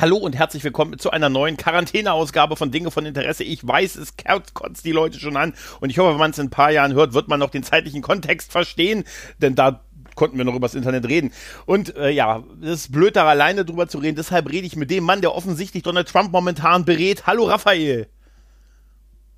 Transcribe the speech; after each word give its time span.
Hallo 0.00 0.16
und 0.16 0.36
herzlich 0.36 0.62
willkommen 0.62 0.96
zu 1.00 1.10
einer 1.10 1.28
neuen 1.28 1.56
Quarantäneausgabe 1.56 2.54
von 2.54 2.70
Dinge 2.70 2.92
von 2.92 3.04
Interesse. 3.04 3.42
Ich 3.42 3.66
weiß, 3.66 3.96
es 3.96 4.14
kotzt 4.54 4.84
die 4.84 4.92
Leute 4.92 5.18
schon 5.18 5.36
an 5.36 5.54
und 5.80 5.90
ich 5.90 5.98
hoffe, 5.98 6.12
wenn 6.12 6.20
man 6.20 6.30
es 6.30 6.38
in 6.38 6.46
ein 6.46 6.50
paar 6.50 6.70
Jahren 6.70 6.94
hört, 6.94 7.14
wird 7.14 7.26
man 7.26 7.40
noch 7.40 7.50
den 7.50 7.64
zeitlichen 7.64 8.00
Kontext 8.00 8.52
verstehen, 8.52 9.02
denn 9.38 9.56
da 9.56 9.82
konnten 10.14 10.38
wir 10.38 10.44
noch 10.44 10.54
übers 10.54 10.76
Internet 10.76 11.08
reden. 11.08 11.32
Und 11.66 11.96
äh, 11.96 12.10
ja, 12.10 12.44
es 12.62 12.84
ist 12.84 12.92
blöd, 12.92 13.16
da 13.16 13.26
alleine 13.26 13.64
drüber 13.64 13.88
zu 13.88 13.98
reden. 13.98 14.14
Deshalb 14.14 14.48
rede 14.52 14.68
ich 14.68 14.76
mit 14.76 14.88
dem 14.92 15.02
Mann, 15.02 15.20
der 15.20 15.34
offensichtlich 15.34 15.82
Donald 15.82 16.06
Trump 16.06 16.30
momentan 16.30 16.84
berät. 16.84 17.26
Hallo 17.26 17.46
Raphael. 17.46 18.06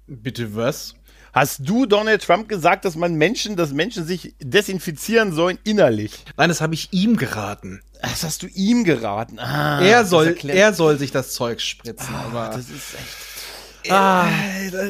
Bitte 0.09 0.55
was? 0.55 0.95
Hast 1.33 1.61
du 1.66 1.87
Donald 1.87 2.23
Trump 2.23 2.51
gesagt, 2.51 2.85
dass 2.85 2.97
man 2.97 3.15
Menschen, 3.15 3.57
dass 3.57 3.73
Menschen 3.73 4.05
sich 4.05 4.35
desinfizieren 4.43 5.33
sollen 5.33 5.59
innerlich? 5.65 6.23
Nein, 6.37 6.51
das 6.51 6.61
habe 6.61 6.74
ich 6.74 6.93
ihm 6.93 7.16
geraten. 7.16 7.80
Das 8.03 8.25
hast 8.25 8.43
du 8.43 8.47
ihm 8.47 8.85
geraten. 8.85 9.39
Ah, 9.39 9.83
er 9.83 10.05
soll, 10.05 10.37
er 10.49 10.73
soll 10.73 10.99
sich 10.99 11.11
das 11.11 11.33
Zeug 11.33 11.61
spritzen. 11.61 12.15
Ah, 12.15 12.25
aber 12.27 12.57
das 12.57 12.71
ist 12.71 12.95
echt. 12.95 13.91
Ah, 13.91 14.29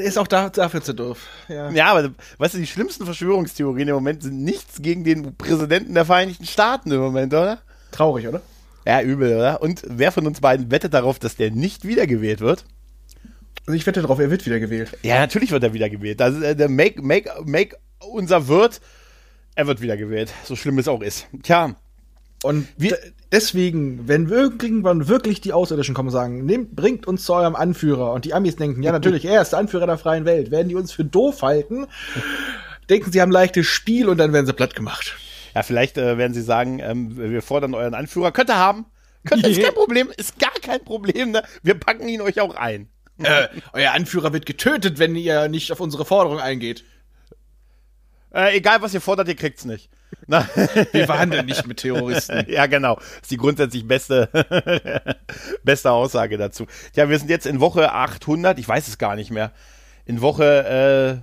ist 0.02 0.18
auch 0.18 0.26
da, 0.26 0.48
dafür 0.50 0.82
zu 0.82 0.94
doof. 0.94 1.18
Ja. 1.48 1.70
ja, 1.70 1.86
aber 1.86 2.10
weißt 2.38 2.54
du, 2.54 2.58
die 2.58 2.66
schlimmsten 2.66 3.04
Verschwörungstheorien 3.04 3.88
im 3.88 3.94
Moment 3.94 4.22
sind 4.22 4.42
nichts 4.42 4.82
gegen 4.82 5.04
den 5.04 5.36
Präsidenten 5.36 5.94
der 5.94 6.04
Vereinigten 6.04 6.44
Staaten 6.44 6.90
im 6.90 7.00
Moment, 7.00 7.32
oder? 7.32 7.58
Traurig, 7.92 8.26
oder? 8.26 8.42
Ja, 8.86 9.00
übel, 9.00 9.36
oder? 9.36 9.62
Und 9.62 9.82
wer 9.86 10.10
von 10.10 10.26
uns 10.26 10.40
beiden 10.40 10.70
wettet 10.70 10.94
darauf, 10.94 11.18
dass 11.18 11.36
der 11.36 11.50
nicht 11.50 11.84
wiedergewählt 11.84 12.40
wird? 12.40 12.64
Also 13.66 13.76
ich 13.76 13.86
wette 13.86 14.02
darauf, 14.02 14.18
er 14.18 14.30
wird 14.30 14.46
wiedergewählt. 14.46 14.96
Ja, 15.02 15.20
natürlich 15.20 15.52
wird 15.52 15.62
er 15.62 15.72
wiedergewählt. 15.72 16.20
Also 16.20 16.40
der 16.40 16.68
Make, 16.68 17.02
Make, 17.02 17.30
Make 17.44 17.76
unser 18.00 18.48
Wirt, 18.48 18.80
er 19.54 19.66
wird 19.66 19.80
wiedergewählt. 19.80 20.32
So 20.44 20.56
schlimm 20.56 20.78
es 20.78 20.88
auch 20.88 21.02
ist. 21.02 21.26
Tja, 21.42 21.76
und 22.42 22.68
wir, 22.76 22.98
deswegen, 23.30 24.08
wenn 24.08 24.28
irgendwann 24.28 25.08
wirklich 25.08 25.40
die 25.40 25.52
Außerirdischen 25.52 25.94
kommen 25.94 26.08
und 26.08 26.12
sagen, 26.12 26.46
nehmt, 26.46 26.74
bringt 26.74 27.06
uns 27.06 27.24
zu 27.24 27.34
eurem 27.34 27.54
Anführer 27.54 28.12
und 28.12 28.24
die 28.24 28.32
Amis 28.32 28.56
denken, 28.56 28.82
ja 28.82 28.92
natürlich, 28.92 29.24
er 29.24 29.42
ist 29.42 29.50
der 29.50 29.58
Anführer 29.58 29.86
der 29.86 29.98
freien 29.98 30.24
Welt, 30.24 30.50
werden 30.50 30.68
die 30.68 30.74
uns 30.74 30.92
für 30.92 31.04
doof 31.04 31.42
halten, 31.42 31.86
denken 32.88 33.12
sie 33.12 33.20
haben 33.20 33.30
leichtes 33.30 33.66
Spiel 33.66 34.08
und 34.08 34.18
dann 34.18 34.32
werden 34.32 34.46
sie 34.46 34.54
platt 34.54 34.74
gemacht. 34.74 35.16
Ja, 35.54 35.62
vielleicht 35.62 35.98
äh, 35.98 36.16
werden 36.16 36.32
sie 36.32 36.42
sagen, 36.42 36.78
ähm, 36.78 37.16
wir 37.16 37.42
fordern 37.42 37.74
euren 37.74 37.94
Anführer, 37.94 38.32
könnt 38.32 38.50
ihr 38.50 38.56
haben, 38.56 38.86
könnt, 39.26 39.46
ist 39.46 39.60
kein 39.62 39.74
Problem, 39.74 40.10
ist 40.16 40.38
gar 40.38 40.52
kein 40.62 40.82
Problem, 40.82 41.32
ne? 41.32 41.42
wir 41.62 41.74
packen 41.74 42.08
ihn 42.08 42.22
euch 42.22 42.40
auch 42.40 42.54
ein. 42.54 42.88
Äh, 43.18 43.48
euer 43.74 43.92
Anführer 43.92 44.32
wird 44.32 44.46
getötet, 44.46 44.98
wenn 44.98 45.14
ihr 45.14 45.48
nicht 45.48 45.72
auf 45.72 45.80
unsere 45.80 46.06
Forderung 46.06 46.38
eingeht. 46.38 46.84
Äh, 48.32 48.56
egal, 48.56 48.80
was 48.80 48.94
ihr 48.94 49.02
fordert, 49.02 49.28
ihr 49.28 49.36
kriegt's 49.36 49.66
nicht. 49.66 49.90
Na, 50.26 50.48
wir 50.92 51.06
verhandeln 51.06 51.46
nicht 51.46 51.66
mit 51.66 51.78
Terroristen. 51.78 52.44
ja, 52.48 52.66
genau. 52.66 52.96
Das 52.96 53.22
ist 53.22 53.30
die 53.30 53.36
grundsätzlich 53.36 53.86
beste, 53.86 54.28
beste 55.64 55.90
Aussage 55.90 56.38
dazu. 56.38 56.66
Ja, 56.94 57.08
wir 57.08 57.18
sind 57.18 57.30
jetzt 57.30 57.46
in 57.46 57.60
Woche 57.60 57.92
800, 57.92 58.58
ich 58.58 58.68
weiß 58.68 58.88
es 58.88 58.98
gar 58.98 59.16
nicht 59.16 59.30
mehr. 59.30 59.52
In 60.04 60.20
Woche 60.20 61.22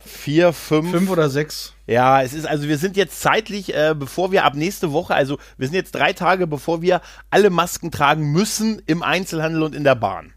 äh, 0.00 0.06
4, 0.06 0.52
5. 0.52 0.90
5 0.90 1.10
oder 1.10 1.28
6. 1.28 1.74
Ja, 1.86 2.22
es 2.22 2.32
ist 2.32 2.46
also, 2.46 2.68
wir 2.68 2.78
sind 2.78 2.96
jetzt 2.96 3.20
zeitlich, 3.20 3.74
äh, 3.74 3.94
bevor 3.98 4.32
wir 4.32 4.44
ab 4.44 4.54
nächste 4.54 4.92
Woche, 4.92 5.14
also 5.14 5.38
wir 5.56 5.66
sind 5.66 5.74
jetzt 5.74 5.94
drei 5.94 6.12
Tage, 6.12 6.46
bevor 6.46 6.82
wir 6.82 7.00
alle 7.30 7.50
Masken 7.50 7.90
tragen 7.90 8.30
müssen 8.30 8.80
im 8.86 9.02
Einzelhandel 9.02 9.62
und 9.62 9.74
in 9.74 9.84
der 9.84 9.94
Bahn. 9.94 10.34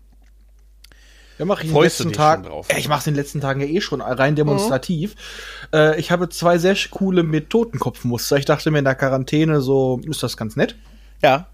Ja, 1.41 1.45
mache 1.45 1.63
ich 1.63 1.69
in 1.69 1.73
den 1.73 1.83
letzten 1.83 2.13
Tagen. 2.13 2.43
Ja, 2.69 2.77
ich 2.77 2.87
mache 2.87 3.09
in 3.09 3.15
den 3.15 3.19
letzten 3.19 3.41
Tagen 3.41 3.61
ja 3.61 3.65
eh 3.65 3.81
schon 3.81 3.99
rein 3.99 4.35
demonstrativ. 4.35 5.15
Mhm. 5.71 5.79
Äh, 5.79 5.99
ich 5.99 6.11
habe 6.11 6.29
zwei 6.29 6.59
sehr 6.59 6.75
coole 6.91 7.23
mit 7.23 7.49
Totenkopfmuster. 7.49 8.37
Ich 8.37 8.45
dachte 8.45 8.69
mir 8.69 8.77
in 8.77 8.85
der 8.85 8.93
Quarantäne 8.93 9.59
so 9.59 9.99
ist 10.05 10.21
das 10.21 10.37
ganz 10.37 10.55
nett. 10.55 10.75
Ja. 11.23 11.47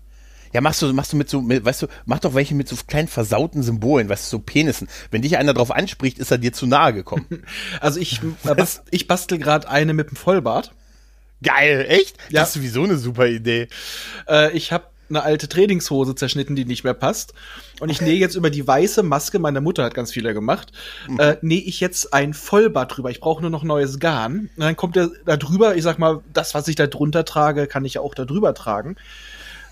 Ja, 0.51 0.59
machst 0.59 0.81
du, 0.81 0.91
machst 0.91 1.13
du 1.13 1.17
mit 1.17 1.29
so, 1.29 1.39
mit, 1.39 1.63
weißt 1.63 1.83
du, 1.83 1.87
mach 2.05 2.19
doch 2.19 2.33
welche 2.33 2.53
mit 2.53 2.67
so 2.67 2.75
kleinen 2.85 3.07
versauten 3.07 3.63
Symbolen, 3.63 4.09
weißt 4.09 4.25
du, 4.25 4.37
so 4.37 4.39
Penissen. 4.43 4.89
Wenn 5.09 5.21
dich 5.21 5.37
einer 5.37 5.53
drauf 5.53 5.71
anspricht, 5.71 6.19
ist 6.19 6.31
er 6.31 6.37
dir 6.37 6.51
zu 6.51 6.67
nahe 6.67 6.93
gekommen. 6.93 7.25
also 7.79 7.97
ich, 8.01 8.19
äh, 8.43 8.55
bast, 8.55 8.83
ich 8.91 9.07
bastel 9.07 9.37
gerade 9.37 9.69
eine 9.69 9.93
mit 9.93 10.09
dem 10.09 10.17
Vollbart. 10.17 10.73
Geil, 11.41 11.85
echt? 11.87 12.17
Ja. 12.27 12.41
Das 12.41 12.49
ist 12.49 12.55
sowieso 12.55 12.83
eine 12.83 12.97
super 12.97 13.27
Idee. 13.27 13.69
Äh, 14.27 14.51
ich 14.51 14.73
habe 14.73 14.87
eine 15.09 15.23
alte 15.23 15.47
Trainingshose 15.47 16.15
zerschnitten, 16.15 16.55
die 16.55 16.65
nicht 16.65 16.83
mehr 16.83 16.93
passt. 16.93 17.33
Und 17.79 17.89
ich 17.89 18.01
nähe 18.01 18.17
jetzt 18.17 18.35
über 18.35 18.49
die 18.49 18.65
weiße 18.65 19.03
Maske, 19.03 19.39
meine 19.39 19.61
Mutter 19.61 19.83
hat 19.83 19.93
ganz 19.93 20.11
viele 20.11 20.33
gemacht, 20.33 20.71
mhm. 21.07 21.19
äh, 21.19 21.37
nähe 21.41 21.61
ich 21.61 21.79
jetzt 21.79 22.13
ein 22.13 22.33
Vollbart 22.33 22.97
drüber. 22.97 23.09
Ich 23.09 23.19
brauche 23.19 23.41
nur 23.41 23.49
noch 23.49 23.63
neues 23.63 23.99
Garn. 23.99 24.49
Und 24.55 24.63
dann 24.63 24.75
kommt 24.75 24.95
der 24.95 25.09
da 25.25 25.37
drüber, 25.37 25.75
ich 25.75 25.83
sag 25.83 25.99
mal, 25.99 26.21
das, 26.33 26.53
was 26.53 26.67
ich 26.67 26.75
da 26.75 26.87
drunter 26.87 27.25
trage, 27.25 27.67
kann 27.67 27.85
ich 27.85 27.95
ja 27.95 28.01
auch 28.01 28.15
da 28.15 28.25
drüber 28.25 28.53
tragen. 28.53 28.95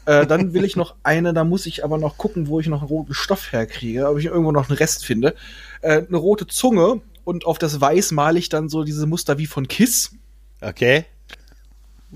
Äh, 0.06 0.28
dann 0.28 0.53
will 0.53 0.63
ich 0.63 0.75
noch 0.75 0.95
eine, 1.03 1.34
da 1.34 1.44
muss 1.44 1.66
ich 1.66 1.84
aber 1.84 1.97
noch 1.97 2.18
gucken, 2.18 2.47
wo 2.47 2.59
ich 2.59 2.68
noch 2.68 2.81
einen 2.81 2.90
roten 2.90 3.13
Stoff 3.13 3.51
herkriege, 3.51 4.07
ob 4.07 4.19
ich 4.19 4.25
irgendwo 4.25 4.51
noch 4.51 4.69
einen 4.69 4.78
Rest 4.78 5.06
finde. 5.06 5.35
Äh, 5.81 6.03
eine 6.07 6.18
rote 6.18 6.47
Zunge 6.47 7.01
und 7.24 7.45
auf 7.45 7.57
das 7.57 7.81
Weiß 7.81 8.12
male 8.12 8.40
ich 8.40 8.50
dann 8.50 8.69
so 8.69 8.84
diese 8.84 9.07
Muster 9.07 9.38
wie 9.38 9.47
von 9.47 9.68
Kiss. 9.68 10.12
Okay. 10.62 11.06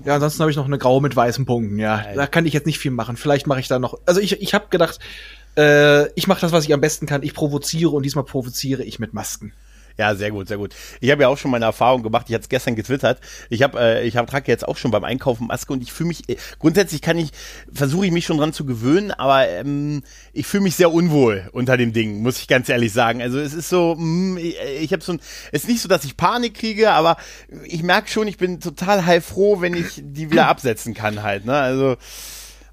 Ja, 0.04 0.14
ansonsten 0.14 0.40
habe 0.40 0.50
ich 0.50 0.56
noch 0.56 0.66
eine 0.66 0.78
graue 0.78 1.02
mit 1.02 1.14
weißen 1.14 1.46
Punkten, 1.46 1.78
ja. 1.78 1.96
Alter. 1.96 2.14
Da 2.14 2.26
kann 2.26 2.46
ich 2.46 2.52
jetzt 2.52 2.66
nicht 2.66 2.78
viel 2.78 2.90
machen. 2.90 3.16
Vielleicht 3.16 3.46
mache 3.46 3.60
ich 3.60 3.68
da 3.68 3.78
noch. 3.78 3.98
Also 4.06 4.20
ich, 4.20 4.40
ich 4.40 4.54
habe 4.54 4.66
gedacht, 4.70 4.98
äh, 5.56 6.10
ich 6.14 6.26
mache 6.26 6.40
das, 6.40 6.52
was 6.52 6.64
ich 6.64 6.72
am 6.72 6.80
besten 6.80 7.06
kann. 7.06 7.22
Ich 7.22 7.34
provoziere 7.34 7.90
und 7.90 8.04
diesmal 8.04 8.24
provoziere 8.24 8.82
ich 8.82 8.98
mit 8.98 9.14
Masken. 9.14 9.52
Ja, 10.00 10.14
sehr 10.14 10.30
gut, 10.30 10.48
sehr 10.48 10.56
gut. 10.56 10.74
Ich 11.02 11.10
habe 11.10 11.20
ja 11.20 11.28
auch 11.28 11.36
schon 11.36 11.50
meine 11.50 11.66
Erfahrung 11.66 12.02
gemacht. 12.02 12.24
Ich 12.30 12.34
hatte 12.34 12.44
es 12.44 12.48
gestern 12.48 12.74
getwittert. 12.74 13.20
Ich 13.50 13.62
habe, 13.62 13.78
äh, 13.78 14.06
ich 14.06 14.16
habe 14.16 14.26
trage 14.26 14.50
jetzt 14.50 14.66
auch 14.66 14.78
schon 14.78 14.90
beim 14.90 15.04
Einkaufen 15.04 15.46
Maske 15.46 15.74
und 15.74 15.82
ich 15.82 15.92
fühle 15.92 16.08
mich 16.08 16.26
äh, 16.26 16.36
grundsätzlich 16.58 17.02
kann 17.02 17.18
ich 17.18 17.32
versuche 17.70 18.06
ich 18.06 18.10
mich 18.10 18.24
schon 18.24 18.38
dran 18.38 18.54
zu 18.54 18.64
gewöhnen, 18.64 19.10
aber 19.10 19.46
ähm, 19.46 20.02
ich 20.32 20.46
fühle 20.46 20.62
mich 20.62 20.74
sehr 20.74 20.90
unwohl 20.90 21.50
unter 21.52 21.76
dem 21.76 21.92
Ding, 21.92 22.22
muss 22.22 22.38
ich 22.38 22.48
ganz 22.48 22.70
ehrlich 22.70 22.94
sagen. 22.94 23.20
Also 23.20 23.38
es 23.38 23.52
ist 23.52 23.68
so, 23.68 23.94
mh, 23.94 24.04
mm, 24.04 24.38
ich, 24.38 24.56
ich 24.80 24.92
habe 24.94 25.04
so 25.04 25.12
ein, 25.12 25.20
es 25.52 25.64
ist 25.64 25.68
nicht 25.68 25.82
so, 25.82 25.88
dass 25.90 26.04
ich 26.04 26.16
Panik 26.16 26.54
kriege, 26.54 26.92
aber 26.92 27.18
ich 27.66 27.82
merke 27.82 28.08
schon, 28.08 28.26
ich 28.26 28.38
bin 28.38 28.58
total 28.58 29.04
heilfroh, 29.04 29.60
wenn 29.60 29.74
ich 29.74 30.00
die 30.02 30.30
wieder 30.30 30.48
absetzen 30.48 30.94
kann 30.94 31.22
halt. 31.22 31.44
Ne? 31.44 31.52
Also 31.52 31.98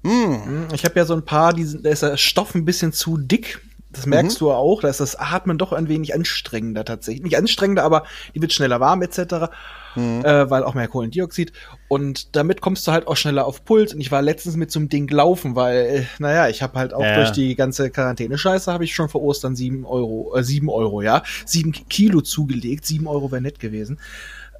mh. 0.02 0.68
ich 0.72 0.82
habe 0.86 0.98
ja 0.98 1.04
so 1.04 1.12
ein 1.12 1.26
paar, 1.26 1.52
die 1.52 1.64
sind, 1.64 1.84
da 1.84 1.90
ist 1.90 2.02
der 2.02 2.16
Stoff 2.16 2.54
ein 2.54 2.64
bisschen 2.64 2.94
zu 2.94 3.18
dick 3.18 3.60
das 3.98 4.06
merkst 4.06 4.40
mhm. 4.40 4.46
du 4.46 4.52
auch, 4.52 4.80
da 4.80 4.88
ist 4.88 5.00
das 5.00 5.16
Atmen 5.16 5.58
doch 5.58 5.72
ein 5.72 5.88
wenig 5.88 6.14
anstrengender 6.14 6.84
tatsächlich. 6.84 7.24
Nicht 7.24 7.36
anstrengender, 7.36 7.82
aber 7.82 8.04
die 8.34 8.40
wird 8.40 8.52
schneller 8.52 8.80
warm 8.80 9.02
etc. 9.02 9.50
Mhm. 9.96 10.24
Äh, 10.24 10.48
weil 10.48 10.62
auch 10.62 10.74
mehr 10.74 10.88
Kohlendioxid. 10.88 11.52
Und 11.88 12.36
damit 12.36 12.60
kommst 12.60 12.86
du 12.86 12.92
halt 12.92 13.06
auch 13.06 13.16
schneller 13.16 13.46
auf 13.46 13.64
Puls. 13.64 13.92
Und 13.92 14.00
ich 14.00 14.12
war 14.12 14.22
letztens 14.22 14.56
mit 14.56 14.70
so 14.70 14.78
einem 14.78 14.88
Ding 14.88 15.08
laufen, 15.10 15.56
weil, 15.56 15.76
äh, 15.76 16.04
naja, 16.18 16.48
ich 16.48 16.62
habe 16.62 16.78
halt 16.78 16.94
auch 16.94 17.02
ja. 17.02 17.16
durch 17.16 17.32
die 17.32 17.54
ganze 17.56 17.90
Quarantäne-Scheiße 17.90 18.72
habe 18.72 18.84
ich 18.84 18.94
schon 18.94 19.08
vor 19.08 19.22
Ostern 19.22 19.56
sieben 19.56 19.84
Euro, 19.84 20.36
äh, 20.36 20.44
sieben 20.44 20.68
Euro, 20.68 21.02
ja, 21.02 21.22
sieben 21.44 21.72
Kilo 21.72 22.20
zugelegt. 22.20 22.86
Sieben 22.86 23.06
Euro 23.06 23.32
wäre 23.32 23.42
nett 23.42 23.58
gewesen. 23.58 23.98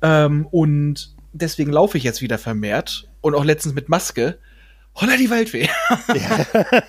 Ähm, 0.02 0.46
und 0.50 1.14
deswegen 1.32 1.72
laufe 1.72 1.98
ich 1.98 2.04
jetzt 2.04 2.22
wieder 2.22 2.38
vermehrt 2.38 3.08
und 3.20 3.34
auch 3.34 3.44
letztens 3.44 3.74
mit 3.74 3.88
Maske. 3.88 4.38
Holla 5.00 5.16
die 5.16 5.30
Waldfee. 5.30 5.68
ja. 6.08 6.46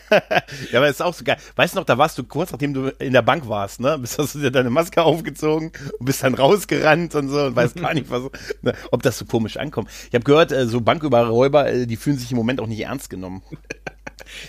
ja, 0.72 0.80
aber 0.80 0.90
ist 0.90 1.02
auch 1.02 1.14
so 1.14 1.24
geil. 1.24 1.38
Weißt 1.56 1.76
du 1.76 1.80
noch, 1.80 1.86
da 1.86 1.98
warst 1.98 2.18
du 2.18 2.24
kurz 2.24 2.52
nachdem 2.52 2.74
du 2.74 2.88
in 3.00 3.14
der 3.14 3.22
Bank 3.22 3.48
warst, 3.48 3.80
ne? 3.80 3.98
Bist 4.00 4.18
hast 4.18 4.34
du 4.34 4.40
dir 4.40 4.52
deine 4.52 4.72
Maske 4.72 5.04
aufgezogen 5.04 5.72
und 6.00 6.06
bist 6.06 6.24
dann 6.24 6.34
rausgerannt 6.34 7.14
und 7.14 7.30
so 7.30 7.46
und 7.46 7.56
weißt 7.56 7.76
gar 7.76 7.94
nicht, 7.94 8.10
was, 8.10 8.24
ne, 8.62 8.74
ob 8.92 9.04
das 9.04 9.18
so 9.20 9.26
komisch 9.26 9.58
ankommt. 9.58 9.90
Ich 10.08 10.16
habe 10.16 10.24
gehört, 10.24 10.52
äh, 10.52 10.66
so 10.66 10.82
Banküberräuber, 10.82 11.72
äh, 11.72 11.86
die 11.86 11.98
fühlen 11.98 12.18
sich 12.18 12.32
im 12.32 12.38
Moment 12.38 12.60
auch 12.62 12.68
nicht 12.68 12.82
ernst 12.82 13.10
genommen. 13.10 13.44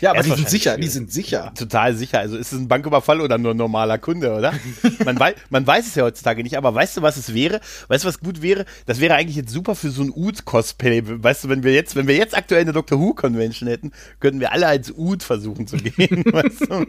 Ja, 0.01 0.11
aber 0.11 0.23
die 0.23 0.31
sind 0.31 0.49
sicher, 0.49 0.77
die 0.77 0.89
sind 0.89 1.13
sicher. 1.13 1.53
Total 1.55 1.95
sicher. 1.95 2.21
Also 2.21 2.37
ist 2.37 2.53
es 2.53 2.59
ein 2.59 2.69
Banküberfall 2.69 3.21
oder 3.21 3.39
nur 3.39 3.53
ein 3.53 3.57
normaler 3.57 3.99
Kunde, 3.99 4.33
oder? 4.33 4.53
man, 5.05 5.19
wei 5.19 5.35
man 5.51 5.67
weiß 5.67 5.87
es 5.87 5.95
ja 5.95 6.05
heutzutage 6.05 6.43
nicht, 6.43 6.57
aber 6.57 6.75
weißt 6.75 6.97
du, 6.97 7.03
was 7.03 7.17
es 7.17 7.35
wäre? 7.35 7.61
Weißt 7.89 8.05
du, 8.05 8.09
was 8.09 8.21
gut 8.21 8.43
wäre? 8.43 8.65
Das 8.87 9.01
wäre 9.01 9.15
eigentlich 9.15 9.37
jetzt 9.37 9.53
super 9.53 9.75
für 9.75 9.91
so 9.91 10.03
ein 10.03 10.11
Oud-Cosplay. 10.11 11.03
Weißt 11.05 11.45
du, 11.45 11.49
wenn 11.49 11.63
wir 11.63 11.73
jetzt, 11.73 11.97
wenn 11.97 12.07
wir 12.07 12.17
jetzt 12.17 12.37
aktuell 12.37 12.63
eine 12.63 12.73
Doctor 12.73 12.99
Who-Convention 13.01 13.69
hätten, 13.69 13.93
könnten 14.19 14.41
wir 14.41 14.53
alle 14.53 14.67
als 14.67 14.97
Oud 14.97 15.23
versuchen 15.23 15.67
zu 15.67 15.77
gehen. 15.77 16.25
weißt 16.33 16.63
du? 16.63 16.87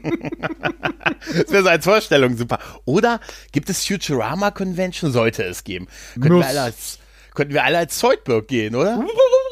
das 1.37 1.51
wäre 1.51 1.63
so 1.63 1.69
als 1.69 1.83
Vorstellung 1.83 2.37
super. 2.37 2.59
Oder 2.85 3.19
gibt 3.51 3.69
es 3.69 3.85
Futurama 3.85 4.51
Convention? 4.51 5.11
Sollte 5.11 5.43
es 5.43 5.63
geben. 5.63 5.87
Könnten 6.13 6.39
wir 6.39 6.47
alle 6.47 6.61
als, 6.61 6.99
könnten 7.33 7.53
wir 7.53 7.63
alle 7.63 7.79
als 7.79 7.97
Zoidberg 7.97 8.47
gehen, 8.47 8.75
oder? 8.75 9.03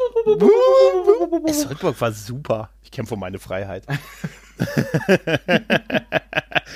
Zoidberg 1.53 1.99
war 1.99 2.11
super. 2.11 2.69
Ich 2.83 2.91
kämpfe 2.91 3.13
um 3.15 3.19
meine 3.19 3.39
Freiheit. 3.39 3.85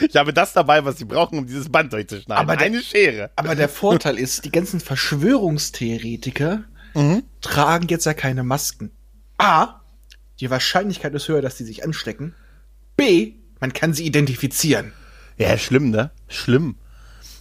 ich 0.01 0.15
habe 0.15 0.33
das 0.33 0.53
dabei, 0.53 0.85
was 0.85 0.97
sie 0.97 1.05
brauchen, 1.05 1.39
um 1.39 1.45
dieses 1.45 1.69
Band 1.69 1.93
durchzuschneiden. 1.93 2.41
Aber 2.41 2.55
der, 2.55 2.67
Eine 2.67 2.81
Schere. 2.81 3.31
Aber 3.35 3.55
der 3.55 3.69
Vorteil 3.69 4.17
ist, 4.17 4.45
die 4.45 4.51
ganzen 4.51 4.79
Verschwörungstheoretiker 4.79 6.63
mhm. 6.93 7.23
tragen 7.41 7.87
jetzt 7.87 8.05
ja 8.05 8.13
keine 8.13 8.43
Masken. 8.43 8.91
A, 9.37 9.81
die 10.39 10.49
Wahrscheinlichkeit 10.49 11.13
ist 11.13 11.27
höher, 11.27 11.41
dass 11.41 11.57
sie 11.57 11.65
sich 11.65 11.83
anstecken. 11.83 12.35
B, 12.95 13.33
man 13.59 13.73
kann 13.73 13.93
sie 13.93 14.05
identifizieren. 14.05 14.93
Ja, 15.37 15.57
schlimm, 15.57 15.89
ne? 15.89 16.11
Schlimm. 16.27 16.75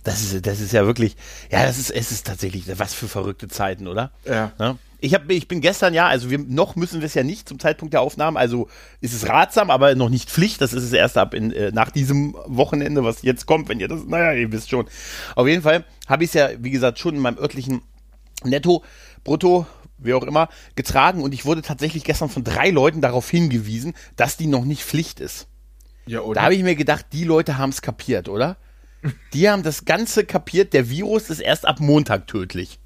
Das 0.05 0.23
ist, 0.23 0.47
das 0.47 0.61
ist 0.61 0.73
ja 0.73 0.87
wirklich, 0.87 1.17
ja, 1.51 1.65
das 1.65 1.79
ist, 1.79 1.91
es 1.91 2.11
ist 2.11 2.27
tatsächlich, 2.27 2.65
was 2.79 2.95
für 2.95 3.07
verrückte 3.07 3.49
Zeiten, 3.49 3.87
oder? 3.87 4.11
Ja. 4.25 4.53
ja? 4.59 4.77
Ich, 5.05 5.15
hab, 5.15 5.29
ich 5.29 5.49
bin 5.49 5.61
gestern 5.61 5.95
ja, 5.95 6.07
also 6.07 6.31
wir, 6.31 6.39
noch 6.39 6.77
müssen 6.77 7.01
wir 7.01 7.07
es 7.07 7.15
ja 7.15 7.25
nicht 7.25 7.49
zum 7.49 7.59
Zeitpunkt 7.59 7.93
der 7.93 8.03
Aufnahme, 8.03 8.39
also 8.39 8.69
ist 9.01 9.13
es 9.13 9.29
ratsam, 9.29 9.69
aber 9.69 9.97
noch 9.97 10.09
nicht 10.09 10.31
Pflicht. 10.31 10.61
Das 10.61 10.73
ist 10.73 10.85
es 10.85 10.93
erst 10.93 11.19
ab 11.19 11.35
in, 11.35 11.51
äh, 11.51 11.73
nach 11.73 11.91
diesem 11.91 12.35
Wochenende, 12.47 13.03
was 13.03 13.23
jetzt 13.23 13.47
kommt, 13.47 13.69
wenn 13.69 13.81
ihr 13.81 13.89
das, 13.89 14.05
naja, 14.05 14.33
ihr 14.33 14.53
wisst 14.53 14.71
schon. 14.71 14.87
Auf 15.35 15.49
jeden 15.49 15.63
Fall 15.63 15.85
habe 16.07 16.23
ich 16.23 16.31
es 16.31 16.35
ja, 16.35 16.51
wie 16.61 16.71
gesagt, 16.71 17.01
schon 17.01 17.17
in 17.17 17.21
meinem 17.21 17.37
örtlichen 17.37 17.83
Netto, 18.45 18.85
Brutto, 19.25 19.67
wie 19.99 20.15
auch 20.15 20.23
immer, 20.23 20.49
getragen 20.77 21.23
und 21.23 21.35
ich 21.35 21.45
wurde 21.45 21.63
tatsächlich 21.63 22.05
gestern 22.05 22.29
von 22.29 22.45
drei 22.45 22.71
Leuten 22.71 23.01
darauf 23.01 23.29
hingewiesen, 23.29 23.95
dass 24.15 24.37
die 24.37 24.47
noch 24.47 24.65
nicht 24.65 24.85
Pflicht 24.85 25.19
ist. 25.19 25.49
Ja, 26.07 26.21
oder? 26.21 26.37
Da 26.39 26.45
habe 26.45 26.55
ich 26.55 26.63
mir 26.63 26.77
gedacht, 26.77 27.07
die 27.13 27.25
Leute 27.25 27.59
haben 27.59 27.71
es 27.71 27.83
kapiert, 27.83 28.29
oder? 28.29 28.57
Die 29.33 29.51
haben 29.51 29.65
das 29.65 29.85
Ganze 29.85 30.25
kapiert, 30.25 30.75
der 30.75 30.89
Virus 30.89 31.29
ist 31.29 31.41
erst 31.41 31.67
ab 31.67 31.81
Montag 31.81 32.29
tödlich. 32.29 32.79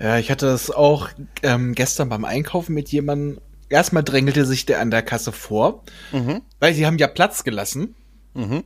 Ja, 0.00 0.18
ich 0.18 0.30
hatte 0.30 0.46
das 0.46 0.70
auch 0.70 1.08
ähm, 1.42 1.74
gestern 1.74 2.08
beim 2.08 2.24
Einkaufen 2.24 2.74
mit 2.74 2.90
jemandem. 2.90 3.40
Erstmal 3.68 4.02
drängelte 4.04 4.46
sich 4.46 4.64
der 4.64 4.80
an 4.80 4.90
der 4.90 5.02
Kasse 5.02 5.32
vor, 5.32 5.82
Mhm. 6.12 6.42
weil 6.60 6.72
sie 6.74 6.86
haben 6.86 6.98
ja 6.98 7.08
Platz 7.08 7.44
gelassen. 7.44 7.94
Mhm. 8.34 8.64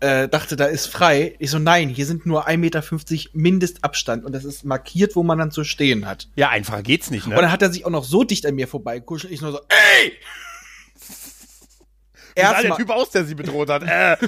Äh, 0.00 0.28
dachte, 0.28 0.56
da 0.56 0.66
ist 0.66 0.86
frei. 0.88 1.34
Ich 1.38 1.50
so, 1.50 1.58
nein, 1.58 1.88
hier 1.88 2.04
sind 2.04 2.26
nur 2.26 2.46
1,50 2.46 2.58
Meter 2.58 3.30
Mindestabstand 3.32 4.24
und 4.26 4.32
das 4.32 4.44
ist 4.44 4.64
markiert, 4.64 5.16
wo 5.16 5.22
man 5.22 5.38
dann 5.38 5.50
zu 5.50 5.64
stehen 5.64 6.06
hat. 6.06 6.28
Ja, 6.36 6.50
einfacher 6.50 6.82
geht's 6.82 7.10
nicht, 7.10 7.24
Und 7.24 7.30
ne? 7.30 7.36
dann 7.36 7.50
hat 7.50 7.62
er 7.62 7.72
sich 7.72 7.86
auch 7.86 7.90
noch 7.90 8.04
so 8.04 8.22
dicht 8.22 8.44
an 8.44 8.54
mir 8.54 8.68
vorbeikuschelt. 8.68 9.32
Ich 9.32 9.40
nur 9.40 9.52
so, 9.52 9.60
ey! 9.68 10.12
Sah 10.98 12.34
der 12.36 12.52
Erstmal, 12.52 12.76
Typ 12.78 12.90
aus, 12.90 13.10
der 13.10 13.24
sie 13.24 13.34
bedroht 13.34 13.70
hat. 13.70 13.82
Äh. 13.82 14.18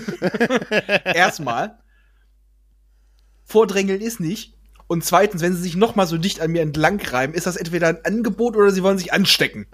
erstmal, 1.14 1.78
Vordrängeln 3.44 4.00
ist 4.00 4.18
nicht. 4.20 4.54
Und 4.88 5.04
zweitens, 5.04 5.42
wenn 5.42 5.54
sie 5.54 5.62
sich 5.62 5.76
noch 5.76 5.94
mal 5.94 6.06
so 6.06 6.16
dicht 6.16 6.40
an 6.40 6.50
mir 6.50 6.62
entlang 6.62 7.00
reiben, 7.00 7.34
ist 7.34 7.46
das 7.46 7.56
entweder 7.56 7.88
ein 7.88 8.04
Angebot 8.04 8.56
oder 8.56 8.70
sie 8.70 8.82
wollen 8.82 8.98
sich 8.98 9.12
anstecken. 9.12 9.66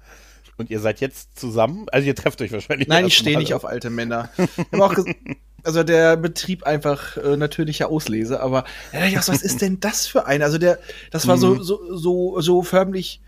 Und 0.57 0.71
ihr 0.71 0.81
seid 0.81 1.01
jetzt 1.01 1.39
zusammen? 1.39 1.87
Also 1.91 2.07
ihr 2.07 2.15
trefft 2.15 2.41
euch 2.43 2.53
wahrscheinlich. 2.53 2.89
Nein, 2.89 3.07
ich 3.07 3.17
stehe 3.17 3.39
nicht 3.39 3.55
auf 3.55 3.65
alte 3.65 3.91
Männer. 3.91 4.29
Ich 4.73 5.67
also 5.67 5.83
der 5.83 6.19
Betrieb 6.19 6.65
einfach 6.65 7.17
äh, 7.17 7.39
natürliche 7.39 7.89
Auslese, 7.89 8.41
aber 8.41 8.59
ja, 8.59 8.65
da 8.93 8.99
dachte 8.99 9.13
ich 9.13 9.19
auch 9.19 9.23
so, 9.23 9.33
was 9.33 9.41
ist 9.41 9.63
denn 9.63 9.81
das 9.81 10.07
für 10.07 10.27
ein? 10.27 10.43
Also 10.43 10.59
der, 10.59 10.79
das 11.11 11.27
war 11.27 11.39
so 11.39 11.63
so 11.63 11.97
so 11.97 12.39
so 12.43 12.63
förmlich. 12.63 13.23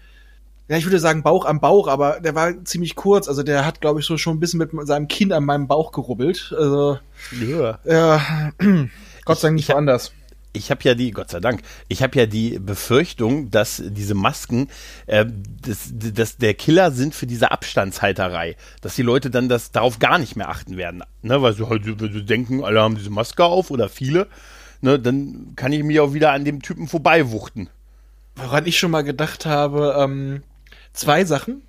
Ja, 0.68 0.76
ich 0.76 0.84
würde 0.84 0.98
sagen 0.98 1.22
Bauch 1.22 1.46
am 1.46 1.60
Bauch, 1.60 1.88
aber 1.88 2.20
der 2.20 2.34
war 2.34 2.62
ziemlich 2.64 2.94
kurz. 2.94 3.26
Also 3.26 3.42
der 3.42 3.64
hat, 3.64 3.80
glaube 3.80 4.00
ich, 4.00 4.06
so 4.06 4.18
schon 4.18 4.36
ein 4.36 4.40
bisschen 4.40 4.58
mit 4.58 4.70
seinem 4.86 5.08
Kinn 5.08 5.32
an 5.32 5.44
meinem 5.44 5.66
Bauch 5.66 5.92
gerubbelt. 5.92 6.54
Also 6.58 6.98
Ja. 7.40 7.78
ja, 7.86 8.52
Gott 9.24 9.38
sei 9.38 9.48
Dank 9.48 9.56
nicht 9.56 9.70
woanders. 9.70 10.12
Ich 10.56 10.70
habe 10.70 10.80
ja 10.84 10.94
die, 10.94 11.10
Gott 11.10 11.30
sei 11.30 11.40
Dank, 11.40 11.62
ich 11.88 12.02
habe 12.02 12.18
ja 12.18 12.26
die 12.26 12.58
Befürchtung, 12.58 13.50
dass 13.50 13.82
diese 13.84 14.14
Masken, 14.14 14.68
äh, 15.06 15.26
das, 15.62 15.90
das 15.92 16.36
der 16.38 16.54
Killer 16.54 16.90
sind 16.90 17.14
für 17.14 17.26
diese 17.26 17.50
Abstandshalterei, 17.50 18.56
dass 18.80 18.96
die 18.96 19.02
Leute 19.02 19.30
dann 19.30 19.48
das 19.48 19.70
darauf 19.70 19.98
gar 19.98 20.18
nicht 20.18 20.36
mehr 20.36 20.48
achten 20.48 20.76
werden, 20.76 21.02
ne, 21.22 21.40
weil 21.42 21.54
sie 21.54 21.68
halt 21.68 21.84
sie 21.84 22.24
denken, 22.24 22.64
alle 22.64 22.80
haben 22.80 22.96
diese 22.96 23.10
Maske 23.10 23.44
auf 23.44 23.70
oder 23.70 23.88
viele, 23.88 24.26
ne, 24.80 24.98
dann 24.98 25.52
kann 25.56 25.72
ich 25.72 25.84
mich 25.84 26.00
auch 26.00 26.14
wieder 26.14 26.32
an 26.32 26.44
dem 26.44 26.62
Typen 26.62 26.88
vorbeiwuchten. 26.88 27.68
Woran 28.36 28.66
ich 28.66 28.78
schon 28.78 28.90
mal 28.90 29.04
gedacht 29.04 29.46
habe, 29.46 29.96
ähm, 29.98 30.42
zwei 30.92 31.24
Sachen. 31.24 31.62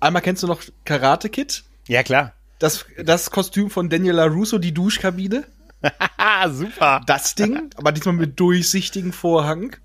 Einmal 0.00 0.22
kennst 0.22 0.42
du 0.42 0.46
noch 0.46 0.62
Karate 0.84 1.28
Kid? 1.28 1.64
Ja 1.88 2.02
klar. 2.02 2.32
Das, 2.58 2.86
das 3.02 3.30
Kostüm 3.30 3.70
von 3.70 3.88
Daniel 3.88 4.14
LaRusso, 4.14 4.58
die 4.58 4.72
Duschkabine. 4.72 5.44
Super. 6.50 7.02
das 7.06 7.34
Ding, 7.34 7.70
aber 7.76 7.92
diesmal 7.92 8.14
mit 8.14 8.38
durchsichtigem 8.38 9.12
Vorhang. 9.12 9.76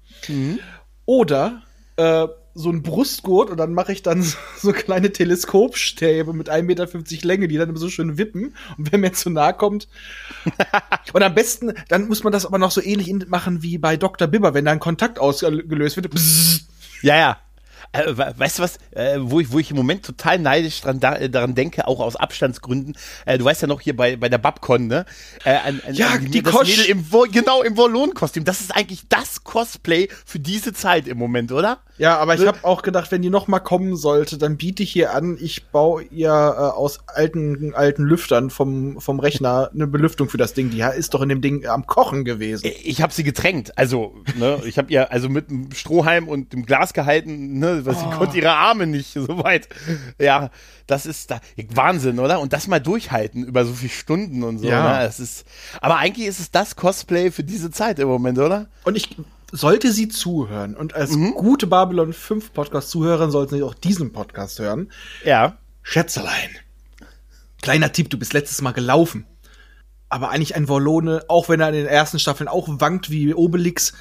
Oder 1.06 1.62
äh, 1.98 2.28
so 2.56 2.70
ein 2.70 2.84
Brustgurt 2.84 3.50
und 3.50 3.58
dann 3.58 3.74
mache 3.74 3.92
ich 3.92 4.04
dann 4.04 4.22
so, 4.22 4.38
so 4.58 4.74
kleine 4.74 5.12
Teleskopstäbe 5.12 6.34
mit 6.34 6.50
1,50 6.50 6.64
Meter 6.64 6.88
Länge, 7.28 7.48
die 7.48 7.58
dann 7.58 7.70
immer 7.70 7.80
so 7.80 7.90
schön 7.90 8.18
wippen. 8.18 8.56
Und 8.78 8.92
wenn 8.92 9.02
mir 9.02 9.14
zu 9.14 9.30
nahe 9.30 9.54
kommt. 9.54 9.88
und 11.14 11.24
am 11.24 11.36
besten, 11.36 11.74
dann 11.88 12.08
muss 12.08 12.24
man 12.24 12.34
das 12.34 12.46
aber 12.46 12.58
noch 12.58 12.72
so 12.72 12.82
ähnlich 12.82 13.12
machen 13.28 13.64
wie 13.64 13.78
bei 13.78 13.98
Dr. 13.98 14.28
Bibber, 14.28 14.54
wenn 14.54 14.66
da 14.66 14.72
ein 14.72 14.80
Kontakt 14.80 15.20
ausgelöst 15.20 15.96
wird. 15.96 16.10
Bzzz. 16.10 16.68
Ja, 17.02 17.18
ja. 17.18 17.38
Äh, 17.94 18.18
we- 18.18 18.34
weißt 18.38 18.60
du 18.60 18.64
was, 18.64 18.78
äh, 18.92 19.18
wo, 19.20 19.40
ich, 19.40 19.52
wo 19.52 19.60
ich 19.60 19.70
im 19.72 19.78
Moment 19.78 20.04
total 20.06 20.40
neidisch 20.40 20.82
dran, 20.82 21.00
da, 21.00 21.16
äh, 21.16 21.30
daran 21.30 21.56
denke, 21.56 21.88
auch 21.88 22.00
aus 22.00 22.16
Abstandsgründen. 22.16 22.98
Äh, 23.26 23.38
du 23.38 23.46
weißt 23.46 23.62
ja 23.62 23.68
noch 23.68 23.82
hier 23.82 23.96
bei, 23.96 24.16
bei 24.18 24.30
der 24.30 24.40
Babcon, 24.40 24.88
ne? 24.88 25.06
Äh, 25.46 25.52
an, 25.52 25.82
an, 25.88 25.94
Ja, 25.94 26.10
an 26.10 26.30
die 26.32 26.42
das 26.42 26.54
Kosch. 26.54 26.90
Im, 26.90 27.06
genau, 27.32 27.62
im 27.62 27.78
Wallon-Kostüm. 27.78 28.44
Das 28.44 28.62
ist 28.62 28.76
eigentlich 28.76 29.04
das 29.10 29.44
Cosplay 29.44 30.10
für 30.26 30.40
diese 30.40 30.74
Zeit 30.74 31.08
im 31.08 31.18
Moment, 31.18 31.52
oder? 31.52 31.80
Ja, 32.00 32.18
aber 32.18 32.34
ich 32.34 32.46
habe 32.48 32.58
auch 32.64 32.82
gedacht, 32.82 33.12
wenn 33.12 33.22
die 33.22 33.30
noch 33.30 33.48
mal 33.48 33.60
kommen 33.60 33.96
sollte, 33.96 34.40
dann 34.40 34.58
biete 34.58 34.82
ich 34.82 34.92
hier 34.92 35.14
an, 35.14 35.38
ich 35.40 35.68
baue 35.68 36.02
ihr 36.04 36.30
äh, 36.30 36.32
aus 36.32 37.02
alten 37.08 37.76
alten 37.76 38.04
Lüftern 38.04 38.50
vom 38.50 39.00
vom 39.00 39.20
Rechner 39.20 39.70
eine 39.74 39.86
Belüftung 39.86 40.28
für 40.28 40.38
das 40.38 40.56
Ding. 40.56 40.72
Die 40.72 40.82
ist 40.82 41.14
doch 41.14 41.22
in 41.22 41.30
dem 41.30 41.42
Ding 41.42 41.68
am 41.68 41.86
Kochen 41.86 42.26
gewesen. 42.26 42.68
Ich 42.84 43.04
habe 43.04 43.14
sie 43.14 43.24
getränkt. 43.24 43.78
Also, 43.78 44.16
ne, 44.36 44.60
ich 44.66 44.80
habe 44.80 44.92
ihr 44.92 45.12
also 45.12 45.30
mit 45.30 45.50
einem 45.50 45.72
Strohhalm 45.72 46.28
und 46.28 46.52
dem 46.52 46.66
Glas 46.66 46.94
gehalten, 46.94 47.60
ne, 47.60 47.83
weil 47.86 47.96
sie 47.96 48.06
konnte 48.18 48.38
ihre 48.38 48.52
Arme 48.54 48.88
nicht 48.88 49.14
so 49.14 49.28
weit. 49.44 49.68
Ja, 50.20 50.50
das 50.88 51.06
ist 51.06 51.32
da 51.32 51.40
Wahnsinn, 51.74 52.20
oder? 52.20 52.40
Und 52.40 52.54
das 52.54 52.68
mal 52.68 52.80
durchhalten 52.80 53.44
über 53.46 53.66
so 53.66 53.74
viele 53.74 53.92
Stunden 53.92 54.44
und 54.44 54.60
so, 54.60 54.68
Ja. 54.68 55.00
ne? 55.00 55.06
Es 55.06 55.20
ist 55.20 55.46
aber 55.82 55.98
eigentlich 55.98 56.28
ist 56.28 56.40
es 56.40 56.52
das 56.52 56.76
Cosplay 56.76 57.32
für 57.32 57.44
diese 57.44 57.72
Zeit 57.72 58.00
im 58.00 58.08
Moment, 58.08 58.38
oder? 58.40 58.68
Und 58.84 58.96
ich 58.96 59.16
sollte 59.52 59.92
sie 59.92 60.08
zuhören 60.08 60.76
und 60.76 60.96
als 60.96 61.12
gute 61.36 61.68
Babylon 61.68 62.12
5 62.14 62.54
Podcast 62.54 62.90
Zuhörerin 62.90 63.30
sollten 63.32 63.56
sie 63.56 63.64
auch 63.64 63.76
diesen 63.76 64.12
Podcast 64.12 64.60
hören. 64.60 64.92
Ja. 65.24 65.58
Schätzelein. 65.84 66.50
Kleiner 67.62 67.92
Tipp, 67.92 68.10
du 68.10 68.18
bist 68.18 68.34
letztes 68.34 68.62
Mal 68.62 68.72
gelaufen. 68.72 69.26
Aber 70.10 70.30
eigentlich 70.30 70.56
ein 70.56 70.68
Wollone, 70.68 71.24
auch 71.28 71.50
wenn 71.50 71.60
er 71.60 71.70
in 71.70 71.76
den 71.76 71.86
ersten 71.88 72.20
Staffeln 72.20 72.48
auch 72.48 72.68
wankt 72.70 73.10
wie 73.10 73.34
Obelix, 73.34 73.94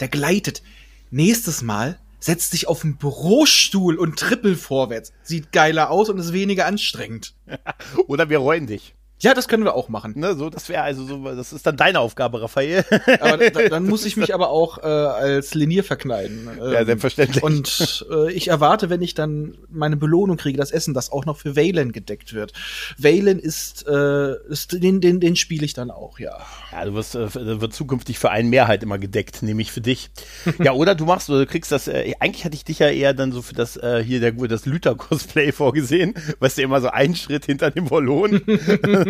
der 0.00 0.08
gleitet. 0.08 0.62
Nächstes 1.10 1.62
Mal 1.62 1.98
setzt 2.20 2.52
dich 2.52 2.68
auf 2.68 2.84
einen 2.84 2.96
Bürostuhl 2.96 3.96
und 3.96 4.18
trippel 4.18 4.54
vorwärts. 4.54 5.12
Sieht 5.22 5.52
geiler 5.52 5.90
aus 5.90 6.08
und 6.08 6.18
ist 6.18 6.32
weniger 6.32 6.66
anstrengend. 6.66 7.34
Oder 8.06 8.28
wir 8.28 8.38
reuen 8.38 8.66
dich. 8.66 8.94
Ja, 9.22 9.34
das 9.34 9.48
können 9.48 9.64
wir 9.64 9.74
auch 9.74 9.88
machen. 9.88 10.14
Ne, 10.16 10.34
so, 10.34 10.48
das 10.48 10.68
wäre 10.68 10.82
also 10.82 11.04
so, 11.04 11.24
das 11.24 11.52
ist 11.52 11.66
dann 11.66 11.76
deine 11.76 12.00
Aufgabe, 12.00 12.40
Raphael. 12.40 12.84
Aber 13.20 13.50
da, 13.50 13.68
dann 13.68 13.84
muss 13.84 14.06
ich 14.06 14.16
mich 14.16 14.34
aber 14.34 14.48
auch 14.48 14.78
äh, 14.78 14.86
als 14.86 15.54
Linier 15.54 15.84
verkleiden. 15.84 16.48
Ähm, 16.60 16.72
Ja, 16.72 16.84
selbstverständlich. 16.84 17.42
Und 17.42 18.06
äh, 18.10 18.32
ich 18.32 18.48
erwarte, 18.48 18.88
wenn 18.88 19.02
ich 19.02 19.14
dann 19.14 19.58
meine 19.68 19.96
Belohnung 19.96 20.36
kriege, 20.38 20.56
das 20.56 20.70
Essen, 20.70 20.94
das 20.94 21.12
auch 21.12 21.26
noch 21.26 21.36
für 21.36 21.54
Valen 21.54 21.92
gedeckt 21.92 22.32
wird. 22.32 22.52
Valen 22.96 23.38
ist, 23.38 23.86
äh, 23.86 24.34
ist 24.48 24.82
den, 24.82 25.00
den, 25.02 25.20
den 25.20 25.36
spiele 25.36 25.64
ich 25.66 25.74
dann 25.74 25.90
auch, 25.90 26.18
ja. 26.18 26.38
Ja, 26.72 26.84
du 26.86 26.94
wirst, 26.94 27.14
äh, 27.14 27.60
wird 27.60 27.74
zukünftig 27.74 28.18
für 28.18 28.30
einen 28.30 28.48
Mehrheit 28.48 28.82
immer 28.82 28.98
gedeckt, 28.98 29.42
nämlich 29.42 29.70
für 29.72 29.80
dich. 29.80 30.10
Ja, 30.62 30.72
oder 30.72 30.94
du 30.94 31.06
machst, 31.06 31.30
oder 31.30 31.40
du 31.40 31.46
kriegst 31.46 31.72
das, 31.72 31.88
äh, 31.88 32.12
eigentlich 32.20 32.44
hatte 32.44 32.54
ich 32.54 32.64
dich 32.64 32.80
ja 32.80 32.88
eher 32.88 33.14
dann 33.14 33.32
so 33.32 33.40
für 33.40 33.54
das, 33.54 33.76
äh, 33.76 34.02
hier 34.04 34.20
der, 34.20 34.32
das 34.32 34.66
Lüter-Cosplay 34.66 35.52
vorgesehen, 35.52 36.14
weißt 36.38 36.58
du, 36.58 36.62
immer 36.62 36.80
so 36.80 36.88
einen 36.88 37.14
Schritt 37.14 37.46
hinter 37.46 37.70
dem 37.70 37.86
Ballon. 37.86 38.42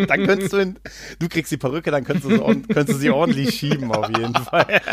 dann 0.08 0.26
könntest 0.26 0.52
du, 0.52 0.58
in, 0.58 0.78
du 1.18 1.28
kriegst 1.28 1.50
die 1.52 1.56
Perücke, 1.56 1.90
dann 1.90 2.04
könntest 2.04 2.26
du, 2.30 2.36
sie 2.36 2.40
ord- 2.42 2.68
könntest 2.68 2.96
du 2.96 3.00
sie 3.00 3.10
ordentlich 3.10 3.54
schieben, 3.58 3.90
auf 3.92 4.08
jeden 4.08 4.34
Fall. 4.34 4.80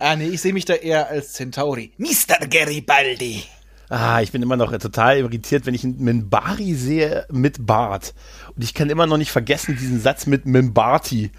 Ah, 0.00 0.14
nee, 0.14 0.28
ich 0.28 0.40
sehe 0.40 0.52
mich 0.52 0.64
da 0.64 0.74
eher 0.74 1.08
als 1.08 1.32
Centauri. 1.32 1.90
Mr. 1.98 2.46
Garibaldi. 2.48 3.42
Ah, 3.90 4.20
ich 4.20 4.30
bin 4.32 4.42
immer 4.42 4.56
noch 4.56 4.70
äh, 4.70 4.78
total 4.78 5.16
irritiert, 5.18 5.64
wenn 5.66 5.74
ich 5.74 5.82
einen 5.82 5.98
Minbari 5.98 6.74
sehe 6.74 7.26
mit 7.32 7.66
Bart. 7.66 8.14
Und 8.54 8.62
ich 8.62 8.74
kann 8.74 8.90
immer 8.90 9.06
noch 9.06 9.16
nicht 9.16 9.30
vergessen 9.32 9.76
diesen 9.80 9.98
Satz 10.00 10.26
mit 10.26 10.44
Minbarti. 10.46 11.30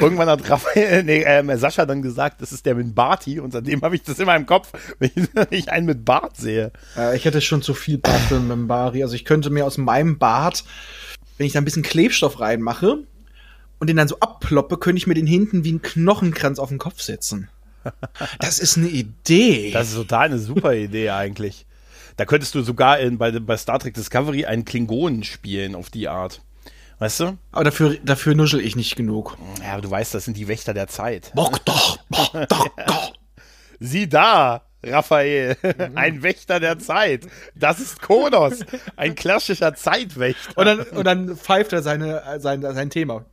Irgendwann 0.00 0.28
hat 0.28 0.48
Raphael, 0.50 1.02
nee, 1.04 1.22
ähm, 1.24 1.56
Sascha 1.58 1.84
dann 1.86 2.00
gesagt, 2.02 2.40
das 2.42 2.50
ist 2.50 2.64
der 2.66 2.74
Minbarti 2.74 3.38
und 3.40 3.52
seitdem 3.52 3.82
habe 3.82 3.94
ich 3.94 4.02
das 4.02 4.18
immer 4.18 4.34
im 4.34 4.46
Kopf, 4.46 4.72
wenn 4.98 5.10
ich, 5.14 5.28
wenn 5.34 5.46
ich 5.50 5.70
einen 5.70 5.86
mit 5.86 6.04
Bart 6.04 6.36
sehe. 6.36 6.72
Äh, 6.96 7.14
ich 7.16 7.24
hätte 7.24 7.40
schon 7.40 7.62
zu 7.62 7.74
viel 7.74 7.98
Bart 7.98 8.20
für 8.22 8.36
einen 8.36 8.48
Membari. 8.48 9.02
Also 9.02 9.14
ich 9.14 9.24
könnte 9.26 9.50
mir 9.50 9.66
aus 9.66 9.76
meinem 9.78 10.18
Bart, 10.18 10.64
wenn 11.38 11.46
ich 11.46 11.52
da 11.54 11.60
ein 11.60 11.64
bisschen 11.64 11.82
Klebstoff 11.82 12.40
reinmache 12.40 13.04
und 13.78 13.86
den 13.88 13.96
dann 13.96 14.08
so 14.08 14.18
abploppe, 14.20 14.76
könnte 14.76 14.98
ich 14.98 15.06
mir 15.06 15.14
den 15.14 15.26
hinten 15.26 15.64
wie 15.64 15.70
einen 15.70 15.82
Knochenkranz 15.82 16.58
auf 16.58 16.68
den 16.68 16.78
Kopf 16.78 17.00
setzen. 17.00 17.48
Das 18.40 18.58
ist 18.58 18.76
eine 18.76 18.88
Idee. 18.88 19.70
Das 19.70 19.88
ist 19.88 19.94
total 19.94 20.26
eine 20.26 20.38
super 20.38 20.74
Idee 20.74 21.10
eigentlich. 21.10 21.64
Da 22.18 22.26
könntest 22.26 22.54
du 22.54 22.62
sogar 22.62 22.98
in, 22.98 23.16
bei, 23.16 23.30
bei 23.30 23.56
Star 23.56 23.78
Trek 23.78 23.94
Discovery 23.94 24.44
einen 24.44 24.64
Klingonen 24.64 25.22
spielen 25.22 25.74
auf 25.74 25.88
die 25.88 26.08
Art. 26.08 26.42
Weißt 26.98 27.20
du? 27.20 27.38
Aber 27.52 27.64
dafür, 27.64 27.96
dafür 28.04 28.34
nuschel 28.34 28.60
ich 28.60 28.74
nicht 28.74 28.96
genug. 28.96 29.38
Ja, 29.62 29.74
aber 29.74 29.82
du 29.82 29.90
weißt, 29.90 30.14
das 30.14 30.24
sind 30.24 30.36
die 30.36 30.48
Wächter 30.48 30.74
der 30.74 30.88
Zeit. 30.88 31.32
Bock 31.34 31.64
doch, 31.64 31.98
bock 32.08 32.32
doch, 32.48 32.68
doch. 32.86 33.12
Sieh 33.78 34.08
da, 34.08 34.62
Raphael, 34.84 35.56
ein 35.94 36.22
Wächter 36.22 36.60
der 36.60 36.78
Zeit. 36.78 37.26
Das 37.54 37.80
ist 37.80 38.00
Konos, 38.00 38.60
ein 38.96 39.14
klassischer 39.14 39.74
Zeitwächter. 39.74 40.56
Und 40.56 40.66
dann, 40.66 40.80
und 40.80 41.04
dann 41.04 41.36
pfeift 41.36 41.72
er 41.72 41.82
seine, 41.82 42.22
sein, 42.38 42.62
sein 42.62 42.90
Thema. 42.90 43.24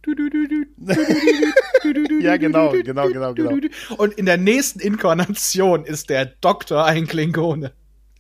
Ja, 2.22 2.38
genau, 2.38 2.72
genau, 2.72 3.08
genau, 3.10 3.34
genau. 3.34 3.52
Und 3.98 4.14
in 4.16 4.26
der 4.26 4.38
nächsten 4.38 4.80
Inkarnation 4.80 5.86
ist 5.86 6.10
der 6.10 6.26
Doktor 6.26 6.86
ein 6.86 7.06
Klingone. 7.08 7.74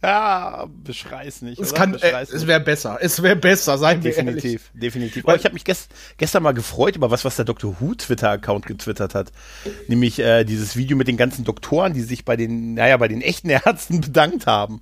Ja, 0.05 0.67
beschrei's 0.83 1.41
nicht. 1.41 1.59
Es, 1.59 1.73
kann, 1.73 1.95
äh, 1.95 2.21
es 2.21 2.45
wäre 2.45 2.59
besser. 2.59 2.99
Es 3.01 3.23
wäre 3.23 3.35
besser, 3.35 3.79
seien 3.79 4.03
wir 4.03 4.11
Definitiv, 4.11 4.69
definitiv. 4.75 5.25
Aber 5.25 5.35
ich 5.35 5.45
habe 5.45 5.53
mich 5.53 5.63
gest, 5.63 5.89
gestern 6.17 6.43
mal 6.43 6.51
gefreut 6.51 6.95
über 6.95 7.09
was, 7.09 7.25
was 7.25 7.37
der 7.37 7.45
Dr. 7.45 7.77
Who 7.79 7.95
Twitter-Account 7.95 8.67
getwittert 8.67 9.15
hat. 9.15 9.31
Nämlich 9.87 10.19
äh, 10.19 10.43
dieses 10.43 10.75
Video 10.75 10.95
mit 10.95 11.07
den 11.07 11.17
ganzen 11.17 11.43
Doktoren, 11.43 11.93
die 11.93 12.01
sich 12.01 12.23
bei 12.23 12.35
den, 12.35 12.75
naja, 12.75 12.97
bei 12.97 13.07
den 13.07 13.21
echten 13.21 13.49
Ärzten 13.49 14.01
bedankt 14.01 14.45
haben. 14.45 14.81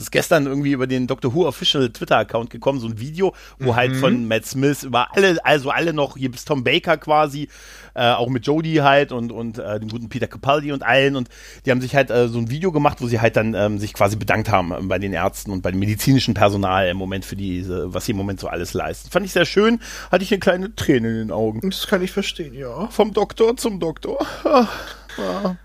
Das 0.00 0.06
ist 0.06 0.12
gestern 0.12 0.46
irgendwie 0.46 0.72
über 0.72 0.86
den 0.86 1.06
Doctor 1.06 1.34
Who 1.34 1.46
Official 1.46 1.90
Twitter-Account 1.90 2.48
gekommen, 2.48 2.80
so 2.80 2.86
ein 2.86 2.98
Video, 2.98 3.34
wo 3.58 3.76
halt 3.76 3.90
mhm. 3.90 3.94
halt 3.96 4.00
von 4.00 4.28
Matt 4.28 4.46
Smith 4.46 4.82
über 4.82 5.14
alle, 5.14 5.36
also 5.44 5.68
alle 5.68 5.92
noch, 5.92 6.16
hier 6.16 6.30
bis 6.30 6.46
Tom 6.46 6.64
Baker 6.64 6.96
quasi, 6.96 7.50
äh, 7.94 8.10
auch 8.12 8.30
mit 8.30 8.46
Jodie 8.46 8.80
halt 8.80 9.12
und, 9.12 9.30
und 9.30 9.58
äh, 9.58 9.78
dem 9.78 9.90
guten 9.90 10.08
Peter 10.08 10.26
Capaldi 10.26 10.72
und 10.72 10.82
allen 10.82 11.16
und 11.16 11.28
die 11.66 11.70
haben 11.70 11.82
sich 11.82 11.94
halt 11.94 12.10
äh, 12.10 12.28
so 12.28 12.38
ein 12.38 12.48
Video 12.48 12.72
gemacht, 12.72 13.02
wo 13.02 13.08
sie 13.08 13.20
halt 13.20 13.36
dann 13.36 13.52
ähm, 13.52 13.78
sich 13.78 13.92
quasi 13.92 14.16
bedankt 14.16 14.48
haben 14.48 14.72
äh, 14.72 14.80
bei 14.84 14.98
den 14.98 15.12
Ärzten 15.12 15.50
und 15.50 15.60
bei 15.60 15.70
dem 15.70 15.80
medizinischen 15.80 16.32
Personal 16.32 16.88
im 16.88 16.96
Moment 16.96 17.26
für 17.26 17.36
diese, 17.36 17.92
was 17.92 18.06
sie 18.06 18.12
im 18.12 18.16
Moment 18.16 18.40
so 18.40 18.48
alles 18.48 18.72
leisten. 18.72 19.10
Fand 19.10 19.26
ich 19.26 19.32
sehr 19.32 19.44
schön, 19.44 19.80
hatte 20.10 20.24
ich 20.24 20.32
eine 20.32 20.40
kleine 20.40 20.74
Träne 20.74 21.08
in 21.10 21.16
den 21.16 21.30
Augen. 21.30 21.60
Das 21.68 21.86
kann 21.86 22.00
ich 22.00 22.10
verstehen, 22.10 22.54
ja. 22.54 22.86
Vom 22.86 23.12
Doktor 23.12 23.54
zum 23.58 23.80
Doktor. 23.80 24.26
Ja. 25.18 25.56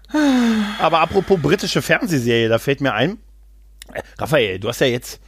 Aber 0.79 0.99
apropos 0.99 1.39
britische 1.39 1.81
Fernsehserie, 1.81 2.49
da 2.49 2.59
fällt 2.59 2.81
mir 2.81 2.93
ein, 2.93 3.17
Raphael, 4.17 4.59
du 4.59 4.67
hast 4.67 4.81
ja 4.81 4.87
jetzt, 4.87 5.19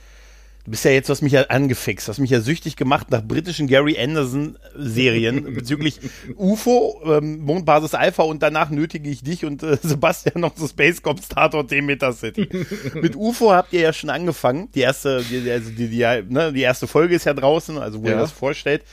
du 0.65 0.71
bist 0.71 0.83
ja 0.85 0.91
jetzt, 0.91 1.07
du 1.09 1.11
hast 1.11 1.21
mich 1.21 1.33
ja 1.33 1.43
angefixt, 1.43 2.07
hast 2.07 2.19
mich 2.19 2.29
ja 2.29 2.41
süchtig 2.41 2.75
gemacht 2.75 3.09
nach 3.11 3.21
britischen 3.21 3.67
Gary 3.67 3.97
Anderson 3.97 4.57
Serien 4.75 5.53
bezüglich 5.55 5.99
UFO, 6.35 7.01
ähm, 7.05 7.39
Mondbasis 7.39 7.93
Alpha 7.93 8.23
und 8.23 8.43
danach 8.43 8.69
nötige 8.69 9.09
ich 9.09 9.23
dich 9.23 9.45
und 9.45 9.63
äh, 9.63 9.77
Sebastian 9.81 10.41
noch 10.41 10.55
zu 10.55 10.67
Space 10.67 11.01
Cops 11.01 11.27
Tatort 11.27 11.71
Demeter 11.71 12.13
City. 12.13 12.49
Mit 12.93 13.15
UFO 13.15 13.51
habt 13.51 13.73
ihr 13.73 13.81
ja 13.81 13.93
schon 13.93 14.09
angefangen. 14.09 14.69
Die 14.73 14.81
erste, 14.81 15.23
die, 15.23 15.49
also 15.49 15.69
die, 15.71 15.89
die, 15.89 16.23
ne, 16.29 16.51
die 16.53 16.61
erste 16.61 16.87
Folge 16.87 17.15
ist 17.15 17.25
ja 17.25 17.33
draußen, 17.33 17.77
also 17.77 18.01
wo 18.01 18.07
ja. 18.07 18.13
ihr 18.13 18.19
das 18.19 18.31
vorstellt. 18.31 18.83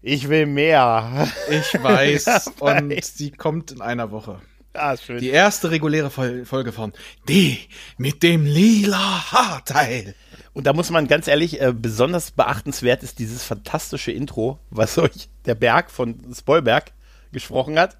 Ich 0.00 0.28
will 0.28 0.46
mehr. 0.46 1.28
Ich 1.50 1.82
weiß. 1.82 2.52
und 2.60 3.04
sie 3.04 3.32
kommt 3.32 3.72
in 3.72 3.80
einer 3.80 4.12
Woche. 4.12 4.40
Ah, 4.74 4.96
schön. 4.96 5.18
Die 5.18 5.30
erste 5.30 5.70
reguläre 5.70 6.10
Folge 6.10 6.72
von 6.72 6.92
Die 7.28 7.58
mit 7.96 8.22
dem 8.22 8.44
lila 8.44 9.32
Haarteil. 9.32 10.14
Und 10.52 10.66
da 10.66 10.72
muss 10.72 10.90
man 10.90 11.08
ganz 11.08 11.26
ehrlich, 11.26 11.60
äh, 11.60 11.72
besonders 11.72 12.30
beachtenswert 12.30 13.02
ist 13.02 13.18
dieses 13.18 13.44
fantastische 13.44 14.12
Intro, 14.12 14.58
was 14.70 14.98
euch 14.98 15.28
der 15.46 15.54
Berg 15.54 15.90
von 15.90 16.32
Spoilberg 16.34 16.92
gesprochen 17.32 17.78
hat. 17.78 17.96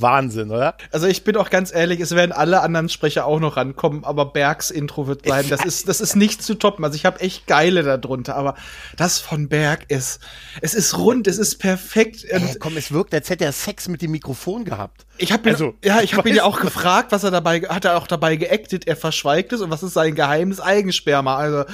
Wahnsinn, 0.00 0.50
oder? 0.50 0.76
Also 0.92 1.06
ich 1.06 1.24
bin 1.24 1.36
auch 1.36 1.50
ganz 1.50 1.74
ehrlich, 1.74 2.00
es 2.00 2.14
werden 2.14 2.32
alle 2.32 2.60
anderen 2.60 2.88
Sprecher 2.88 3.26
auch 3.26 3.40
noch 3.40 3.56
rankommen, 3.56 4.04
aber 4.04 4.26
Bergs 4.26 4.70
Intro 4.70 5.06
wird 5.06 5.22
bleiben. 5.22 5.48
Das 5.48 5.64
ist, 5.64 5.88
das 5.88 6.00
ist 6.00 6.16
nicht 6.16 6.42
zu 6.42 6.54
toppen. 6.54 6.84
Also 6.84 6.96
ich 6.96 7.06
habe 7.06 7.20
echt 7.20 7.46
geile 7.46 7.82
darunter, 7.82 8.36
aber 8.36 8.54
das 8.96 9.18
von 9.18 9.48
Berg 9.48 9.86
ist, 9.88 10.20
es 10.60 10.74
ist 10.74 10.98
rund, 10.98 11.26
es 11.26 11.38
ist 11.38 11.56
perfekt. 11.58 12.24
Hey, 12.28 12.56
komm, 12.58 12.76
es 12.76 12.92
wirkt, 12.92 13.14
als 13.14 13.30
hätte 13.30 13.44
er 13.44 13.52
Sex 13.52 13.88
mit 13.88 14.02
dem 14.02 14.10
Mikrofon 14.10 14.64
gehabt. 14.64 15.06
Ich 15.18 15.32
habe 15.32 15.48
also, 15.50 15.74
ja, 15.82 16.02
ich 16.02 16.14
habe 16.14 16.28
ihn 16.28 16.36
ja 16.36 16.44
auch 16.44 16.60
gefragt, 16.60 17.12
was 17.12 17.24
er 17.24 17.30
dabei, 17.30 17.62
hat 17.62 17.84
er 17.84 17.96
auch 17.96 18.06
dabei 18.06 18.36
geactet, 18.36 18.86
er 18.86 18.96
verschweigt 18.96 19.52
es 19.52 19.60
und 19.62 19.70
was 19.70 19.82
ist 19.82 19.94
sein 19.94 20.14
geheimes 20.14 20.60
Eigensperma, 20.60 21.36
also. 21.36 21.64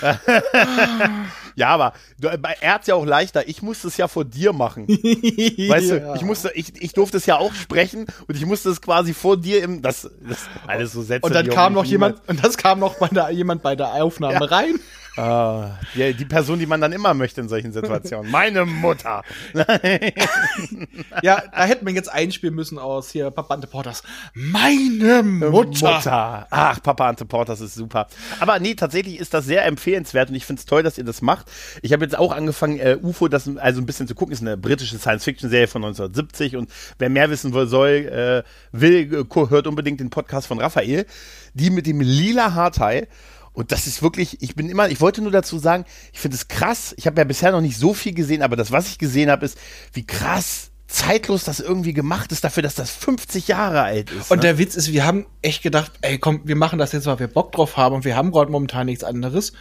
Ja, 1.56 1.68
aber 1.68 1.92
du, 2.18 2.28
er 2.28 2.74
hat's 2.74 2.86
ja 2.86 2.94
auch 2.94 3.04
leichter. 3.04 3.48
Ich 3.48 3.62
musste 3.62 3.88
es 3.88 3.96
ja 3.96 4.08
vor 4.08 4.24
dir 4.24 4.52
machen. 4.52 4.88
weißt 4.88 5.90
ja. 5.90 5.98
du, 5.98 6.14
ich 6.14 6.22
musste, 6.22 6.50
ich, 6.54 6.80
ich 6.80 6.92
durfte 6.92 7.16
es 7.16 7.26
ja 7.26 7.38
auch 7.38 7.54
sprechen 7.54 8.06
und 8.26 8.36
ich 8.36 8.46
musste 8.46 8.70
es 8.70 8.80
quasi 8.80 9.14
vor 9.14 9.36
dir 9.36 9.62
im, 9.62 9.82
das, 9.82 10.10
das 10.26 10.38
alles 10.66 10.92
so 10.92 11.02
Sätze. 11.02 11.26
Und 11.26 11.34
dann 11.34 11.48
kam 11.48 11.72
noch 11.72 11.84
jemand, 11.84 12.20
und 12.28 12.42
das 12.44 12.56
kam 12.56 12.78
noch 12.78 12.94
bei 12.94 13.08
der, 13.08 13.30
jemand 13.30 13.62
bei 13.62 13.76
der 13.76 13.94
Aufnahme 13.94 14.34
ja. 14.34 14.56
rein. 14.56 14.80
Ah, 15.16 15.78
die, 15.94 16.14
die, 16.14 16.24
Person, 16.24 16.58
die 16.58 16.66
man 16.66 16.80
dann 16.80 16.92
immer 16.92 17.12
möchte 17.12 17.42
in 17.42 17.48
solchen 17.48 17.72
Situationen. 17.72 18.30
Meine 18.30 18.64
Mutter. 18.64 19.22
ja, 21.22 21.42
da 21.54 21.64
hätten 21.64 21.86
wir 21.86 21.92
jetzt 21.92 22.10
einspielen 22.10 22.54
müssen 22.54 22.78
aus 22.78 23.10
hier 23.10 23.30
Papa 23.30 23.52
Ante 23.54 23.66
Porters. 23.66 24.02
Meine 24.32 25.22
Mutter. 25.22 25.96
Mutter. 25.96 26.46
Ach, 26.48 26.82
Papa 26.82 27.10
Ante 27.10 27.26
Porters 27.26 27.60
ist 27.60 27.74
super. 27.74 28.06
Aber 28.40 28.58
nee, 28.58 28.74
tatsächlich 28.74 29.20
ist 29.20 29.34
das 29.34 29.44
sehr 29.44 29.66
empfehlenswert 29.66 30.30
und 30.30 30.34
ich 30.34 30.46
finde 30.46 30.60
es 30.60 30.66
toll, 30.66 30.82
dass 30.82 30.96
ihr 30.96 31.04
das 31.04 31.20
macht. 31.20 31.46
Ich 31.82 31.92
habe 31.92 32.04
jetzt 32.04 32.16
auch 32.16 32.32
angefangen, 32.32 32.78
äh, 32.78 32.96
UFO, 33.02 33.28
das 33.28 33.54
also 33.58 33.82
ein 33.82 33.86
bisschen 33.86 34.08
zu 34.08 34.14
gucken. 34.14 34.32
Ist 34.32 34.40
eine 34.40 34.56
britische 34.56 34.98
Science-Fiction-Serie 34.98 35.68
von 35.68 35.84
1970 35.84 36.56
und 36.56 36.70
wer 36.98 37.10
mehr 37.10 37.28
wissen 37.28 37.52
will, 37.52 37.66
soll, 37.66 37.90
äh, 37.90 38.42
will, 38.72 39.12
äh, 39.12 39.50
hört 39.50 39.66
unbedingt 39.66 40.00
den 40.00 40.08
Podcast 40.08 40.46
von 40.46 40.58
Raphael. 40.58 41.04
Die 41.52 41.68
mit 41.68 41.86
dem 41.86 42.00
lila 42.00 42.54
Haarteil. 42.54 43.08
Und 43.52 43.72
das 43.72 43.86
ist 43.86 44.02
wirklich, 44.02 44.40
ich 44.40 44.54
bin 44.54 44.68
immer, 44.70 44.88
ich 44.88 45.00
wollte 45.00 45.20
nur 45.20 45.30
dazu 45.30 45.58
sagen, 45.58 45.84
ich 46.12 46.20
finde 46.20 46.36
es 46.36 46.48
krass. 46.48 46.94
Ich 46.96 47.06
habe 47.06 47.20
ja 47.20 47.24
bisher 47.24 47.52
noch 47.52 47.60
nicht 47.60 47.76
so 47.76 47.92
viel 47.92 48.14
gesehen, 48.14 48.42
aber 48.42 48.56
das, 48.56 48.72
was 48.72 48.88
ich 48.88 48.98
gesehen 48.98 49.30
habe, 49.30 49.44
ist, 49.44 49.58
wie 49.92 50.06
krass 50.06 50.70
zeitlos 50.86 51.44
das 51.44 51.60
irgendwie 51.60 51.94
gemacht 51.94 52.32
ist, 52.32 52.44
dafür, 52.44 52.62
dass 52.62 52.74
das 52.74 52.90
50 52.90 53.48
Jahre 53.48 53.82
alt 53.82 54.10
ist. 54.10 54.30
Und 54.30 54.38
ne? 54.38 54.42
der 54.42 54.58
Witz 54.58 54.74
ist, 54.74 54.92
wir 54.92 55.04
haben 55.04 55.26
echt 55.40 55.62
gedacht, 55.62 55.92
ey, 56.02 56.18
komm, 56.18 56.42
wir 56.44 56.56
machen 56.56 56.78
das 56.78 56.92
jetzt, 56.92 57.06
weil 57.06 57.18
wir 57.18 57.28
Bock 57.28 57.52
drauf 57.52 57.76
haben 57.76 57.94
und 57.94 58.04
wir 58.04 58.16
haben 58.16 58.30
gerade 58.30 58.50
momentan 58.50 58.86
nichts 58.86 59.04
anderes. 59.04 59.52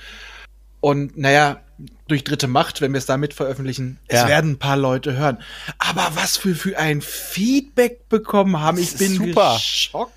Und 0.81 1.17
naja, 1.17 1.61
durch 2.07 2.23
dritte 2.23 2.47
Macht, 2.47 2.81
wenn 2.81 2.91
wir 2.91 2.97
es 2.97 3.05
damit 3.05 3.33
veröffentlichen, 3.33 3.99
ja. 4.09 4.23
es 4.23 4.27
werden 4.27 4.51
ein 4.51 4.59
paar 4.59 4.77
Leute 4.77 5.15
hören. 5.15 5.37
Aber 5.77 6.11
was 6.15 6.37
für, 6.37 6.55
für 6.55 6.77
ein 6.77 7.01
Feedback 7.01 8.09
bekommen 8.09 8.59
haben, 8.59 8.77
ich 8.77 8.95
bin 8.97 9.13
super. 9.13 9.53
geschockt 9.53 10.13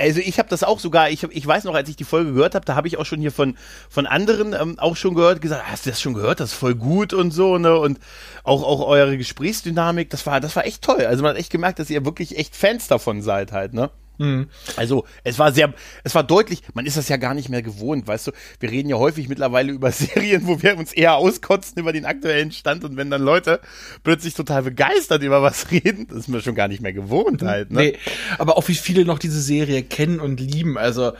also 0.00 0.20
ich 0.20 0.38
habe 0.38 0.48
das 0.48 0.64
auch 0.64 0.80
sogar, 0.80 1.10
ich, 1.10 1.22
hab, 1.22 1.32
ich 1.32 1.46
weiß 1.46 1.64
noch, 1.64 1.74
als 1.74 1.88
ich 1.88 1.96
die 1.96 2.04
Folge 2.04 2.32
gehört 2.32 2.54
habe, 2.54 2.64
da 2.64 2.74
habe 2.74 2.88
ich 2.88 2.98
auch 2.98 3.06
schon 3.06 3.20
hier 3.20 3.32
von, 3.32 3.56
von 3.88 4.06
anderen 4.06 4.54
ähm, 4.54 4.78
auch 4.78 4.96
schon 4.96 5.14
gehört, 5.14 5.42
gesagt, 5.42 5.64
hast 5.70 5.86
du 5.86 5.90
das 5.90 6.00
schon 6.00 6.14
gehört, 6.14 6.40
das 6.40 6.52
ist 6.52 6.58
voll 6.58 6.74
gut 6.74 7.12
und 7.12 7.30
so, 7.30 7.58
ne? 7.58 7.78
Und 7.78 8.00
auch, 8.42 8.62
auch 8.62 8.86
eure 8.86 9.16
Gesprächsdynamik, 9.16 10.10
das 10.10 10.26
war, 10.26 10.40
das 10.40 10.56
war 10.56 10.64
echt 10.64 10.82
toll. 10.82 11.04
Also 11.06 11.22
man 11.22 11.30
hat 11.30 11.38
echt 11.38 11.50
gemerkt, 11.50 11.78
dass 11.78 11.90
ihr 11.90 12.04
wirklich 12.04 12.38
echt 12.38 12.56
Fans 12.56 12.88
davon 12.88 13.22
seid 13.22 13.52
halt, 13.52 13.74
ne? 13.74 13.90
Mhm. 14.20 14.48
Also 14.76 15.06
es 15.24 15.38
war 15.38 15.50
sehr, 15.52 15.72
es 16.04 16.14
war 16.14 16.22
deutlich, 16.22 16.62
man 16.74 16.84
ist 16.84 16.98
das 16.98 17.08
ja 17.08 17.16
gar 17.16 17.32
nicht 17.32 17.48
mehr 17.48 17.62
gewohnt, 17.62 18.06
weißt 18.06 18.26
du. 18.26 18.32
Wir 18.60 18.70
reden 18.70 18.90
ja 18.90 18.96
häufig 18.96 19.28
mittlerweile 19.28 19.72
über 19.72 19.90
Serien, 19.92 20.46
wo 20.46 20.62
wir 20.62 20.76
uns 20.76 20.92
eher 20.92 21.16
auskotzen 21.16 21.78
über 21.78 21.92
den 21.92 22.04
aktuellen 22.04 22.52
Stand 22.52 22.84
und 22.84 22.98
wenn 22.98 23.10
dann 23.10 23.22
Leute 23.22 23.60
plötzlich 24.04 24.34
total 24.34 24.62
begeistert 24.62 25.22
über 25.22 25.42
was 25.42 25.70
reden, 25.70 26.06
das 26.06 26.18
ist 26.18 26.28
mir 26.28 26.42
schon 26.42 26.54
gar 26.54 26.68
nicht 26.68 26.82
mehr 26.82 26.92
gewohnt 26.92 27.42
halt. 27.42 27.70
Ne? 27.70 27.80
Nee, 27.80 27.98
aber 28.38 28.58
auch 28.58 28.68
wie 28.68 28.74
viele 28.74 29.06
noch 29.06 29.18
diese 29.18 29.40
Serie 29.40 29.82
kennen 29.82 30.20
und 30.20 30.38
lieben. 30.38 30.76
Also 30.76 31.12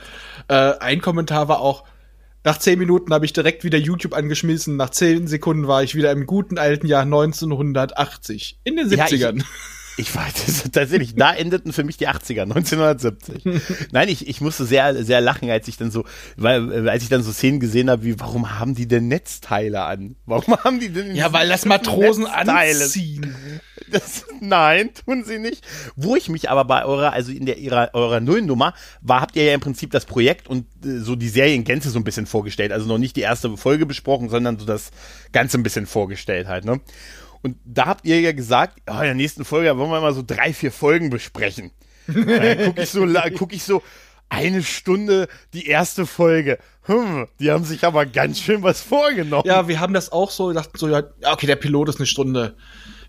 äh, 0.47 0.73
ein 0.79 1.01
Kommentar 1.01 1.47
war 1.47 1.59
auch, 1.59 1.83
nach 2.43 2.57
zehn 2.57 2.79
Minuten 2.79 3.13
habe 3.13 3.25
ich 3.25 3.33
direkt 3.33 3.63
wieder 3.63 3.77
YouTube 3.77 4.13
angeschmissen. 4.13 4.75
Nach 4.75 4.89
zehn 4.89 5.27
Sekunden 5.27 5.67
war 5.67 5.83
ich 5.83 5.95
wieder 5.95 6.11
im 6.11 6.25
guten 6.25 6.57
alten 6.57 6.87
Jahr 6.87 7.03
1980. 7.03 8.59
In 8.63 8.77
den 8.77 8.87
70ern. 8.87 9.17
Ja, 9.19 9.31
ich, 9.31 9.43
ich 9.97 10.15
weiß, 10.15 10.69
tatsächlich, 10.71 11.15
da 11.15 11.33
endeten 11.33 11.73
für 11.73 11.83
mich 11.83 11.97
die 11.97 12.07
80er, 12.07 12.41
1970. 12.43 13.43
Nein, 13.91 14.09
ich, 14.09 14.27
ich 14.27 14.41
musste 14.41 14.65
sehr, 14.65 15.03
sehr 15.03 15.21
lachen, 15.21 15.49
als 15.49 15.67
ich 15.67 15.77
dann 15.77 15.91
so, 15.91 16.05
weil, 16.37 16.87
als 16.89 17.03
ich 17.03 17.09
dann 17.09 17.23
so 17.23 17.31
Szenen 17.31 17.59
gesehen 17.59 17.89
habe, 17.89 18.03
wie, 18.03 18.19
warum 18.19 18.57
haben 18.59 18.75
die 18.75 18.87
denn 18.87 19.07
Netzteile 19.07 19.83
an? 19.83 20.15
Warum 20.25 20.55
haben 20.63 20.79
die 20.79 20.89
denn 20.89 21.15
Ja, 21.15 21.33
weil 21.33 21.49
das 21.49 21.65
Matrosen 21.65 22.23
Netzteile? 22.23 22.83
anziehen. 22.83 23.35
Das, 23.91 24.25
nein, 24.39 24.91
tun 25.05 25.25
sie 25.25 25.37
nicht. 25.37 25.65
Wo 25.97 26.15
ich 26.15 26.29
mich 26.29 26.49
aber 26.49 26.63
bei 26.63 26.85
eurer, 26.85 27.11
also 27.11 27.31
in 27.31 27.45
der 27.45 27.57
ihrer, 27.57 27.89
eurer 27.93 28.21
Nullnummer, 28.21 28.73
war, 29.01 29.19
habt 29.19 29.35
ihr 29.35 29.43
ja 29.43 29.53
im 29.53 29.59
Prinzip 29.59 29.91
das 29.91 30.05
Projekt 30.05 30.47
und 30.47 30.65
äh, 30.85 30.99
so 30.99 31.17
die 31.17 31.27
Serie 31.27 31.55
in 31.55 31.65
Gänze 31.65 31.89
so 31.89 31.99
ein 31.99 32.05
bisschen 32.05 32.25
vorgestellt. 32.25 32.71
Also 32.71 32.87
noch 32.87 32.97
nicht 32.97 33.17
die 33.17 33.21
erste 33.21 33.57
Folge 33.57 33.85
besprochen, 33.85 34.29
sondern 34.29 34.57
so 34.57 34.65
das 34.65 34.91
Ganze 35.33 35.57
ein 35.57 35.63
bisschen 35.63 35.87
vorgestellt 35.87 36.47
halt, 36.47 36.63
ne? 36.63 36.79
Und 37.43 37.57
da 37.65 37.87
habt 37.87 38.05
ihr 38.05 38.19
ja 38.21 38.31
gesagt, 38.33 38.81
oh, 38.87 38.93
in 38.93 39.01
der 39.01 39.13
nächsten 39.15 39.45
Folge 39.45 39.75
wollen 39.77 39.89
wir 39.89 40.01
mal 40.01 40.13
so 40.13 40.23
drei, 40.25 40.53
vier 40.53 40.71
Folgen 40.71 41.09
besprechen. 41.09 41.71
gucke 42.05 42.81
ich, 42.81 42.89
so, 42.89 43.07
guck 43.37 43.53
ich 43.53 43.63
so, 43.63 43.81
eine 44.31 44.63
Stunde 44.63 45.27
die 45.53 45.67
erste 45.67 46.05
Folge. 46.05 46.57
Hm, 46.83 47.27
die 47.39 47.51
haben 47.51 47.65
sich 47.65 47.83
aber 47.83 48.05
ganz 48.05 48.39
schön 48.39 48.63
was 48.63 48.81
vorgenommen. 48.81 49.43
Ja, 49.45 49.67
wir 49.67 49.79
haben 49.79 49.93
das 49.93 50.11
auch 50.11 50.31
so 50.31 50.47
gedacht, 50.47 50.69
so, 50.75 50.87
ja, 50.87 51.03
okay, 51.25 51.47
der 51.47 51.57
Pilot 51.57 51.89
ist 51.89 51.97
eine 51.97 52.05
Stunde. 52.05 52.55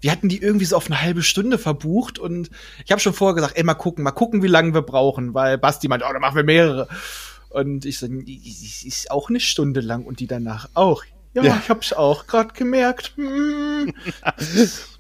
Wir 0.01 0.11
hatten 0.11 0.29
die 0.29 0.43
irgendwie 0.43 0.65
so 0.65 0.77
auf 0.77 0.87
eine 0.87 1.01
halbe 1.01 1.23
Stunde 1.23 1.59
verbucht 1.59 2.19
und 2.19 2.51
ich 2.85 2.91
habe 2.91 3.01
schon 3.01 3.13
vorher 3.13 3.37
gesagt, 3.37 3.57
ey, 3.57 3.63
mal 3.63 3.75
gucken, 3.75 4.03
mal 4.03 4.11
gucken, 4.11 4.43
wie 4.43 4.49
lange 4.49 4.75
wir 4.75 4.83
brauchen, 4.83 5.33
weil 5.33 5.59
Basti 5.59 5.87
meint, 5.87 6.03
oh, 6.03 6.13
dann 6.13 6.21
machen 6.21 6.37
wir 6.37 6.45
mehrere. 6.45 6.89
Und 7.51 7.85
ich 7.85 7.99
so, 7.99 8.07
ist 8.07 9.11
auch 9.11 9.29
eine 9.29 9.39
Stunde 9.39 9.81
lang 9.81 10.05
und 10.05 10.19
die 10.19 10.27
danach 10.27 10.71
auch. 10.75 11.05
Ja, 11.35 11.43
ja. 11.43 11.61
ich 11.63 11.71
hab's 11.71 11.93
auch 11.93 12.27
gerade 12.27 12.53
gemerkt. 12.53 13.13
Hm, 13.17 13.95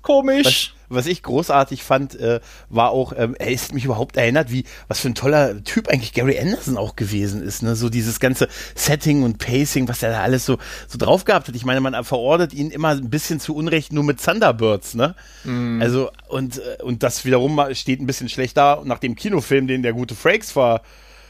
komisch. 0.03 0.75
Was, 0.89 1.05
was, 1.05 1.07
ich 1.07 1.23
großartig 1.23 1.83
fand, 1.83 2.19
äh, 2.19 2.41
war 2.71 2.91
auch, 2.91 3.12
ähm, 3.17 3.35
er 3.39 3.51
ist 3.51 3.75
mich 3.75 3.85
überhaupt 3.85 4.17
erinnert, 4.17 4.51
wie, 4.51 4.65
was 4.89 5.01
für 5.01 5.09
ein 5.09 5.15
toller 5.15 5.62
Typ 5.62 5.89
eigentlich 5.89 6.15
Gary 6.15 6.39
Anderson 6.39 6.79
auch 6.79 6.97
gewesen 6.97 7.43
ist, 7.43 7.62
ne? 7.62 7.77
So 7.77 7.91
dieses 7.91 8.19
ganze 8.19 8.49
Setting 8.75 9.23
und 9.25 9.39
Pacing, 9.39 9.89
was 9.89 10.03
er 10.03 10.11
da 10.11 10.23
alles 10.23 10.47
so, 10.47 10.59
so 10.89 10.99
drauf 10.99 11.25
gehabt 11.25 11.49
hat. 11.49 11.55
Ich 11.55 11.67
meine, 11.67 11.81
man 11.81 12.03
verordnet 12.05 12.55
ihn 12.55 12.71
immer 12.71 12.89
ein 12.89 13.11
bisschen 13.11 13.39
zu 13.39 13.55
Unrecht 13.55 13.93
nur 13.93 14.05
mit 14.05 14.23
Thunderbirds, 14.23 14.95
ne? 14.95 15.15
Mm. 15.45 15.83
Also, 15.83 16.11
und, 16.29 16.59
äh, 16.59 16.83
und 16.83 17.03
das 17.03 17.27
wiederum 17.27 17.61
steht 17.73 18.01
ein 18.01 18.07
bisschen 18.07 18.31
schlecht 18.31 18.57
da 18.57 18.81
nach 18.85 18.99
dem 18.99 19.17
Kinofilm, 19.17 19.67
den 19.67 19.83
der 19.83 19.93
gute 19.93 20.15
Frakes 20.15 20.57
war 20.57 20.81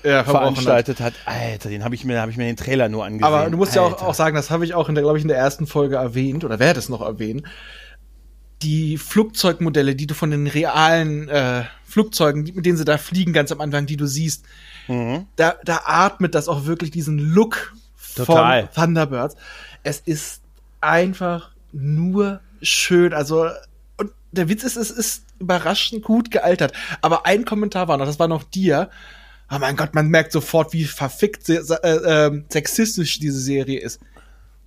ja, 0.04 0.24
veranstaltet 0.24 1.00
hat. 1.00 1.14
Alter, 1.24 1.68
den 1.68 1.84
habe 1.84 1.94
ich 1.94 2.04
mir, 2.04 2.20
habe 2.20 2.30
ich 2.30 2.36
mir 2.36 2.44
den 2.44 2.56
Trailer 2.56 2.88
nur 2.88 3.04
angesehen. 3.04 3.24
Aber 3.24 3.48
du 3.48 3.56
musst 3.56 3.76
Alter. 3.76 3.90
ja 3.90 3.96
auch, 3.96 4.02
auch 4.08 4.14
sagen, 4.14 4.36
das 4.36 4.50
habe 4.50 4.64
ich 4.64 4.74
auch 4.74 4.88
in 4.88 4.94
der, 4.94 5.02
glaube 5.02 5.18
ich, 5.18 5.24
in 5.24 5.28
der 5.28 5.38
ersten 5.38 5.66
Folge 5.66 5.96
erwähnt 5.96 6.44
oder 6.44 6.58
werde 6.58 6.78
es 6.78 6.88
noch 6.88 7.00
erwähnen. 7.00 7.46
Die 8.62 8.96
Flugzeugmodelle, 8.96 9.94
die 9.94 10.06
du 10.06 10.14
von 10.14 10.30
den 10.30 10.46
realen 10.46 11.28
äh, 11.28 11.64
Flugzeugen, 11.84 12.44
mit 12.54 12.64
denen 12.64 12.76
sie 12.76 12.84
da 12.84 12.96
fliegen, 12.96 13.32
ganz 13.32 13.50
am 13.52 13.60
Anfang, 13.60 13.86
die 13.86 13.96
du 13.96 14.06
siehst, 14.06 14.44
mhm. 14.88 15.26
da, 15.36 15.56
da 15.64 15.82
atmet 15.84 16.34
das 16.34 16.48
auch 16.48 16.64
wirklich 16.64 16.90
diesen 16.90 17.18
Look 17.18 17.74
Total. 18.14 18.68
von 18.68 18.74
Thunderbirds. 18.74 19.36
Es 19.82 20.00
ist 20.00 20.42
einfach 20.80 21.50
nur 21.72 22.40
schön. 22.60 23.12
Also, 23.12 23.46
und 23.96 24.12
der 24.30 24.48
Witz 24.48 24.62
ist, 24.64 24.76
es 24.76 24.90
ist 24.90 25.24
überraschend 25.38 26.02
gut 26.02 26.30
gealtert. 26.30 26.72
Aber 27.00 27.26
ein 27.26 27.44
Kommentar 27.44 27.88
war 27.88 27.96
noch, 27.96 28.06
das 28.06 28.18
war 28.18 28.28
noch 28.28 28.44
dir. 28.44 28.90
Oh 29.54 29.58
mein 29.58 29.76
Gott, 29.76 29.94
man 29.94 30.08
merkt 30.08 30.32
sofort, 30.32 30.72
wie 30.72 30.84
verfickt 30.84 31.48
äh, 31.50 31.56
äh, 31.56 32.42
sexistisch 32.48 33.18
diese 33.18 33.38
Serie 33.38 33.80
ist. 33.80 34.00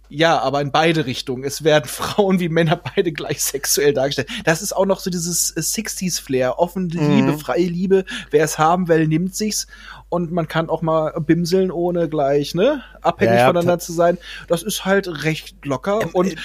Ja, 0.09 0.39
aber 0.39 0.61
in 0.61 0.71
beide 0.71 1.07
Richtungen. 1.07 1.43
Es 1.43 1.63
werden 1.63 1.85
Frauen 1.89 2.39
wie 2.39 2.49
Männer 2.49 2.79
beide 2.95 3.11
gleich 3.11 3.41
sexuell 3.41 3.93
dargestellt. 3.93 4.29
Das 4.43 4.61
ist 4.61 4.75
auch 4.75 4.85
noch 4.85 4.99
so 4.99 5.09
dieses 5.09 5.55
60s-Flair. 5.55 6.49
Äh, 6.49 6.51
Offene 6.51 6.89
mhm. 6.93 7.15
Liebe, 7.15 7.37
freie 7.37 7.65
Liebe. 7.65 8.05
Wer 8.29 8.43
es 8.43 8.59
haben 8.59 8.87
will, 8.87 9.07
nimmt 9.07 9.35
sich's. 9.35 9.65
Und 10.09 10.31
man 10.31 10.47
kann 10.47 10.69
auch 10.69 10.83
mal 10.83 11.19
bimseln, 11.19 11.71
ohne 11.71 12.07
gleich, 12.07 12.53
ne? 12.53 12.83
Abhängig 13.01 13.39
ja, 13.39 13.47
voneinander 13.47 13.79
zu 13.79 13.91
sein. 13.91 14.19
Das 14.47 14.61
ist 14.61 14.85
halt 14.85 15.23
recht 15.23 15.65
locker. 15.65 16.01
Ähm, 16.03 16.09
und 16.13 16.33
äh, 16.33 16.35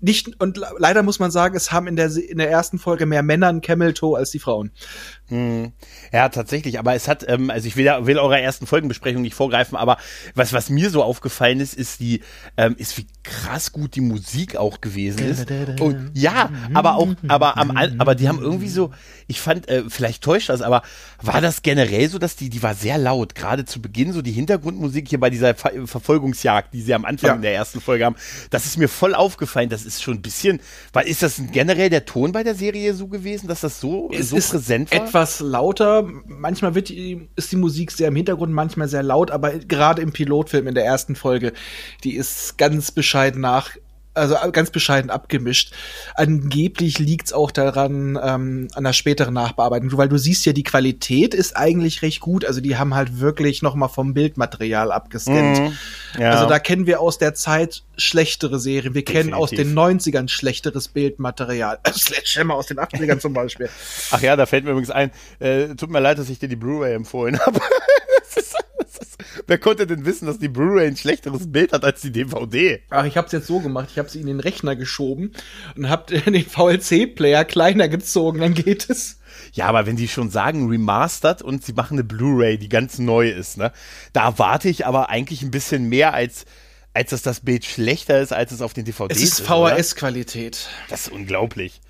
nicht, 0.00 0.40
und 0.40 0.60
leider 0.78 1.02
muss 1.02 1.18
man 1.18 1.30
sagen, 1.30 1.56
es 1.56 1.72
haben 1.72 1.86
in 1.86 1.96
der, 1.96 2.14
in 2.14 2.38
der 2.38 2.50
ersten 2.50 2.78
Folge 2.78 3.06
mehr 3.06 3.22
Männer 3.22 3.48
ein 3.48 3.62
Camel 3.62 3.94
Toe 3.94 4.18
als 4.18 4.30
die 4.30 4.38
Frauen. 4.38 4.70
Hm. 5.28 5.72
Ja, 6.12 6.28
tatsächlich. 6.28 6.78
Aber 6.78 6.94
es 6.94 7.08
hat, 7.08 7.28
ähm, 7.28 7.50
also 7.50 7.66
ich 7.66 7.76
will, 7.76 7.86
will 8.02 8.18
eurer 8.18 8.38
ersten 8.38 8.66
Folgenbesprechung 8.66 9.22
nicht 9.22 9.34
vorgreifen, 9.34 9.76
aber 9.76 9.98
was, 10.34 10.52
was 10.52 10.70
mir 10.70 10.90
so 10.90 11.02
aufgefallen 11.02 11.58
ist, 11.60 11.74
ist 11.74 12.00
die, 12.00 12.22
ähm, 12.56 12.76
ist 12.78 12.96
wie 12.96 13.06
krass 13.24 13.72
gut 13.72 13.96
die 13.96 14.00
Musik 14.00 14.56
auch 14.56 14.80
gewesen 14.80 15.26
ist. 15.26 15.50
Und 15.80 16.12
ja, 16.14 16.50
aber 16.74 16.96
auch, 16.96 17.08
aber 17.26 17.56
am, 17.58 17.76
aber 17.98 18.14
die 18.14 18.28
haben 18.28 18.40
irgendwie 18.40 18.68
so, 18.68 18.92
ich 19.26 19.40
fand, 19.40 19.68
äh, 19.68 19.84
vielleicht 19.88 20.22
täuscht 20.22 20.48
das, 20.48 20.62
aber 20.62 20.82
war 21.20 21.40
das 21.40 21.62
generell 21.62 22.08
so, 22.08 22.18
dass 22.18 22.36
die, 22.36 22.48
die 22.48 22.62
war 22.62 22.74
sehr 22.74 22.98
laut, 22.98 23.34
gerade 23.34 23.64
zu 23.64 23.82
Beginn, 23.82 24.12
so 24.12 24.22
die 24.22 24.32
Hintergrundmusik 24.32 25.08
hier 25.08 25.18
bei 25.18 25.30
dieser 25.30 25.54
Ver 25.54 25.72
Verfolgungsjagd, 25.86 26.72
die 26.72 26.82
sie 26.82 26.94
am 26.94 27.04
Anfang 27.04 27.30
ja. 27.30 27.34
in 27.34 27.42
der 27.42 27.54
ersten 27.54 27.80
Folge 27.80 28.04
haben, 28.04 28.16
das 28.50 28.66
ist 28.66 28.76
mir 28.76 28.88
voll 28.88 29.14
aufgefallen, 29.14 29.68
das 29.68 29.84
ist 29.84 30.02
schon 30.02 30.14
ein 30.14 30.22
bisschen, 30.22 30.60
weil 30.92 31.08
ist 31.08 31.22
das 31.22 31.40
generell 31.50 31.90
der 31.90 32.04
Ton 32.04 32.30
bei 32.30 32.44
der 32.44 32.54
Serie 32.54 32.94
so 32.94 33.08
gewesen, 33.08 33.48
dass 33.48 33.60
das 33.60 33.80
so, 33.80 34.10
es 34.12 34.30
so 34.30 34.36
präsent 34.36 34.92
war? 34.92 35.15
Etwas 35.16 35.40
lauter. 35.40 36.06
Manchmal 36.26 36.74
wird 36.74 36.90
die, 36.90 37.30
ist 37.36 37.50
die 37.50 37.56
Musik 37.56 37.90
sehr 37.90 38.08
im 38.08 38.16
Hintergrund, 38.16 38.52
manchmal 38.52 38.86
sehr 38.86 39.02
laut, 39.02 39.30
aber 39.30 39.52
gerade 39.52 40.02
im 40.02 40.12
Pilotfilm 40.12 40.66
in 40.66 40.74
der 40.74 40.84
ersten 40.84 41.16
Folge, 41.16 41.54
die 42.04 42.16
ist 42.16 42.58
ganz 42.58 42.90
bescheiden 42.90 43.40
nach 43.40 43.70
also 44.16 44.36
ganz 44.52 44.70
bescheiden 44.70 45.10
abgemischt. 45.10 45.72
Angeblich 46.14 46.98
liegt's 46.98 47.32
auch 47.32 47.50
daran, 47.50 48.18
ähm, 48.22 48.68
an 48.74 48.84
der 48.84 48.92
späteren 48.92 49.34
Nachbearbeitung, 49.34 49.96
weil 49.96 50.08
du 50.08 50.18
siehst 50.18 50.46
ja, 50.46 50.52
die 50.52 50.62
Qualität 50.62 51.34
ist 51.34 51.56
eigentlich 51.56 52.02
recht 52.02 52.20
gut. 52.20 52.44
Also 52.44 52.60
die 52.60 52.76
haben 52.76 52.94
halt 52.94 53.20
wirklich 53.20 53.62
noch 53.62 53.74
mal 53.74 53.88
vom 53.88 54.14
Bildmaterial 54.14 54.92
abgescannt. 54.92 55.60
Mhm, 55.60 55.72
ja. 56.18 56.30
Also 56.30 56.48
da 56.48 56.58
kennen 56.58 56.86
wir 56.86 57.00
aus 57.00 57.18
der 57.18 57.34
Zeit 57.34 57.82
schlechtere 57.96 58.58
Serien. 58.58 58.94
Wir 58.94 59.04
kennen 59.04 59.34
aus 59.34 59.50
den 59.50 59.74
90ern 59.74 60.28
schlechteres 60.28 60.88
Bildmaterial. 60.88 61.78
Sledgehammer 61.92 62.54
aus 62.54 62.66
den 62.66 62.78
80ern 62.78 63.18
zum 63.18 63.32
Beispiel. 63.32 63.68
Ach 64.10 64.20
ja, 64.20 64.36
da 64.36 64.46
fällt 64.46 64.64
mir 64.64 64.70
übrigens 64.70 64.90
ein, 64.90 65.10
äh, 65.38 65.74
tut 65.74 65.90
mir 65.90 66.00
leid, 66.00 66.18
dass 66.18 66.28
ich 66.30 66.38
dir 66.38 66.48
die 66.48 66.56
Blu-ray 66.56 66.94
empfohlen 66.94 67.38
habe. 67.40 67.60
Wer 69.46 69.58
konnte 69.58 69.86
denn 69.86 70.04
wissen, 70.04 70.26
dass 70.26 70.38
die 70.38 70.48
Blu-ray 70.48 70.86
ein 70.86 70.96
schlechteres 70.96 71.50
Bild 71.50 71.72
hat 71.72 71.84
als 71.84 72.00
die 72.00 72.12
DVD? 72.12 72.82
Ach, 72.90 73.04
ich 73.04 73.16
habe 73.16 73.26
es 73.26 73.32
jetzt 73.32 73.46
so 73.46 73.60
gemacht. 73.60 73.88
Ich 73.92 73.98
habe 73.98 74.08
sie 74.08 74.20
in 74.20 74.26
den 74.26 74.40
Rechner 74.40 74.76
geschoben 74.76 75.32
und 75.76 75.88
habe 75.88 76.20
den 76.30 76.44
VLC-Player 76.44 77.44
kleiner 77.44 77.88
gezogen. 77.88 78.40
Dann 78.40 78.54
geht 78.54 78.88
es. 78.90 79.20
Ja, 79.52 79.66
aber 79.66 79.86
wenn 79.86 79.96
die 79.96 80.08
schon 80.08 80.30
sagen 80.30 80.68
remastered 80.68 81.42
und 81.42 81.64
sie 81.64 81.72
machen 81.72 81.94
eine 81.94 82.04
Blu-ray, 82.04 82.58
die 82.58 82.68
ganz 82.68 82.98
neu 82.98 83.30
ist, 83.30 83.58
ne, 83.58 83.72
da 84.12 84.24
erwarte 84.24 84.68
ich 84.68 84.86
aber 84.86 85.10
eigentlich 85.10 85.42
ein 85.42 85.50
bisschen 85.50 85.88
mehr 85.88 86.14
als 86.14 86.46
als 86.94 87.10
dass 87.10 87.20
das 87.20 87.40
Bild 87.40 87.66
schlechter 87.66 88.20
ist, 88.22 88.32
als 88.32 88.52
es 88.52 88.62
auf 88.62 88.72
den 88.72 88.86
DVDs 88.86 89.18
ist. 89.18 89.22
Es 89.22 89.40
ist 89.40 89.46
VHS-Qualität. 89.46 90.68
Das 90.88 91.02
ist 91.02 91.12
unglaublich. 91.12 91.82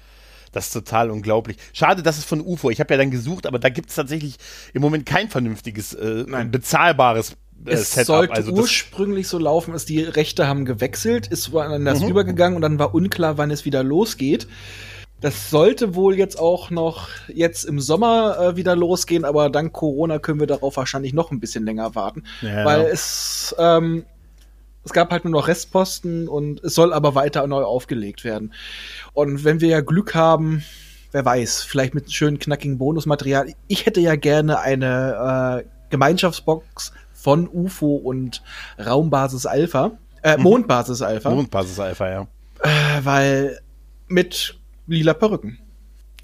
Das 0.57 0.69
ist 0.69 0.73
total 0.73 1.11
unglaublich. 1.11 1.59
Schade, 1.75 2.03
dass 2.03 2.17
es 2.17 2.25
von 2.25 2.41
UFO. 2.41 2.71
Ich 2.71 2.81
habe 2.81 2.95
ja 2.95 2.97
dann 2.97 3.11
gesucht, 3.11 3.45
aber 3.47 3.59
da 3.59 3.69
gibt 3.69 3.91
es 3.91 3.97
tatsächlich 3.97 4.37
im 4.73 4.81
Moment 4.81 5.05
kein 5.05 5.29
vernünftiges, 5.29 5.93
äh, 5.93 6.25
bezahlbares 6.51 7.33
äh, 7.67 7.73
es 7.73 7.93
Setup. 7.93 8.07
sollte 8.07 8.33
also 8.33 8.53
ursprünglich 8.53 9.29
so 9.29 9.39
laufen, 9.39 9.75
dass 9.75 9.85
die 9.85 10.01
Rechte 10.01 10.49
haben 10.49 10.65
gewechselt, 10.65 11.27
ist 11.27 11.53
woanders 11.53 12.01
mhm. 12.01 12.09
übergegangen 12.09 12.57
und 12.57 12.63
dann 12.63 12.79
war 12.79 12.95
unklar, 12.95 13.37
wann 13.37 13.51
es 13.51 13.67
wieder 13.67 13.83
losgeht. 13.83 14.49
Das 15.21 15.51
sollte 15.51 15.95
wohl 15.95 16.17
jetzt 16.17 16.39
auch 16.39 16.71
noch 16.71 17.11
jetzt 17.29 17.65
im 17.65 17.79
Sommer 17.79 18.39
äh, 18.39 18.57
wieder 18.57 18.75
losgehen, 18.75 19.27
aber 19.27 19.51
dank 19.51 19.75
Corona 19.75 20.19
können 20.19 20.41
wir 20.41 20.47
darauf 20.47 20.79
wahrscheinlich 20.79 21.13
noch 21.13 21.31
ein 21.33 21.41
bisschen 21.41 21.67
länger 21.67 21.95
warten, 21.95 22.25
ja. 22.41 22.65
weil 22.65 22.81
es 22.87 23.55
ähm, 23.59 24.07
es 24.87 24.93
gab 24.93 25.11
halt 25.11 25.25
nur 25.25 25.33
noch 25.33 25.49
Restposten 25.49 26.29
und 26.29 26.63
es 26.63 26.75
soll 26.75 26.93
aber 26.95 27.17
weiter 27.17 27.47
neu 27.49 27.65
aufgelegt 27.65 28.23
werden. 28.23 28.55
Und 29.13 29.45
wenn 29.45 29.61
wir 29.61 29.69
ja 29.69 29.81
Glück 29.81 30.15
haben, 30.15 30.63
wer 31.11 31.25
weiß, 31.25 31.65
vielleicht 31.65 31.95
mit 31.95 32.13
schönen 32.13 32.39
knackigen 32.39 32.79
Bonusmaterial. 32.79 33.53
Ich 33.67 33.87
hätte 33.87 34.01
ja 34.01 34.15
gerne 34.15 34.61
eine 34.61 35.65
äh, 35.65 35.69
Gemeinschaftsbox 35.91 36.93
von 37.13 37.49
UFO 37.49 37.97
und 37.97 38.43
Raumbasis 38.79 39.45
Alpha. 39.45 39.99
Äh, 40.23 40.37
mhm. 40.37 40.45
Mondbasis 40.45 41.03
Alpha. 41.03 41.31
Mondbasis 41.31 41.81
Alpha, 41.81 42.09
ja. 42.09 42.27
Äh, 42.61 43.05
weil 43.05 43.59
mit 44.07 44.57
lila 44.87 45.15
Perücken. 45.15 45.59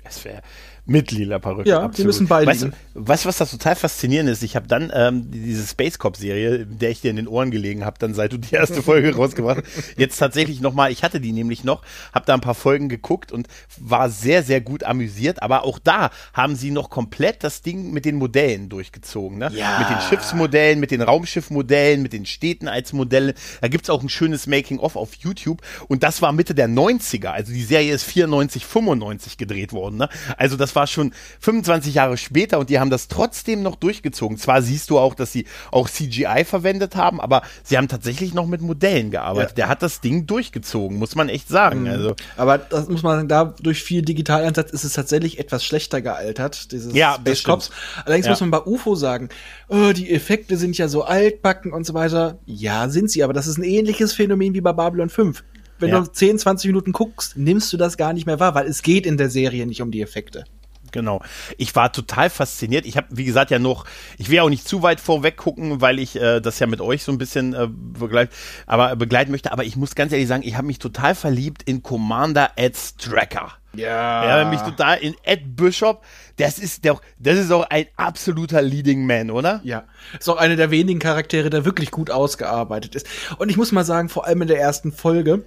Es 0.05 0.25
wäre 0.25 0.43
mit 0.85 1.13
lila 1.13 1.39
Perücke. 1.39 1.69
Ja, 1.69 1.77
absolut. 1.77 1.99
die 1.99 2.05
müssen 2.05 2.27
beide. 2.27 2.49
Weißt, 2.49 2.67
weißt 2.95 3.25
du, 3.25 3.29
was 3.29 3.39
das 3.39 3.53
total 3.53 3.77
faszinierend 3.77 4.29
ist? 4.29 4.43
Ich 4.43 4.57
habe 4.57 4.67
dann 4.67 4.91
ähm, 4.93 5.31
diese 5.31 5.65
Space 5.65 5.99
Cop 5.99 6.17
Serie, 6.17 6.67
der 6.67 6.91
ich 6.91 7.01
dir 7.01 7.11
in 7.11 7.17
den 7.17 7.29
Ohren 7.29 7.53
gelegen 7.53 7.85
habe, 7.85 7.99
dann 8.01 8.15
seit 8.15 8.33
du 8.33 8.37
die 8.37 8.53
erste 8.55 8.83
Folge 8.83 9.15
rausgebracht 9.15 9.59
hast, 9.59 9.99
jetzt 9.99 10.17
tatsächlich 10.19 10.61
nochmal, 10.61 10.91
ich 10.91 11.05
hatte 11.05 11.21
die 11.21 11.31
nämlich 11.31 11.63
noch, 11.63 11.83
habe 12.13 12.27
da 12.27 12.35
ein 12.35 12.41
paar 12.41 12.57
Folgen 12.57 12.89
geguckt 12.89 13.31
und 13.31 13.47
war 13.79 14.11
sehr, 14.11 14.43
sehr 14.43 14.61
gut 14.61 14.83
amüsiert, 14.83 15.41
aber 15.41 15.65
auch 15.65 15.79
da 15.79 16.11
haben 16.35 16.57
sie 16.57 16.73
noch 16.73 16.91
komplett 16.91 17.45
das 17.45 17.63
Ding 17.63 17.93
mit 17.93 18.05
den 18.05 18.17
Modellen 18.17 18.69
durchgezogen. 18.69 19.39
Ne? 19.39 19.53
Ja. 19.55 19.79
Mit 19.79 19.89
den 19.89 20.01
Schiffsmodellen, 20.09 20.81
mit 20.81 20.91
den 20.91 21.01
Raumschiffmodellen, 21.01 22.03
mit 22.03 22.13
den 22.13 22.27
Städten 22.27 22.67
als 22.67 22.93
Modelle. 22.93 23.35
Da 23.61 23.69
gibt's 23.69 23.89
auch 23.89 24.03
ein 24.03 24.09
schönes 24.09 24.49
Making-of 24.49 24.97
auf 24.97 25.15
YouTube 25.15 25.63
und 25.87 26.03
das 26.03 26.23
war 26.23 26.33
Mitte 26.33 26.57
der 26.57 26.69
90er, 26.69 27.29
also 27.29 27.53
die 27.53 27.63
Serie 27.63 27.95
ist 27.95 28.03
94, 28.03 28.67
95 28.67 29.37
gedreht 29.37 29.73
worden. 29.73 29.99
Ne? 29.99 30.09
Also 30.37 30.57
das 30.57 30.72
war 30.75 30.87
schon 30.87 31.13
25 31.41 31.95
Jahre 31.95 32.17
später 32.17 32.59
und 32.59 32.71
die 32.71 32.79
haben 32.79 32.91
das 32.91 33.09
trotzdem 33.09 33.63
noch 33.63 33.77
durchgezogen. 33.77 34.39
Zwar 34.39 34.63
siehst 34.63 34.91
du 34.91 34.99
auch, 34.99 35.15
dass 35.15 35.33
sie 35.33 35.47
auch 35.71 35.89
CGI 35.89 36.45
verwendet 36.45 36.97
haben, 36.97 37.21
aber 37.21 37.43
sie 37.63 37.77
haben 37.77 37.89
tatsächlich 37.89 38.35
noch 38.35 38.47
mit 38.47 38.61
Modellen 38.61 39.11
gearbeitet. 39.11 39.51
Ja. 39.51 39.55
Der 39.55 39.69
hat 39.69 39.83
das 39.83 40.01
Ding 40.01 40.27
durchgezogen, 40.27 40.99
muss 40.99 41.15
man 41.15 41.29
echt 41.29 41.49
sagen. 41.49 41.83
Mhm. 41.83 41.89
Also. 41.89 42.17
Aber 42.37 42.59
das 42.59 42.89
muss 42.89 43.03
man 43.03 43.17
sagen, 43.17 43.29
da 43.29 43.55
durch 43.61 43.83
viel 43.83 44.03
Digitaleinsatz 44.03 44.71
ist 44.71 44.85
es 44.85 44.93
tatsächlich 44.93 45.39
etwas 45.39 45.65
schlechter 45.65 46.01
gealtert, 46.01 46.73
dieses 46.73 46.95
ja, 46.95 47.15
Space 47.15 47.45
Cops. 47.45 47.71
Allerdings 48.05 48.27
ja. 48.27 48.33
muss 48.33 48.41
man 48.41 48.51
bei 48.51 48.61
UFO 48.61 48.95
sagen, 48.95 49.29
oh, 49.69 49.93
die 49.93 50.11
Effekte 50.11 50.57
sind 50.57 50.79
ja 50.79 50.89
so 50.89 51.03
altbacken 51.03 51.73
und 51.73 51.85
so 51.85 51.95
weiter. 51.95 52.39
Ja, 52.47 52.89
sind 52.89 53.11
sie, 53.11 53.23
aber 53.23 53.33
das 53.33 53.47
ist 53.47 53.59
ein 53.59 53.65
ähnliches 53.65 54.13
Phänomen 54.13 54.55
wie 54.55 54.61
bei 54.61 54.73
Babylon 54.73 55.09
5 55.09 55.43
wenn 55.83 55.91
ja. 55.91 56.01
du 56.01 56.11
10, 56.11 56.39
20 56.39 56.69
Minuten 56.69 56.93
guckst, 56.93 57.37
nimmst 57.37 57.73
du 57.73 57.77
das 57.77 57.99
gar 57.99 58.15
nicht 58.15 58.25
mehr 58.25 58.41
wahr, 58.41 58.55
weil 58.55 58.67
es 58.67 58.83
geht 58.83 59.05
in 59.05 59.19
der 59.19 59.29
Serie 59.29 59.67
nicht 59.67 59.83
um 59.83 59.91
die 59.91 60.01
Effekte. 60.01 60.45
Genau. 60.93 61.23
Ich 61.59 61.75
war 61.75 61.93
total 61.93 62.31
fasziniert. 62.31 62.87
Ich 62.87 62.97
habe, 62.97 63.09
wie 63.11 63.25
gesagt, 63.25 63.51
ja 63.51 63.59
noch, 63.59 63.87
ich 64.19 64.31
will 64.31 64.41
auch 64.41 64.51
nicht 64.51 64.69
zu 64.69 64.83
weit 64.83 65.01
vorweg 65.01 65.37
gucken, 65.37 65.81
weil 65.81 65.99
ich 65.99 66.17
äh, 66.17 66.41
das 66.41 66.59
ja 66.59 66.67
mit 66.67 66.81
euch 66.81 67.03
so 67.03 67.11
ein 67.13 67.19
bisschen 67.19 67.55
äh, 67.55 67.69
begleit, 67.69 68.31
aber, 68.67 68.95
begleiten 68.97 69.33
möchte. 69.33 69.53
Aber 69.53 69.65
ich 69.65 69.77
muss 69.77 69.95
ganz 69.95 70.13
ehrlich 70.13 70.29
sagen, 70.29 70.43
ich 70.45 70.57
habe 70.57 70.67
mich 70.67 70.79
total 70.79 71.15
verliebt 71.15 71.63
in 71.65 71.83
Commander 71.83 72.51
Ed 72.57 72.77
Stracker. 72.77 73.53
Ja. 73.75 74.41
Ja, 74.41 74.51
mich 74.51 74.61
total 74.61 74.99
in 74.99 75.15
Ed 75.23 75.57
Bishop. 75.57 76.03
Das 76.37 76.59
ist 76.59 76.87
doch, 76.87 77.01
das 77.19 77.39
ist 77.39 77.51
auch 77.51 77.65
ein 77.71 77.87
absoluter 77.97 78.61
Leading 78.61 79.07
Man, 79.07 79.31
oder? 79.31 79.61
Ja. 79.65 79.85
Ist 80.19 80.29
auch 80.29 80.37
einer 80.37 80.57
der 80.57 80.71
wenigen 80.71 80.99
Charaktere, 80.99 81.49
der 81.51 81.65
wirklich 81.65 81.91
gut 81.91 82.11
ausgearbeitet 82.11 82.95
ist. 82.95 83.07
Und 83.39 83.49
ich 83.49 83.57
muss 83.57 83.73
mal 83.73 83.85
sagen, 83.85 84.09
vor 84.09 84.27
allem 84.27 84.43
in 84.43 84.49
der 84.49 84.61
ersten 84.61 84.93
Folge, 84.93 85.45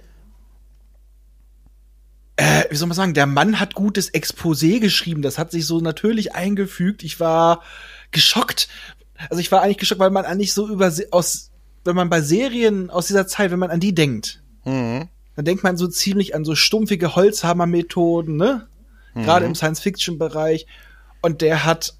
äh, 2.36 2.64
wie 2.70 2.76
soll 2.76 2.88
man 2.88 2.96
sagen, 2.96 3.14
der 3.14 3.26
Mann 3.26 3.58
hat 3.60 3.74
gutes 3.74 4.12
Exposé 4.12 4.78
geschrieben. 4.78 5.22
Das 5.22 5.38
hat 5.38 5.50
sich 5.50 5.66
so 5.66 5.80
natürlich 5.80 6.34
eingefügt. 6.34 7.02
Ich 7.02 7.18
war 7.18 7.62
geschockt. 8.10 8.68
Also 9.30 9.40
ich 9.40 9.50
war 9.50 9.62
eigentlich 9.62 9.78
geschockt, 9.78 10.00
weil 10.00 10.10
man 10.10 10.26
eigentlich 10.26 10.52
so 10.52 10.68
über 10.68 10.92
aus, 11.10 11.50
wenn 11.84 11.96
man 11.96 12.10
bei 12.10 12.20
Serien 12.20 12.90
aus 12.90 13.06
dieser 13.06 13.26
Zeit, 13.26 13.50
wenn 13.50 13.58
man 13.58 13.70
an 13.70 13.80
die 13.80 13.94
denkt, 13.94 14.42
mhm. 14.64 15.08
dann 15.34 15.44
denkt 15.44 15.64
man 15.64 15.78
so 15.78 15.88
ziemlich 15.88 16.34
an 16.34 16.44
so 16.44 16.54
stumpfige 16.54 17.16
Holzhammer-Methoden, 17.16 18.36
ne? 18.36 18.68
Mhm. 19.14 19.22
Gerade 19.24 19.46
im 19.46 19.54
Science-Fiction-Bereich. 19.54 20.66
Und 21.22 21.40
der 21.40 21.64
hat 21.64 21.94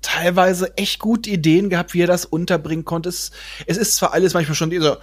teilweise 0.00 0.76
echt 0.78 1.00
gute 1.00 1.28
Ideen 1.28 1.68
gehabt, 1.68 1.92
wie 1.92 2.02
er 2.02 2.06
das 2.06 2.24
unterbringen 2.24 2.84
konnte. 2.84 3.10
Es, 3.10 3.32
es 3.66 3.76
ist 3.76 3.96
zwar 3.96 4.14
alles 4.14 4.32
manchmal 4.32 4.54
schon 4.54 4.70
dieser, 4.70 5.00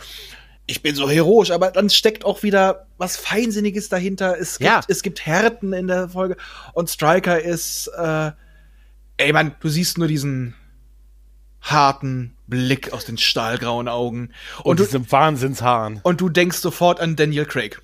ich 0.65 0.81
bin 0.81 0.95
so 0.95 1.09
heroisch, 1.09 1.51
aber 1.51 1.71
dann 1.71 1.89
steckt 1.89 2.23
auch 2.25 2.41
wieder 2.43 2.87
was 2.97 3.17
Feinsinniges 3.17 3.89
dahinter. 3.89 4.37
Es 4.39 4.57
gibt, 4.59 4.69
Ja. 4.69 4.81
es 4.87 5.03
gibt 5.03 5.25
Härten 5.25 5.73
in 5.73 5.87
der 5.87 6.09
Folge 6.09 6.37
und 6.73 6.89
Striker 6.89 7.41
ist, 7.41 7.87
äh, 7.97 8.31
ey 9.17 9.33
Mann, 9.33 9.55
du 9.59 9.69
siehst 9.69 9.97
nur 9.97 10.07
diesen 10.07 10.55
harten 11.61 12.35
Blick 12.47 12.91
aus 12.93 13.05
den 13.05 13.17
stahlgrauen 13.17 13.87
Augen 13.87 14.31
Und, 14.59 14.65
und, 14.65 14.79
du, 14.79 14.85
diese 14.85 15.11
Wahnsinnshaaren. 15.11 15.99
und 16.03 16.19
du 16.21 16.29
denkst 16.29 16.57
sofort 16.57 16.99
an 16.99 17.15
Daniel 17.15 17.45
Craig. 17.45 17.81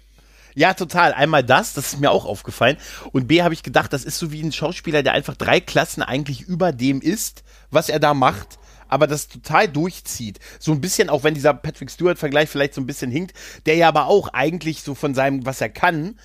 Ja, 0.56 0.74
total. 0.74 1.14
Einmal 1.14 1.44
das, 1.44 1.74
das 1.74 1.94
ist 1.94 2.00
mir 2.02 2.12
auch 2.12 2.26
aufgefallen. 2.26 2.76
Und 3.14 3.28
B 3.28 3.44
habe 3.44 3.54
ich 3.54 3.64
gedacht, 3.64 3.94
das 3.94 4.04
ist 4.04 4.18
so 4.20 4.32
wie 4.32 4.42
ein 4.42 4.52
Schauspieler, 4.52 5.04
der 5.04 5.14
einfach 5.14 5.38
drei 5.38 5.62
Klassen 5.62 6.02
eigentlich 6.02 6.42
über 6.42 6.74
dem 6.74 7.00
ist, 7.02 7.44
was 7.72 7.88
er 7.88 8.00
da 8.00 8.14
macht, 8.14 8.59
aber 8.90 9.08
das 9.08 9.28
total 9.30 9.68
durchzieht. 9.70 10.40
So 10.60 10.72
ein 10.74 10.82
bisschen, 10.82 11.10
auch 11.10 11.24
wenn 11.24 11.34
dieser 11.34 11.54
Patrick 11.54 11.90
Stewart-Vergleich 11.90 12.50
vielleicht 12.50 12.74
so 12.74 12.82
ein 12.82 12.86
bisschen 12.88 13.10
hinkt, 13.12 13.34
der 13.66 13.76
ja 13.76 13.88
aber 13.88 14.08
auch 14.08 14.28
eigentlich 14.34 14.82
so 14.84 14.96
von 14.96 15.14
seinem, 15.16 15.46
was 15.46 15.62
er 15.62 15.70
kann, 15.70 16.20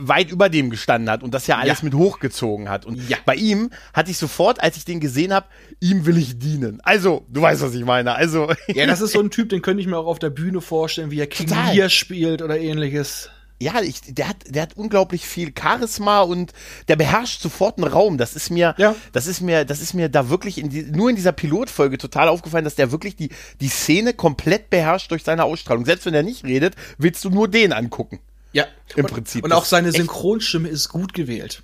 weit 0.00 0.30
über 0.30 0.50
dem 0.50 0.68
gestanden 0.68 1.08
hat 1.08 1.22
und 1.22 1.32
das 1.32 1.46
ja 1.46 1.56
alles 1.56 1.78
Ja. 1.78 1.84
mit 1.84 1.94
hochgezogen 1.94 2.68
hat. 2.68 2.84
Und 2.84 3.08
Ja. 3.08 3.16
bei 3.24 3.34
ihm 3.36 3.70
hatte 3.94 4.10
ich 4.10 4.18
sofort, 4.18 4.62
als 4.62 4.76
ich 4.76 4.84
den 4.84 5.00
gesehen 5.00 5.32
habe, 5.32 5.46
ihm 5.80 6.04
will 6.04 6.18
ich 6.18 6.38
dienen. 6.38 6.80
Also, 6.82 7.24
du 7.30 7.40
weißt, 7.40 7.62
was 7.62 7.74
ich 7.74 7.84
meine. 7.86 8.14
Also, 8.14 8.52
Ja, 8.66 8.84
das 8.86 9.00
ist 9.00 9.12
so 9.12 9.20
ein 9.20 9.30
Typ, 9.30 9.48
den 9.48 9.62
könnte 9.62 9.80
ich 9.80 9.86
mir 9.86 9.96
auch 9.96 10.06
auf 10.06 10.18
der 10.18 10.28
Bühne 10.30 10.60
vorstellen, 10.60 11.10
wie 11.10 11.20
er. 11.20 11.28
Lear 11.72 11.88
spielt 11.88 12.42
oder 12.42 12.58
ähnliches. 12.58 13.30
Ja, 13.60 13.80
ich, 13.82 14.00
der 14.06 14.28
hat, 14.28 14.36
der 14.48 14.62
hat 14.62 14.76
unglaublich 14.76 15.26
viel 15.26 15.52
Charisma 15.58 16.20
und 16.20 16.52
der 16.86 16.96
beherrscht 16.96 17.40
sofort 17.42 17.78
einen 17.78 17.90
Raum. 17.90 18.16
Das 18.16 18.36
ist 18.36 18.50
mir, 18.50 18.74
Ja. 18.78 18.94
das 19.12 19.26
ist 19.26 19.40
mir, 19.40 19.64
das 19.64 19.80
ist 19.80 19.94
mir 19.94 20.08
da 20.08 20.28
wirklich 20.28 20.58
in 20.58 20.68
die, 20.70 20.82
nur 20.82 21.10
in 21.10 21.16
dieser 21.16 21.32
Pilotfolge 21.32 21.98
total 21.98 22.28
aufgefallen, 22.28 22.64
dass 22.64 22.76
der 22.76 22.92
wirklich 22.92 23.16
die, 23.16 23.30
die 23.60 23.68
Szene 23.68 24.14
komplett 24.14 24.70
beherrscht 24.70 25.10
durch 25.10 25.24
seine 25.24 25.44
Ausstrahlung. 25.44 25.84
Selbst 25.84 26.06
wenn 26.06 26.14
er 26.14 26.22
nicht 26.22 26.44
redet, 26.44 26.74
willst 26.98 27.24
du 27.24 27.30
nur 27.30 27.48
den 27.48 27.72
angucken. 27.72 28.20
Ja, 28.52 28.66
Im 28.96 29.04
und, 29.04 29.12
Prinzip. 29.12 29.44
Und 29.44 29.52
auch 29.52 29.64
seine 29.64 29.92
Synchronstimme 29.92 30.68
ist 30.68 30.88
gut 30.88 31.12
gewählt. 31.12 31.62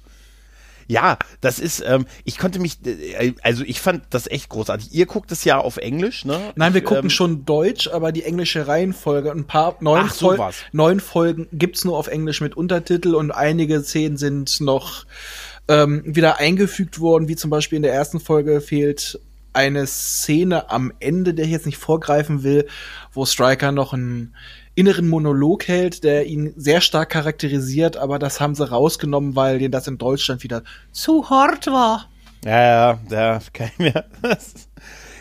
Ja, 0.86 1.18
das 1.40 1.58
ist, 1.58 1.82
ähm, 1.86 2.06
ich 2.24 2.38
konnte 2.38 2.58
mich, 2.58 2.78
äh, 2.86 3.34
also 3.42 3.64
ich 3.64 3.80
fand 3.80 4.04
das 4.10 4.26
echt 4.26 4.48
großartig. 4.48 4.92
Ihr 4.92 5.06
guckt 5.06 5.32
es 5.32 5.44
ja 5.44 5.58
auf 5.58 5.76
Englisch, 5.76 6.24
ne? 6.24 6.52
Nein, 6.56 6.74
wir 6.74 6.82
Ich, 6.82 6.86
gucken 6.86 7.04
ähm, 7.04 7.10
schon 7.10 7.44
Deutsch, 7.44 7.88
aber 7.88 8.12
die 8.12 8.24
englische 8.24 8.66
Reihenfolge, 8.66 9.30
ein 9.30 9.46
paar 9.46 9.76
neun, 9.80 10.06
Ach, 10.08 10.14
Fol 10.14 10.38
neun 10.72 11.00
Folgen 11.00 11.48
gibt's 11.52 11.84
nur 11.84 11.98
auf 11.98 12.08
Englisch 12.08 12.40
mit 12.40 12.56
Untertitel 12.56 13.14
und 13.14 13.30
einige 13.30 13.82
Szenen 13.82 14.16
sind 14.16 14.60
noch 14.60 15.04
ähm, 15.68 16.02
wieder 16.04 16.38
eingefügt 16.38 17.00
worden, 17.00 17.28
wie 17.28 17.36
zum 17.36 17.50
Beispiel 17.50 17.76
in 17.76 17.82
der 17.82 17.94
ersten 17.94 18.20
Folge 18.20 18.60
fehlt 18.60 19.18
eine 19.54 19.86
Szene 19.86 20.70
am 20.70 20.92
Ende, 20.98 21.32
der 21.32 21.46
ich 21.46 21.52
jetzt 21.52 21.66
nicht 21.66 21.78
vorgreifen 21.78 22.42
will, 22.42 22.66
wo 23.12 23.24
Striker 23.24 23.72
noch 23.72 23.92
einen 23.92 24.34
inneren 24.74 25.08
Monolog 25.08 25.68
hält, 25.68 26.04
der 26.04 26.26
ihn 26.26 26.52
sehr 26.56 26.80
stark 26.80 27.10
charakterisiert, 27.10 27.96
aber 27.96 28.18
das 28.18 28.40
haben 28.40 28.54
sie 28.54 28.68
rausgenommen, 28.68 29.36
weil 29.36 29.58
denen 29.58 29.72
das 29.72 29.86
in 29.86 29.98
Deutschland 29.98 30.42
wieder 30.42 30.62
zu 30.92 31.30
hart 31.30 31.66
war. 31.68 32.08
Ja, 32.44 32.62
ja, 32.62 32.98
da 33.08 33.40
kann 33.52 33.70
ich 33.72 33.78
mir. 33.78 34.04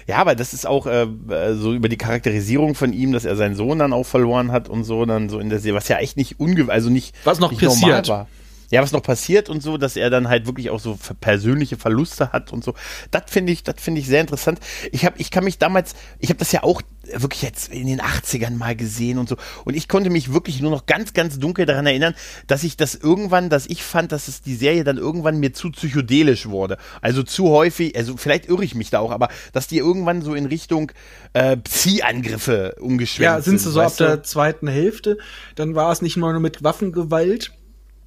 Ja, 0.05 0.17
aber 0.17 0.35
das 0.35 0.53
ist 0.53 0.67
auch 0.67 0.85
äh, 0.85 1.07
so 1.53 1.73
über 1.73 1.87
die 1.87 1.97
Charakterisierung 1.97 2.75
von 2.75 2.91
ihm, 2.91 3.13
dass 3.13 3.23
er 3.23 3.37
seinen 3.37 3.55
Sohn 3.55 3.79
dann 3.79 3.93
auch 3.93 4.05
verloren 4.05 4.51
hat 4.51 4.67
und 4.67 4.83
so, 4.83 5.05
dann 5.05 5.29
so 5.29 5.39
in 5.39 5.49
der 5.49 5.59
Serie, 5.59 5.77
was 5.77 5.87
ja 5.87 5.97
echt 5.97 6.17
nicht 6.17 6.41
unge 6.41 6.69
also 6.69 6.89
nicht, 6.89 7.15
Was 7.23 7.39
noch 7.39 7.51
nicht 7.51 7.63
passiert. 7.63 8.09
war. 8.09 8.27
Ja, 8.73 8.81
was 8.81 8.91
noch 8.91 9.03
passiert 9.03 9.49
und 9.49 9.61
so, 9.61 9.77
dass 9.77 9.95
er 9.95 10.09
dann 10.09 10.29
halt 10.29 10.47
wirklich 10.47 10.71
auch 10.71 10.79
so 10.79 10.97
persönliche 11.21 11.77
Verluste 11.77 12.31
hat 12.31 12.51
und 12.51 12.63
so. 12.63 12.73
Das 13.11 13.25
finde 13.27 13.53
ich, 13.53 13.61
das 13.61 13.75
finde 13.77 14.01
ich 14.01 14.07
sehr 14.07 14.19
interessant. 14.19 14.59
Ich 14.91 15.05
habe, 15.05 15.13
ich 15.19 15.29
kann 15.29 15.43
mich 15.43 15.59
damals, 15.59 15.93
ich 16.17 16.29
habe 16.29 16.39
das 16.39 16.51
ja 16.51 16.63
auch 16.63 16.81
wirklich 17.03 17.43
jetzt 17.43 17.71
in 17.71 17.85
den 17.85 18.01
80ern 18.01 18.57
mal 18.57 18.75
gesehen 18.75 19.19
und 19.19 19.29
so. 19.29 19.37
Und 19.63 19.75
ich 19.75 19.87
konnte 19.87 20.09
mich 20.09 20.33
wirklich 20.33 20.59
nur 20.59 20.71
noch 20.71 20.87
ganz, 20.87 21.13
ganz 21.13 21.37
dunkel 21.37 21.67
daran 21.67 21.85
erinnern, 21.85 22.15
dass 22.47 22.63
ich 22.63 22.75
das 22.75 22.95
irgendwann, 22.95 23.51
dass 23.51 23.67
ich 23.67 23.83
fand, 23.83 24.11
dass 24.11 24.27
es 24.27 24.41
die 24.41 24.55
Serie 24.55 24.83
dann 24.83 24.97
irgendwann 24.97 25.39
mir 25.39 25.53
zu 25.53 25.69
psychedelisch 25.69 26.47
wurde. 26.47 26.79
Also 26.99 27.21
zu 27.21 27.49
häufig, 27.49 27.95
also 27.95 28.17
vielleicht 28.17 28.49
irre 28.49 28.65
ich 28.65 28.73
mich 28.73 28.89
da 28.89 29.01
auch, 29.01 29.11
aber 29.11 29.29
dass 29.51 29.67
die 29.67 29.77
irgendwann 29.77 30.23
so 30.23 30.33
in 30.33 30.47
Richtung 30.47 30.91
äh, 31.33 31.57
Psi-Angriffe 31.57 32.77
umgeschwenkt 32.79 33.25
Ja, 33.25 33.39
sind 33.39 33.59
sie 33.59 33.69
so 33.69 33.81
ab 33.81 33.95
der 33.97 34.23
zweiten 34.23 34.67
Hälfte. 34.67 35.19
Dann 35.53 35.75
war 35.75 35.91
es 35.91 36.01
nicht 36.01 36.17
nur 36.17 36.39
mit 36.39 36.63
Waffengewalt. 36.63 37.51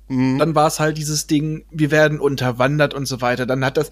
Mhm. 0.08 0.38
Dann 0.38 0.54
war 0.54 0.66
es 0.68 0.80
halt 0.80 0.98
dieses 0.98 1.26
Ding, 1.26 1.64
wir 1.70 1.90
werden 1.90 2.20
unterwandert 2.20 2.94
und 2.94 3.06
so 3.06 3.20
weiter. 3.20 3.46
Dann 3.46 3.64
hat 3.64 3.76
das, 3.76 3.90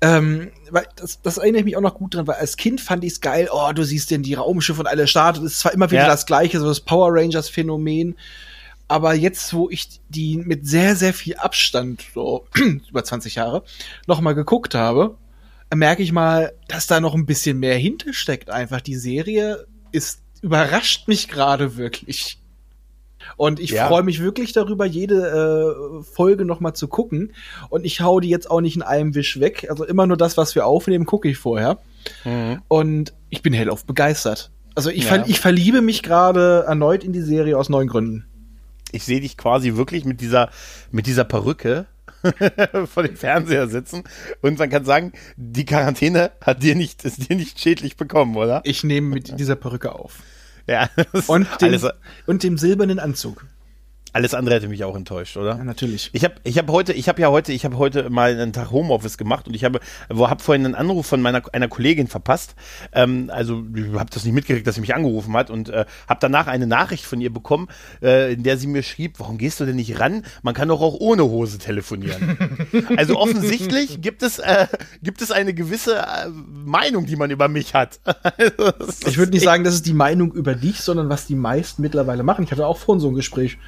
ähm, 0.00 0.50
weil 0.70 0.86
das, 0.96 1.20
das 1.22 1.38
erinnere 1.38 1.60
ich 1.60 1.64
mich 1.64 1.76
auch 1.76 1.82
noch 1.82 1.94
gut 1.94 2.14
dran, 2.14 2.26
weil 2.26 2.36
als 2.36 2.56
Kind 2.56 2.80
fand 2.80 3.02
ich 3.04 3.14
es 3.14 3.20
geil, 3.20 3.48
oh, 3.52 3.72
du 3.74 3.84
siehst 3.84 4.10
denn 4.10 4.22
die 4.22 4.34
Raumschiffe 4.34 4.80
und 4.80 4.86
alle 4.86 5.06
startet. 5.06 5.42
Es 5.42 5.52
ist 5.54 5.60
zwar 5.60 5.72
immer 5.74 5.90
wieder 5.90 6.02
Ja. 6.02 6.06
das 6.08 6.26
gleiche, 6.26 6.60
so 6.60 6.66
das 6.68 6.80
Power 6.80 7.08
Rangers 7.12 7.48
Phänomen. 7.48 8.16
Aber 8.86 9.12
jetzt, 9.12 9.52
wo 9.52 9.68
ich 9.68 10.00
die 10.08 10.38
mit 10.38 10.66
sehr, 10.66 10.96
sehr 10.96 11.12
viel 11.12 11.36
Abstand, 11.36 12.04
so 12.14 12.46
über 12.88 13.04
20 13.04 13.34
Jahre, 13.34 13.64
noch 14.06 14.20
mal 14.20 14.34
geguckt 14.34 14.74
habe, 14.74 15.16
merke 15.74 16.02
ich 16.02 16.12
mal, 16.12 16.54
dass 16.68 16.86
da 16.86 17.00
noch 17.00 17.14
ein 17.14 17.26
bisschen 17.26 17.58
mehr 17.58 17.76
hintersteckt. 17.76 18.48
Einfach 18.50 18.80
die 18.80 18.96
Serie 18.96 19.66
ist 19.92 20.22
überrascht 20.40 21.08
mich 21.08 21.28
gerade 21.28 21.76
wirklich. 21.76 22.37
Und 23.36 23.60
ich 23.60 23.70
Ja. 23.70 23.88
freue 23.88 24.02
mich 24.02 24.20
wirklich 24.22 24.52
darüber, 24.52 24.84
jede 24.86 26.00
äh, 26.00 26.02
Folge 26.14 26.44
noch 26.44 26.60
mal 26.60 26.74
zu 26.74 26.88
gucken. 26.88 27.32
Und 27.68 27.84
ich 27.84 28.00
hau 28.00 28.20
die 28.20 28.28
jetzt 28.28 28.50
auch 28.50 28.60
nicht 28.60 28.76
in 28.76 28.82
einem 28.82 29.14
Wisch 29.14 29.40
weg. 29.40 29.66
Also 29.70 29.84
immer 29.84 30.06
nur 30.06 30.16
das, 30.16 30.36
was 30.36 30.54
wir 30.54 30.66
aufnehmen, 30.66 31.04
gucke 31.06 31.28
ich 31.28 31.36
vorher. 31.38 31.78
Mhm. 32.24 32.62
Und 32.68 33.12
ich 33.30 33.42
bin 33.42 33.52
hellauf 33.52 33.84
begeistert. 33.84 34.50
Also 34.74 34.90
ich, 34.90 35.04
Ja. 35.04 35.08
ver 35.14 35.24
ich 35.28 35.40
verliebe 35.40 35.82
mich 35.82 36.02
gerade 36.02 36.64
erneut 36.66 37.02
in 37.04 37.12
die 37.12 37.20
Serie 37.22 37.58
aus 37.58 37.68
neuen 37.68 37.88
Gründen. 37.88 38.24
ich 38.92 39.04
sehe 39.04 39.20
dich 39.20 39.36
quasi 39.36 39.74
wirklich 39.74 40.04
mit 40.06 40.20
dieser, 40.22 40.48
mit 40.90 41.06
dieser 41.06 41.24
Perücke 41.24 41.84
vor 42.86 43.02
dem 43.02 43.16
Fernseher 43.16 43.68
sitzen 43.68 44.02
und 44.40 44.58
man 44.58 44.70
kann 44.70 44.84
sagen, 44.86 45.12
die 45.36 45.64
Quarantäne 45.66 46.30
hat 46.40 46.62
dir 46.62 46.74
nicht, 46.74 47.04
ist 47.04 47.28
dir 47.28 47.36
nicht 47.36 47.60
schädlich 47.60 47.96
bekommen, 47.96 48.34
oder? 48.36 48.60
Ich 48.64 48.84
nehme 48.84 49.08
mit 49.08 49.38
dieser 49.38 49.56
Perücke 49.56 49.92
auf. 49.94 50.20
Ja, 50.68 50.88
Und 51.26 51.48
dem, 51.62 51.68
alles, 51.68 51.86
und 52.26 52.42
dem 52.42 52.58
silbernen 52.58 52.98
Anzug. 52.98 53.46
Alles 54.12 54.34
andere 54.34 54.56
hätte 54.56 54.68
mich 54.68 54.84
auch 54.84 54.96
enttäuscht, 54.96 55.36
oder? 55.36 55.56
Ja, 55.56 55.64
natürlich. 55.64 56.10
Ich 56.12 56.24
habe 56.24 56.34
ich 56.44 56.58
hab 56.58 56.68
heute, 56.68 56.92
ich 56.92 57.08
habe 57.08 57.20
ja 57.20 57.28
heute, 57.30 57.52
ich 57.52 57.64
habe 57.64 57.78
heute 57.78 58.10
mal 58.10 58.32
einen 58.32 58.52
Tag 58.52 58.70
Homeoffice 58.70 59.18
gemacht 59.18 59.46
und 59.46 59.54
ich 59.54 59.64
habe, 59.64 59.80
wo 60.08 60.28
habe 60.28 60.42
vorhin 60.42 60.64
einen 60.64 60.74
Anruf 60.74 61.06
von 61.06 61.20
meiner 61.20 61.42
einer 61.52 61.68
Kollegin 61.68 62.06
verpasst. 62.06 62.54
Ähm, 62.92 63.30
also 63.32 63.64
habe 63.94 64.10
das 64.10 64.24
nicht 64.24 64.34
mitgekriegt, 64.34 64.66
dass 64.66 64.76
sie 64.76 64.80
mich 64.80 64.94
angerufen 64.94 65.34
hat 65.34 65.50
und 65.50 65.68
äh, 65.68 65.84
habe 66.08 66.18
danach 66.20 66.46
eine 66.46 66.66
Nachricht 66.66 67.04
von 67.04 67.20
ihr 67.20 67.32
bekommen, 67.32 67.68
äh, 68.02 68.32
in 68.32 68.42
der 68.42 68.56
sie 68.56 68.66
mir 68.66 68.82
schrieb, 68.82 69.18
warum 69.18 69.38
gehst 69.38 69.60
du 69.60 69.66
denn 69.66 69.76
nicht 69.76 70.00
ran? 70.00 70.24
Man 70.42 70.54
kann 70.54 70.68
doch 70.68 70.80
auch 70.80 70.94
ohne 70.98 71.24
Hose 71.24 71.58
telefonieren. 71.58 72.38
also 72.96 73.18
offensichtlich 73.18 74.00
gibt 74.00 74.22
es 74.22 74.38
äh, 74.38 74.66
gibt 75.02 75.22
es 75.22 75.30
eine 75.30 75.54
gewisse 75.54 75.98
äh, 75.98 76.28
Meinung, 76.28 77.06
die 77.06 77.16
man 77.16 77.30
über 77.30 77.48
mich 77.48 77.74
hat. 77.74 78.00
Also, 78.38 79.08
Ich 79.08 79.18
würde 79.18 79.32
nicht 79.32 79.44
sagen, 79.44 79.64
das 79.64 79.74
ist 79.74 79.86
die 79.86 79.94
Meinung 79.94 80.32
über 80.32 80.54
dich, 80.54 80.80
sondern 80.80 81.08
was 81.08 81.26
die 81.26 81.34
meisten 81.34 81.82
mittlerweile 81.82 82.22
machen. 82.22 82.44
Ich 82.44 82.52
hatte 82.52 82.66
auch 82.66 82.78
vorhin 82.78 83.00
so 83.00 83.08
ein 83.08 83.14
Gespräch. 83.14 83.58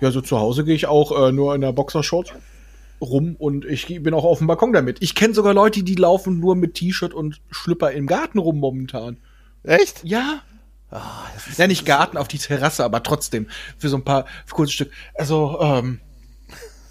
Ja, 0.00 0.10
so 0.10 0.20
zu 0.20 0.38
Hause 0.38 0.64
gehe 0.64 0.74
ich 0.74 0.86
auch 0.86 1.28
äh, 1.28 1.32
nur 1.32 1.54
in 1.54 1.60
der 1.60 1.72
Boxershorts 1.72 2.32
rum 3.00 3.36
und 3.38 3.64
ich 3.64 3.86
bin 3.86 4.14
auch 4.14 4.24
auf 4.24 4.38
dem 4.38 4.46
Balkon 4.46 4.72
damit. 4.72 4.98
Ich 5.00 5.14
kenne 5.14 5.34
sogar 5.34 5.54
Leute, 5.54 5.82
die 5.82 5.94
laufen 5.94 6.40
nur 6.40 6.56
mit 6.56 6.74
T-Shirt 6.74 7.14
und 7.14 7.40
Schlüpper 7.50 7.92
im 7.92 8.06
Garten 8.06 8.38
rum 8.38 8.58
momentan. 8.58 9.18
echt? 9.62 10.02
Ja. 10.04 10.42
ja, 11.56 11.66
nicht 11.66 11.86
Garten 11.86 12.16
auf 12.16 12.28
die 12.28 12.38
Terrasse, 12.38 12.84
aber 12.84 13.02
trotzdem 13.02 13.48
für 13.76 13.88
so 13.88 13.96
ein 13.96 14.04
paar 14.04 14.26
kurze 14.50 14.72
Stück. 14.72 14.92
Also, 15.14 15.58
ähm, 15.60 16.00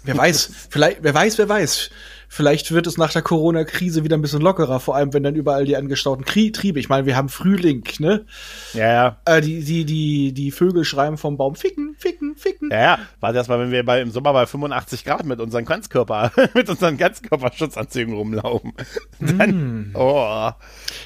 wer 0.04 0.16
weiß, 0.16 0.50
vielleicht, 0.70 1.02
wer 1.02 1.14
weiß, 1.14 1.38
wer 1.38 1.48
weiß. 1.48 1.90
Vielleicht 2.30 2.72
wird 2.72 2.86
es 2.86 2.98
nach 2.98 3.10
der 3.12 3.22
Corona-Krise 3.22 4.04
wieder 4.04 4.16
ein 4.16 4.20
bisschen 4.22 4.42
lockerer, 4.42 4.80
vor 4.80 4.94
allem 4.94 5.14
wenn 5.14 5.22
dann 5.22 5.34
überall 5.34 5.64
die 5.64 5.76
angestauten 5.76 6.24
Krie 6.26 6.52
Triebe. 6.52 6.78
Ich 6.78 6.88
meine, 6.90 7.06
wir 7.06 7.16
haben 7.16 7.30
Frühling, 7.30 7.84
ne? 8.00 8.26
Ja, 8.74 8.92
ja. 8.92 9.16
Äh, 9.24 9.40
die, 9.40 9.64
die, 9.64 9.84
die, 9.86 10.32
die 10.34 10.50
Vögel 10.50 10.84
schreiben 10.84 11.16
vom 11.16 11.38
Baum, 11.38 11.54
ficken, 11.56 11.96
ficken, 11.98 12.36
ficken. 12.36 12.68
Ja, 12.70 12.80
ja, 12.80 12.98
warte 13.20 13.38
erst 13.38 13.48
mal, 13.48 13.58
wenn 13.58 13.70
wir 13.72 13.82
bei, 13.84 14.02
im 14.02 14.10
Sommer 14.10 14.34
bei 14.34 14.44
85 14.46 15.04
Grad 15.04 15.24
mit 15.24 15.40
unseren 15.40 15.64
Ganzkörper, 15.64 16.30
mit 16.54 16.68
unseren 16.68 16.98
Ganzkörperschutzanzügen 16.98 18.14
rumlaufen. 18.14 18.74
Dann, 19.20 19.92
oh, 19.94 20.50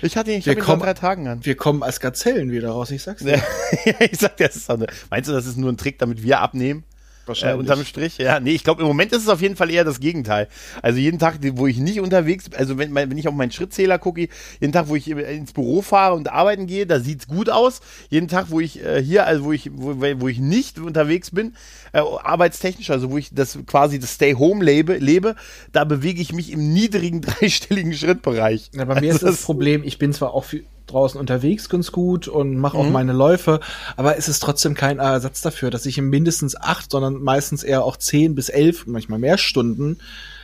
ich 0.02 0.16
hatte 0.16 0.32
ihn, 0.32 0.38
ich 0.40 0.46
Wir 0.46 0.56
kommen- 0.56 0.82
drei 0.82 0.94
Tagen 0.94 1.28
an. 1.28 1.44
Wir 1.44 1.54
kommen 1.54 1.82
als 1.84 2.00
Gazellen 2.00 2.50
wieder 2.50 2.70
raus, 2.70 2.90
ich 2.90 3.02
sag's 3.02 3.22
dir. 3.22 3.40
Ja, 3.84 3.94
ich 4.00 4.18
sag 4.18 4.36
dir, 4.36 4.46
das 4.48 4.56
ist 4.56 4.68
doch 4.68 4.74
eine, 4.74 4.86
meinst 5.10 5.28
du, 5.28 5.32
das 5.32 5.46
ist 5.46 5.56
nur 5.56 5.70
ein 5.72 5.76
Trick, 5.76 5.98
damit 5.98 6.22
wir 6.22 6.40
abnehmen? 6.40 6.84
Wahrscheinlich. 7.26 7.56
Äh, 7.56 7.60
unterm 7.60 7.84
Strich, 7.84 8.18
ja. 8.18 8.40
Nee, 8.40 8.52
ich 8.52 8.64
glaube, 8.64 8.82
im 8.82 8.88
Moment 8.88 9.12
ist 9.12 9.22
es 9.22 9.28
auf 9.28 9.40
jeden 9.40 9.56
Fall 9.56 9.70
eher 9.70 9.84
das 9.84 10.00
Gegenteil. 10.00 10.48
Also 10.80 10.98
jeden 10.98 11.18
Tag, 11.18 11.38
wo 11.52 11.66
ich 11.66 11.78
nicht 11.78 12.00
unterwegs 12.00 12.48
bin, 12.48 12.58
also 12.58 12.78
wenn, 12.78 12.94
wenn 12.94 13.16
ich 13.16 13.28
auf 13.28 13.34
meinen 13.34 13.52
Schrittzähler 13.52 13.98
gucke, 13.98 14.28
jeden 14.60 14.72
Tag, 14.72 14.88
wo 14.88 14.96
ich 14.96 15.08
ins 15.08 15.52
Büro 15.52 15.82
fahre 15.82 16.14
und 16.14 16.30
arbeiten 16.30 16.66
gehe, 16.66 16.86
da 16.86 17.00
sieht 17.00 17.20
es 17.20 17.26
gut 17.28 17.48
aus. 17.48 17.80
Jeden 18.10 18.28
Tag, 18.28 18.46
wo 18.48 18.60
ich 18.60 18.84
äh, 18.84 19.02
hier, 19.02 19.26
also 19.26 19.44
wo 19.44 19.52
ich, 19.52 19.70
wo, 19.72 20.00
wo 20.00 20.28
ich 20.28 20.38
nicht 20.38 20.78
unterwegs 20.78 21.30
bin, 21.30 21.54
äh, 21.92 21.98
arbeitstechnisch, 21.98 22.90
also 22.90 23.10
wo 23.10 23.18
ich 23.18 23.32
das 23.32 23.58
quasi 23.66 23.98
das 23.98 24.14
Stay 24.14 24.34
Home 24.34 24.64
lebe, 24.64 24.96
lebe, 24.96 25.36
da 25.72 25.84
bewege 25.84 26.20
ich 26.20 26.32
mich 26.32 26.50
im 26.50 26.72
niedrigen 26.72 27.20
dreistelligen 27.22 27.92
Schrittbereich. 27.92 28.70
Ja, 28.74 28.84
bei 28.84 29.00
mir 29.00 29.12
also 29.12 29.16
ist 29.16 29.22
das, 29.22 29.36
das 29.36 29.42
Problem, 29.44 29.82
ich 29.84 29.98
bin 29.98 30.12
zwar 30.12 30.34
auch 30.34 30.44
für, 30.44 30.62
draußen 30.86 31.18
unterwegs 31.18 31.68
ganz 31.68 31.92
gut 31.92 32.28
und 32.28 32.56
mache 32.56 32.76
auch 32.78 32.86
mhm. 32.86 32.92
meine 32.92 33.12
Läufe, 33.12 33.60
aber 33.96 34.16
es 34.16 34.28
ist 34.28 34.40
trotzdem 34.40 34.74
kein 34.74 34.98
Ersatz 34.98 35.40
dafür, 35.40 35.70
dass 35.70 35.86
ich 35.86 35.98
in 35.98 36.08
mindestens 36.08 36.56
acht, 36.56 36.90
sondern 36.90 37.22
meistens 37.22 37.62
eher 37.62 37.84
auch 37.84 37.96
zehn 37.96 38.34
bis 38.34 38.48
elf, 38.48 38.86
manchmal 38.86 39.18
mehr 39.18 39.38
Stunden 39.38 39.98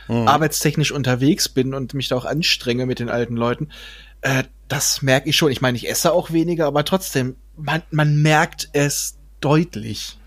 mhm. 0.07 0.27
arbeitstechnisch 0.27 0.91
unterwegs 0.91 1.49
bin 1.49 1.73
und 1.73 1.93
mich 1.93 2.09
da 2.09 2.17
auch 2.17 2.25
anstrenge 2.25 2.85
mit 2.85 2.99
den 2.99 3.09
alten 3.09 3.35
Leuten. 3.35 3.69
Äh, 4.21 4.43
das 4.67 5.01
merke 5.01 5.29
ich 5.29 5.35
schon. 5.35 5.51
Ich 5.51 5.61
meine, 5.61 5.77
ich 5.77 5.89
esse 5.89 6.11
auch 6.11 6.31
weniger, 6.31 6.67
aber 6.67 6.85
trotzdem, 6.85 7.35
man, 7.57 7.81
man 7.91 8.21
merkt 8.21 8.69
es 8.73 9.17
deutlich. 9.41 10.18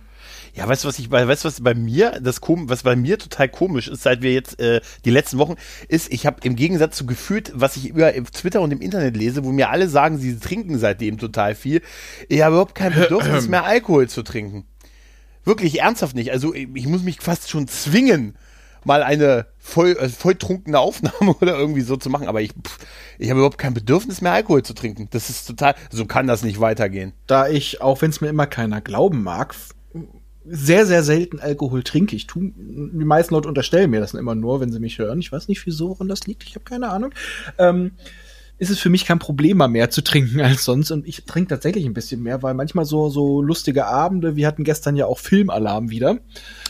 Ja, 0.54 0.68
weißt 0.68 0.84
du, 0.84 0.88
was 0.88 0.98
ich, 0.98 1.10
weißt 1.10 1.44
du, 1.44 1.48
was 1.48 1.62
bei 1.62 1.74
mir, 1.74 2.20
das 2.20 2.40
was 2.42 2.82
bei 2.82 2.94
mir 2.94 3.18
total 3.18 3.48
komisch 3.48 3.88
ist, 3.88 4.02
seit 4.02 4.20
wir 4.20 4.34
jetzt 4.34 4.60
äh, 4.60 4.82
die 5.06 5.10
letzten 5.10 5.38
Wochen, 5.38 5.54
ist, 5.88 6.12
ich 6.12 6.26
habe 6.26 6.40
im 6.42 6.56
Gegensatz 6.56 6.96
zu 6.96 7.06
gefühlt, 7.06 7.52
was 7.54 7.76
ich 7.76 7.88
über 7.88 8.12
Twitter 8.12 8.60
und 8.60 8.70
im 8.70 8.82
Internet 8.82 9.16
lese, 9.16 9.44
wo 9.44 9.52
mir 9.52 9.70
alle 9.70 9.88
sagen, 9.88 10.18
sie 10.18 10.38
trinken 10.38 10.78
seitdem 10.78 11.16
total 11.16 11.54
viel, 11.54 11.80
ich 12.28 12.42
habe 12.42 12.54
überhaupt 12.54 12.74
kein 12.74 12.92
Bedürfnis 12.94 13.48
mehr 13.48 13.64
Alkohol 13.64 14.08
zu 14.08 14.22
trinken. 14.22 14.64
Wirklich 15.44 15.80
ernsthaft 15.80 16.14
nicht. 16.14 16.30
Also 16.32 16.54
ich 16.54 16.86
muss 16.86 17.02
mich 17.02 17.20
fast 17.20 17.48
schon 17.48 17.66
zwingen, 17.66 18.36
mal 18.84 19.02
eine 19.02 19.46
voll, 19.58 19.96
äh, 19.98 20.08
voll 20.10 20.34
trunkene 20.34 20.78
Aufnahme 20.78 21.34
oder 21.40 21.56
irgendwie 21.56 21.80
so 21.80 21.96
zu 21.96 22.10
machen. 22.10 22.28
Aber 22.28 22.42
ich, 22.42 22.52
pff, 22.52 22.78
ich 23.18 23.30
habe 23.30 23.40
überhaupt 23.40 23.58
kein 23.58 23.74
Bedürfnis 23.74 24.20
mehr, 24.20 24.32
Alkohol 24.32 24.62
zu 24.62 24.74
trinken. 24.74 25.08
Das 25.10 25.30
ist 25.30 25.46
total, 25.46 25.74
so 25.90 26.04
kann 26.04 26.26
das 26.26 26.42
nicht 26.42 26.60
weitergehen. 26.60 27.12
Da 27.26 27.48
ich, 27.48 27.80
auch 27.80 28.02
wenn 28.02 28.10
es 28.10 28.20
mir 28.20 28.28
immer 28.28 28.46
keiner 28.46 28.80
glauben 28.80 29.22
mag, 29.22 29.54
sehr, 30.44 30.86
sehr 30.86 31.02
selten 31.02 31.40
Alkohol 31.40 31.82
trinke. 31.82 32.16
Ich 32.16 32.26
tu, 32.26 32.52
die 32.56 33.04
meisten 33.04 33.34
Leute 33.34 33.48
unterstellen 33.48 33.90
mir 33.90 34.00
das 34.00 34.14
immer 34.14 34.34
nur, 34.34 34.60
wenn 34.60 34.72
sie 34.72 34.80
mich 34.80 34.98
hören. 34.98 35.20
Ich 35.20 35.32
weiß 35.32 35.48
nicht, 35.48 35.64
wieso 35.66 35.90
woran 35.90 36.08
das 36.08 36.26
liegt. 36.26 36.44
Ich 36.44 36.54
habe 36.54 36.64
keine 36.64 36.90
Ahnung. 36.90 37.12
Ähm, 37.58 37.92
ist 38.58 38.70
es 38.70 38.78
für 38.78 38.90
mich 38.90 39.06
kein 39.06 39.18
Problem 39.18 39.56
mal 39.56 39.68
mehr 39.68 39.90
zu 39.90 40.02
trinken 40.02 40.40
als 40.44 40.64
sonst. 40.64 40.90
Und 40.90 41.06
ich 41.06 41.24
trinke 41.24 41.48
tatsächlich 41.48 41.84
ein 41.84 41.94
bisschen 41.94 42.22
mehr, 42.22 42.42
weil 42.42 42.54
manchmal 42.54 42.84
so, 42.84 43.08
so 43.08 43.42
lustige 43.42 43.86
Abende, 43.86 44.36
wir 44.36 44.46
hatten 44.46 44.64
gestern 44.64 44.94
ja 44.94 45.06
auch 45.06 45.18
Filmalarm 45.18 45.90
wieder. 45.90 46.18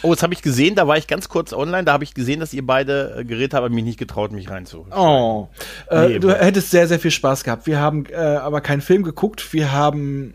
Oh, 0.02 0.12
das 0.12 0.22
habe 0.22 0.34
ich 0.34 0.42
gesehen, 0.42 0.74
da 0.74 0.86
war 0.86 0.96
ich 0.96 1.06
ganz 1.06 1.28
kurz 1.28 1.52
online, 1.52 1.84
da 1.84 1.92
habe 1.92 2.04
ich 2.04 2.14
gesehen, 2.14 2.40
dass 2.40 2.54
ihr 2.54 2.66
beide 2.66 3.16
äh, 3.18 3.24
Geräte 3.24 3.56
habt, 3.56 3.64
aber 3.64 3.74
mich 3.74 3.84
nicht 3.84 3.98
getraut, 3.98 4.32
mich 4.32 4.48
reinzuholen. 4.50 4.92
Oh, 4.92 5.48
äh, 5.90 6.08
nee, 6.08 6.18
du 6.18 6.32
hättest 6.32 6.70
sehr, 6.70 6.88
sehr 6.88 6.98
viel 6.98 7.10
Spaß 7.10 7.44
gehabt. 7.44 7.66
Wir 7.66 7.78
haben 7.78 8.06
äh, 8.06 8.16
aber 8.16 8.60
keinen 8.60 8.80
Film 8.80 9.02
geguckt, 9.02 9.52
wir 9.52 9.72
haben 9.72 10.34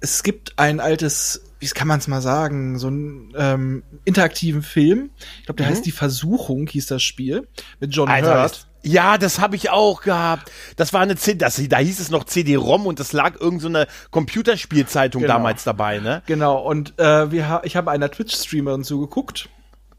es 0.00 0.22
gibt 0.22 0.58
ein 0.58 0.80
altes 0.80 1.42
wie 1.58 1.66
kann 1.68 1.88
man 1.88 1.98
es 1.98 2.08
mal 2.08 2.20
sagen, 2.20 2.78
so 2.78 2.88
einen 2.88 3.32
ähm, 3.36 3.82
interaktiven 4.04 4.62
Film. 4.62 5.10
Ich 5.40 5.46
glaube, 5.46 5.58
der 5.58 5.66
mhm. 5.66 5.70
heißt 5.70 5.86
Die 5.86 5.92
Versuchung, 5.92 6.66
hieß 6.66 6.86
das 6.86 7.02
Spiel, 7.02 7.48
mit 7.80 7.94
John 7.94 8.08
Alter, 8.08 8.42
Hurt. 8.42 8.66
Ja, 8.82 9.18
das 9.18 9.40
habe 9.40 9.56
ich 9.56 9.70
auch 9.70 10.02
gehabt. 10.02 10.52
Das 10.76 10.92
war 10.92 11.00
eine 11.00 11.16
C 11.16 11.34
das, 11.34 11.60
da 11.68 11.78
hieß 11.78 11.98
es 11.98 12.10
noch 12.10 12.24
CD-ROM 12.24 12.86
und 12.86 13.00
das 13.00 13.12
lag 13.12 13.40
irgend 13.40 13.60
so 13.60 13.68
eine 13.68 13.86
Computerspielzeitung 14.10 15.22
genau. 15.22 15.34
damals 15.34 15.64
dabei, 15.64 15.98
ne? 15.98 16.22
Genau, 16.26 16.58
und 16.58 16.98
äh, 16.98 17.30
wir 17.30 17.60
ich 17.64 17.76
habe 17.76 17.90
einer 17.90 18.10
Twitch-Streamerin 18.10 18.84
zugeguckt. 18.84 19.48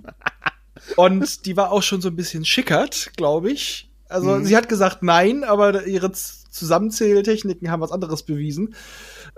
und 0.96 1.46
die 1.46 1.58
war 1.58 1.72
auch 1.72 1.84
schon 1.84 2.02
so 2.02 2.08
ein 2.08 2.16
bisschen 2.16 2.46
schickert, 2.46 3.12
glaube 3.18 3.52
ich. 3.52 3.92
Also 4.08 4.32
mhm. 4.32 4.46
sie 4.46 4.56
hat 4.56 4.70
gesagt 4.70 5.04
nein, 5.04 5.44
aber 5.44 5.86
ihre 5.86 6.12
Zusammenzähltechniken 6.12 7.70
haben 7.70 7.82
was 7.82 7.92
anderes 7.92 8.24
bewiesen. 8.24 8.76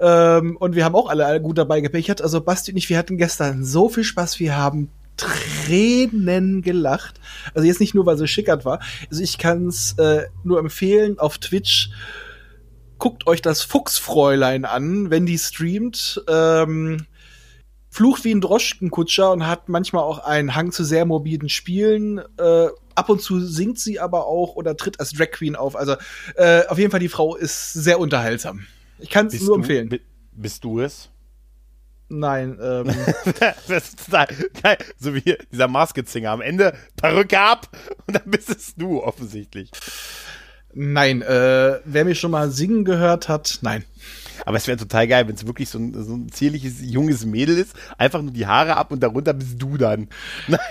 Ähm, 0.01 0.57
und 0.57 0.75
wir 0.75 0.83
haben 0.83 0.95
auch 0.95 1.09
alle, 1.09 1.39
gut 1.39 1.57
dabei 1.57 1.79
gepechert. 1.79 2.21
Also 2.21 2.41
Basti 2.41 2.71
und 2.71 2.77
ich, 2.77 2.89
wir 2.89 2.97
hatten 2.97 3.17
gestern 3.17 3.63
so 3.63 3.87
viel 3.87 4.03
Spaß. 4.03 4.39
Wir 4.39 4.57
haben 4.57 4.89
Tränen 5.15 6.63
gelacht. 6.63 7.19
Also 7.53 7.67
jetzt 7.67 7.79
nicht 7.79 7.93
nur, 7.93 8.05
weil 8.07 8.17
sie 8.17 8.27
schickert 8.27 8.65
war. 8.65 8.79
Also 9.09 9.21
ich 9.21 9.37
kann 9.37 9.67
es 9.67 9.93
äh, 9.99 10.25
nur 10.43 10.59
empfehlen 10.59 11.19
auf 11.19 11.37
Twitch. 11.37 11.91
Guckt 12.97 13.27
euch 13.27 13.41
das 13.41 13.61
Fuchsfräulein 13.61 14.65
an, 14.65 15.11
wenn 15.11 15.25
die 15.25 15.37
streamt. 15.37 16.23
Ähm, 16.27 17.05
flucht 17.89 18.23
wie 18.23 18.33
ein 18.33 18.41
Droschkenkutscher 18.41 19.31
und 19.31 19.45
hat 19.45 19.69
manchmal 19.69 20.03
auch 20.03 20.19
einen 20.19 20.55
Hang 20.55 20.71
zu 20.71 20.83
sehr 20.83 21.05
morbiden 21.05 21.49
Spielen. 21.49 22.19
Äh, 22.39 22.67
ab 22.95 23.09
und 23.09 23.21
zu 23.21 23.39
singt 23.39 23.79
sie 23.79 23.99
aber 23.99 24.25
auch 24.25 24.55
oder 24.55 24.75
tritt 24.75 24.99
als 24.99 25.11
Drag 25.11 25.31
Queen 25.31 25.55
auf. 25.55 25.75
Also 25.75 25.95
äh, 26.35 26.65
auf 26.67 26.79
jeden 26.79 26.89
Fall, 26.89 26.99
die 26.99 27.09
Frau 27.09 27.35
ist 27.35 27.73
sehr 27.73 27.99
unterhaltsam. 27.99 28.65
Ich 29.01 29.09
kann 29.09 29.27
es 29.27 29.41
nur 29.41 29.55
empfehlen. 29.57 29.89
Du, 29.89 29.97
bist 30.31 30.63
du 30.63 30.79
es? 30.79 31.09
Nein. 32.09 32.57
Ähm. 32.61 32.87
total 34.05 34.27
geil. 34.61 34.77
So 34.99 35.15
wie 35.15 35.37
dieser 35.51 35.67
Masketzinger. 35.67 36.31
Am 36.31 36.41
Ende 36.41 36.73
Perücke 36.97 37.39
ab 37.39 37.69
und 38.05 38.15
dann 38.15 38.29
bist 38.29 38.49
es 38.49 38.75
du 38.75 39.01
offensichtlich. 39.01 39.71
Nein, 40.73 41.21
äh, 41.21 41.79
wer 41.83 42.05
mich 42.05 42.19
schon 42.19 42.31
mal 42.31 42.49
singen 42.49 42.85
gehört 42.85 43.27
hat, 43.27 43.59
nein. 43.61 43.83
Aber 44.45 44.57
es 44.57 44.67
wäre 44.67 44.77
total 44.77 45.07
geil, 45.07 45.27
wenn 45.27 45.35
es 45.35 45.45
wirklich 45.45 45.69
so 45.69 45.77
ein, 45.77 45.93
so 46.03 46.15
ein 46.15 46.31
zierliches, 46.31 46.75
junges 46.81 47.25
Mädel 47.25 47.57
ist. 47.57 47.75
Einfach 47.97 48.21
nur 48.21 48.31
die 48.31 48.47
Haare 48.47 48.77
ab 48.77 48.91
und 48.91 49.01
darunter 49.01 49.33
bist 49.33 49.61
du 49.61 49.77
dann. 49.77 50.07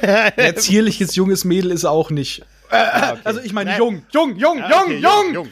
ja, 0.02 0.54
zierliches, 0.56 1.14
junges 1.14 1.44
Mädel 1.44 1.70
ist 1.70 1.84
auch 1.84 2.10
nicht. 2.10 2.44
Ah, 2.70 3.12
okay. 3.12 3.20
Also 3.24 3.40
ich 3.40 3.52
meine 3.52 3.76
jung, 3.76 4.02
jung, 4.10 4.36
jung, 4.36 4.58
ja, 4.58 4.82
okay, 4.82 4.94
jung, 4.94 5.02
jung, 5.02 5.34
jung. 5.34 5.48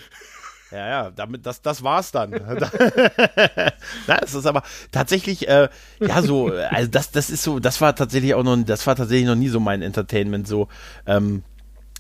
Ja, 0.71 0.89
ja, 0.89 1.11
damit, 1.11 1.47
das, 1.47 1.63
das 1.63 1.83
war's 1.83 2.13
dann. 2.13 2.31
Na, 4.07 4.19
es 4.23 4.35
ist 4.35 4.47
aber 4.47 4.63
tatsächlich, 4.93 5.49
äh, 5.49 5.69
ja, 6.01 6.23
so, 6.23 6.49
also 6.49 6.91
das, 6.91 7.11
das 7.11 7.31
ist 7.31 7.43
so, 7.43 7.59
das 7.59 7.81
war 7.81 7.95
tatsächlich 7.95 8.35
auch 8.35 8.43
noch, 8.43 8.57
das 8.65 8.87
war 8.87 8.95
tatsächlich 8.95 9.27
noch 9.27 9.35
nie 9.35 9.49
so 9.49 9.61
mein 9.61 9.83
Entertainment, 9.83 10.47
so, 10.47 10.69
ähm, 11.07 11.43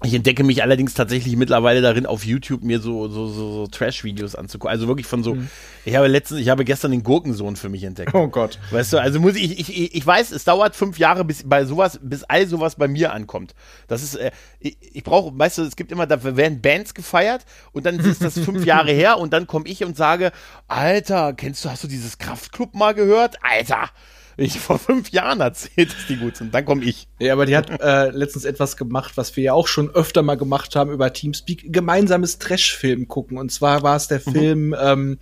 ich 0.04 0.14
entdecke 0.14 0.44
mich 0.44 0.62
allerdings 0.62 0.94
tatsächlich 0.94 1.34
mittlerweile 1.34 1.82
darin, 1.82 2.06
auf 2.06 2.24
YouTube 2.24 2.62
mir 2.62 2.78
so, 2.78 3.08
so, 3.08 3.26
so, 3.26 3.52
so 3.52 3.66
Trash-Videos 3.66 4.36
anzugucken. 4.36 4.70
Also 4.70 4.86
wirklich 4.86 5.08
von 5.08 5.24
so, 5.24 5.34
mhm. 5.34 5.48
ich 5.84 5.96
habe 5.96 6.06
letztens, 6.06 6.40
ich 6.40 6.48
habe 6.48 6.64
gestern 6.64 6.92
den 6.92 7.02
Gurkensohn 7.02 7.56
für 7.56 7.68
mich 7.68 7.82
entdeckt. 7.82 8.14
Oh 8.14 8.28
Gott. 8.28 8.60
Weißt 8.70 8.92
du, 8.92 8.98
also 8.98 9.18
muss 9.18 9.34
ich, 9.34 9.58
ich, 9.58 9.94
ich 9.94 10.06
weiß, 10.06 10.30
es 10.30 10.44
dauert 10.44 10.76
fünf 10.76 10.98
Jahre, 10.98 11.24
bis 11.24 11.42
bei 11.48 11.64
sowas, 11.64 11.98
bis 12.00 12.22
all 12.22 12.46
sowas 12.46 12.76
bei 12.76 12.86
mir 12.86 13.12
ankommt. 13.12 13.56
Das 13.88 14.04
ist, 14.04 14.14
äh, 14.14 14.30
ich, 14.60 14.76
ich 14.80 15.02
brauche, 15.02 15.36
weißt 15.36 15.58
du, 15.58 15.62
es 15.62 15.74
gibt 15.74 15.90
immer, 15.90 16.06
da 16.06 16.22
werden 16.22 16.60
Bands 16.60 16.94
gefeiert 16.94 17.44
und 17.72 17.84
dann 17.84 17.98
ist 17.98 18.22
das 18.22 18.38
fünf 18.38 18.64
Jahre 18.64 18.92
her 18.92 19.18
und 19.18 19.32
dann 19.32 19.48
komme 19.48 19.66
ich 19.66 19.84
und 19.84 19.96
sage, 19.96 20.30
Alter, 20.68 21.32
kennst 21.32 21.64
du, 21.64 21.70
hast 21.70 21.82
du 21.82 21.88
dieses 21.88 22.18
Kraftclub 22.18 22.74
mal 22.74 22.94
gehört? 22.94 23.38
Alter! 23.42 23.90
Ich 24.38 24.58
vor 24.58 24.78
fünf 24.78 25.10
Jahren 25.10 25.40
erzählt, 25.40 25.92
dass 25.92 26.06
die 26.06 26.16
gut 26.16 26.36
sind. 26.36 26.54
Dann 26.54 26.64
komme 26.64 26.84
ich. 26.84 27.08
Ja, 27.18 27.32
aber 27.32 27.44
die 27.44 27.56
hat 27.56 27.80
äh, 27.80 28.10
letztens 28.10 28.44
etwas 28.44 28.76
gemacht, 28.76 29.16
was 29.16 29.36
wir 29.36 29.44
ja 29.44 29.52
auch 29.52 29.66
schon 29.66 29.90
öfter 29.90 30.22
mal 30.22 30.36
gemacht 30.36 30.76
haben 30.76 30.92
über 30.92 31.12
Teamspeak. 31.12 31.72
Gemeinsames 31.72 32.38
Trash-Film 32.38 33.08
gucken. 33.08 33.36
Und 33.36 33.50
zwar 33.50 33.82
war 33.82 33.96
es 33.96 34.08
der 34.08 34.22
mhm. 34.24 34.32
Film, 34.32 34.76
ähm, 34.80 35.18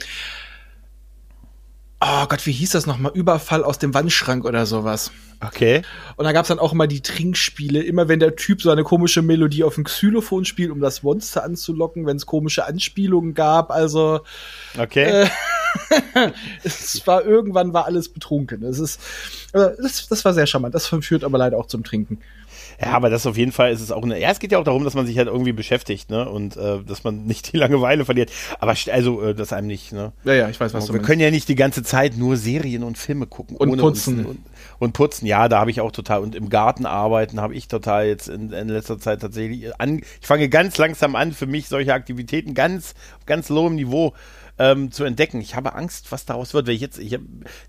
oh 2.01 2.27
Gott, 2.29 2.45
wie 2.47 2.53
hieß 2.53 2.71
das 2.71 2.87
nochmal? 2.87 3.13
Überfall 3.15 3.65
aus 3.65 3.79
dem 3.79 3.95
Wandschrank 3.95 4.45
oder 4.45 4.67
sowas. 4.67 5.11
Okay. 5.41 5.83
Und 6.17 6.25
da 6.25 6.33
gab's 6.33 6.49
dann 6.49 6.59
auch 6.59 6.73
immer 6.73 6.87
die 6.87 7.03
Trinkspiele. 7.03 7.83
Immer 7.83 8.09
wenn 8.09 8.21
der 8.21 8.37
Typ 8.37 8.63
so 8.63 8.71
eine 8.71 8.85
komische 8.85 9.23
Melodie 9.23 9.65
auf 9.65 9.75
dem 9.75 9.85
Xylophon 9.85 10.45
spielt, 10.45 10.71
um 10.71 10.81
das 10.81 11.03
Monster 11.03 11.45
anzulocken, 11.45 12.07
wenn 12.07 12.17
es 12.17 12.27
komische 12.27 12.65
Anspielungen 12.65 13.35
gab. 13.35 13.71
Also. 13.71 14.21
Okay. 14.79 15.25
Äh, 15.25 15.29
es 16.65 17.07
war 17.07 17.25
irgendwann 17.25 17.75
war 17.75 17.85
alles 17.85 18.09
betrunken. 18.09 18.63
Es 18.63 18.79
ist, 18.79 19.01
das, 19.53 20.09
das 20.09 20.25
war 20.25 20.33
sehr 20.33 20.47
charmant. 20.47 20.75
Das 20.75 20.87
führt 20.87 21.25
aber 21.25 21.39
leider 21.39 21.59
auch 21.59 21.67
zum 21.67 21.85
Trinken. 21.85 22.19
Ja, 22.81 22.93
aber 22.93 23.11
das 23.11 23.27
auf 23.27 23.37
jeden 23.37 23.53
Fall 23.53 23.73
ist 23.73 23.81
es 23.81 23.91
auch 23.91 24.03
eine. 24.03 24.21
Ja, 24.21 24.31
es 24.31 24.39
geht 24.39 24.53
ja 24.53 24.59
auch 24.59 24.65
darum, 24.65 24.85
dass 24.85 24.95
man 24.95 25.07
sich 25.07 25.19
halt 25.19 25.29
irgendwie 25.29 25.53
beschäftigt, 25.53 26.11
ne? 26.11 26.29
Und 26.29 26.57
äh, 26.57 26.83
dass 26.83 27.05
man 27.05 27.25
nicht 27.25 27.53
die 27.53 27.57
Langeweile 27.57 28.05
verliert. 28.05 28.31
Aber 28.59 28.75
also, 28.93 29.23
äh, 29.23 29.35
dass 29.35 29.53
einem 29.53 29.67
nicht, 29.67 29.93
ne? 29.93 30.13
Ja, 30.25 30.35
ja, 30.35 30.49
ich 30.49 30.61
weiß, 30.61 30.75
was 30.75 30.87
du 30.87 30.93
Wir 30.93 30.99
meinst. 30.99 31.07
können 31.09 31.21
ja 31.21 31.31
nicht 31.31 31.49
die 31.49 31.55
ganze 31.55 31.83
Zeit 31.83 32.17
nur 32.17 32.37
Serien 32.37 32.83
und 32.83 32.99
Filme 32.99 33.27
gucken. 33.27 33.57
Und 33.57 33.77
putzen. 33.79 34.27
und, 34.27 34.39
und, 34.79 34.93
putzen, 34.93 35.27
ja, 35.27 35.49
da 35.49 35.61
habe 35.61 35.71
ich 35.71 35.81
auch 35.81 35.93
total. 35.93 36.21
Und 36.21 36.35
im 36.35 36.49
Garten 36.49 36.87
arbeiten 36.87 37.41
habe 37.41 37.55
ich 37.55 37.69
total 37.69 38.07
jetzt 38.07 38.29
in, 38.29 38.53
in 38.53 38.69
letzter 38.69 38.99
Zeit 38.99 39.21
tatsächlich 39.21 39.79
an. 39.81 40.01
Ich 40.21 40.27
fange 40.27 40.49
ganz 40.49 40.77
langsam 40.79 41.17
an, 41.17 41.33
für 41.33 41.47
mich 41.47 41.69
solche 41.69 41.95
Aktivitäten 41.95 42.55
ganz, 42.55 42.95
ganz 43.27 43.49
low 43.49 43.67
im 43.67 43.77
Niveau 43.77 44.15
ähm, 44.59 44.91
zu 44.91 45.05
entdecken. 45.05 45.41
Ich 45.41 45.55
habe 45.55 45.75
Angst, 45.75 46.13
was 46.13 46.25
daraus 46.25 46.55
wird, 46.55 46.67
wenn 46.67 46.75
ich 46.75 46.81
jetzt, 46.81 46.99
ich 46.99 47.15
habe 47.15 47.25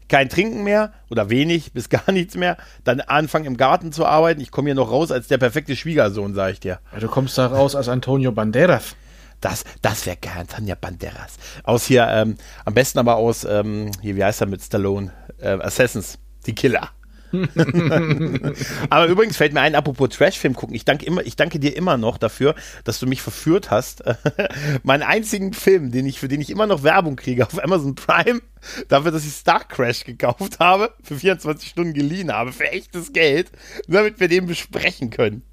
kein 0.08 0.30
Trinken 0.30 0.64
mehr 0.64 0.94
oder 1.10 1.30
wenig 1.30 1.72
bis 1.74 1.90
gar 1.90 2.12
nichts 2.12 2.36
mehr, 2.36 2.58
dann 2.84 3.02
anfangen 3.02 3.46
im 3.46 3.58
Garten 3.58 3.92
zu 3.92 4.06
arbeiten. 4.06 4.42
Ich 4.42 4.52
komme 4.52 4.68
hier 4.68 4.76
noch 4.76 4.92
raus 4.92 5.12
als 5.12 5.28
der 5.28 5.38
perfekte 5.38 5.76
Schwiegersohn, 5.76 6.34
sage 6.34 6.54
ich 6.54 6.60
dir. 6.60 6.80
Ja, 6.94 7.00
du 7.00 7.08
kommst 7.08 7.38
da 7.38 7.48
raus 7.48 7.76
als 7.76 7.90
Antonio 7.90 8.32
Banderas. 8.32 8.96
Das, 9.42 9.64
das 9.84 10.06
wäre 10.06 10.18
geil, 10.18 10.46
Tanja 10.48 10.76
Banderas. 10.76 11.38
Aus 11.64 11.86
hier, 11.86 12.08
ähm, 12.10 12.38
am 12.66 12.74
besten 12.74 12.98
aber 12.98 13.18
aus, 13.18 13.44
ähm, 13.44 13.92
hier, 14.02 14.16
wie 14.16 14.24
heißt 14.24 14.42
er 14.42 14.48
mit 14.48 14.64
Stallone? 14.64 15.12
Äh, 15.40 15.60
Assassins, 15.60 16.18
die 16.48 16.56
Killer. 16.56 16.90
Aber 18.90 19.08
übrigens 19.08 19.38
fällt 19.38 19.54
mir 19.54 19.62
ein, 19.62 19.76
apropos 19.76 20.10
Trashfilm 20.10 20.54
gucken. 20.54 20.76
Ich 20.76 20.86
danke 20.86 21.06
immer, 21.06 21.26
ich 21.26 21.36
danke 21.36 21.60
dir 21.60 21.76
immer 21.76 21.98
noch 21.98 22.18
dafür, 22.18 22.56
dass 22.84 23.00
du 23.00 23.08
mich 23.08 23.22
verführt 23.22 23.70
hast. 23.72 24.04
Meinen 24.84 25.04
einzigen 25.04 25.54
Film, 25.54 25.92
den 25.92 26.06
ich, 26.06 26.20
für 26.20 26.28
den 26.28 26.42
ich 26.42 26.50
immer 26.50 26.68
noch 26.68 26.84
Werbung 26.84 27.16
kriege 27.16 27.46
auf 27.46 27.62
Amazon 27.64 27.96
Prime, 27.96 28.42
dafür, 28.88 29.12
dass 29.12 29.26
ich 29.26 29.34
Star 29.34 29.64
Crash 29.64 30.04
gekauft 30.04 30.60
habe, 30.60 30.94
für 31.04 31.16
24 31.16 31.70
Stunden 31.70 31.94
geliehen 31.94 32.32
habe, 32.32 32.54
für 32.54 32.70
echtes 32.70 33.14
Geld, 33.14 33.52
damit 33.88 34.20
wir 34.20 34.28
den 34.28 34.46
besprechen 34.46 35.10
können. 35.10 35.44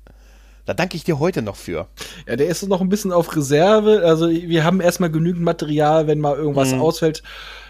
Da 0.66 0.72
danke 0.72 0.96
ich 0.96 1.04
dir 1.04 1.18
heute 1.18 1.42
noch 1.42 1.56
für. 1.56 1.88
Ja, 2.26 2.37
der 2.37 2.46
ist 2.46 2.66
noch 2.66 2.80
ein 2.80 2.88
bisschen 2.88 3.12
auf 3.12 3.37
Reserve. 3.37 4.02
Also 4.04 4.30
wir 4.30 4.64
haben 4.64 4.80
erstmal 4.80 5.10
genügend 5.10 5.42
Material, 5.42 6.06
wenn 6.06 6.20
mal 6.20 6.37
irgendwas 6.37 6.72
mhm. 6.72 6.80
ausfällt, 6.80 7.22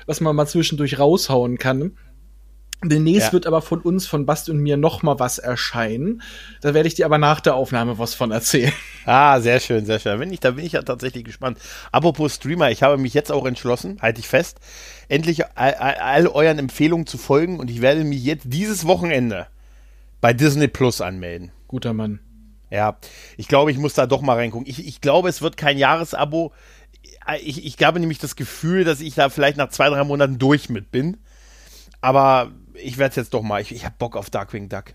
was 0.06 0.20
man 0.20 0.36
mal 0.36 0.46
zwischendurch 0.46 0.98
raushauen 0.98 1.58
kann. 1.58 1.96
Demnächst 2.88 3.28
ja. 3.28 3.32
wird 3.32 3.46
aber 3.46 3.62
von 3.62 3.80
uns, 3.80 4.06
von 4.06 4.26
Basti 4.26 4.50
und 4.50 4.58
mir, 4.58 4.76
noch 4.76 5.02
mal 5.02 5.18
was 5.18 5.38
erscheinen. 5.38 6.22
Da 6.60 6.74
werde 6.74 6.88
ich 6.88 6.94
dir 6.94 7.06
aber 7.06 7.18
nach 7.18 7.40
der 7.40 7.54
Aufnahme 7.54 7.98
was 7.98 8.14
von 8.14 8.30
erzählen. 8.30 8.72
Ah, 9.06 9.38
sehr 9.38 9.60
schön, 9.60 9.84
sehr 9.84 9.98
schön. 9.98 10.18
Bin 10.18 10.32
ich, 10.32 10.40
da 10.40 10.52
bin 10.52 10.64
ich 10.64 10.72
ja 10.72 10.80
tatsächlich 10.80 11.24
gespannt. 11.24 11.58
Apropos 11.92 12.36
Streamer, 12.36 12.70
ich 12.70 12.82
habe 12.82 12.96
mich 12.96 13.12
jetzt 13.12 13.30
auch 13.30 13.44
entschlossen, 13.44 13.98
halte 14.00 14.18
ich 14.20 14.28
fest, 14.28 14.60
endlich 15.08 15.44
all, 15.56 15.74
all, 15.74 15.94
all 15.96 16.26
euren 16.28 16.58
Empfehlungen 16.58 17.06
zu 17.06 17.18
folgen 17.18 17.60
und 17.60 17.70
ich 17.70 17.82
werde 17.82 18.02
mich 18.02 18.24
jetzt 18.24 18.44
dieses 18.46 18.86
Wochenende 18.86 19.46
bei 20.22 20.32
Disney 20.32 20.68
Plus 20.68 21.02
anmelden. 21.02 21.52
Guter 21.68 21.92
Mann. 21.92 22.20
Ja, 22.70 22.96
ich 23.36 23.46
glaube, 23.46 23.70
ich 23.70 23.76
muss 23.76 23.94
da 23.94 24.06
doch 24.06 24.22
mal 24.22 24.36
reingucken. 24.36 24.66
Ich, 24.66 24.86
ich 24.86 25.02
glaube, 25.02 25.28
es 25.28 25.42
wird 25.42 25.58
kein 25.58 25.76
Jahresabo. 25.76 26.52
Ich, 27.42 27.64
ich 27.64 27.84
habe 27.84 28.00
nämlich 28.00 28.18
das 28.18 28.34
Gefühl, 28.34 28.84
dass 28.84 29.00
ich 29.00 29.14
da 29.14 29.28
vielleicht 29.28 29.58
nach 29.58 29.68
zwei, 29.68 29.90
drei 29.90 30.02
Monaten 30.02 30.38
durch 30.38 30.70
mit 30.70 30.90
bin. 30.90 31.18
Aber 32.00 32.52
ich 32.74 32.98
werde 32.98 33.10
es 33.10 33.16
jetzt 33.16 33.34
doch 33.34 33.42
mal. 33.42 33.60
Ich, 33.60 33.72
ich 33.72 33.84
habe 33.84 33.94
Bock 33.98 34.16
auf 34.16 34.30
Darkwing 34.30 34.68
Duck. 34.68 34.94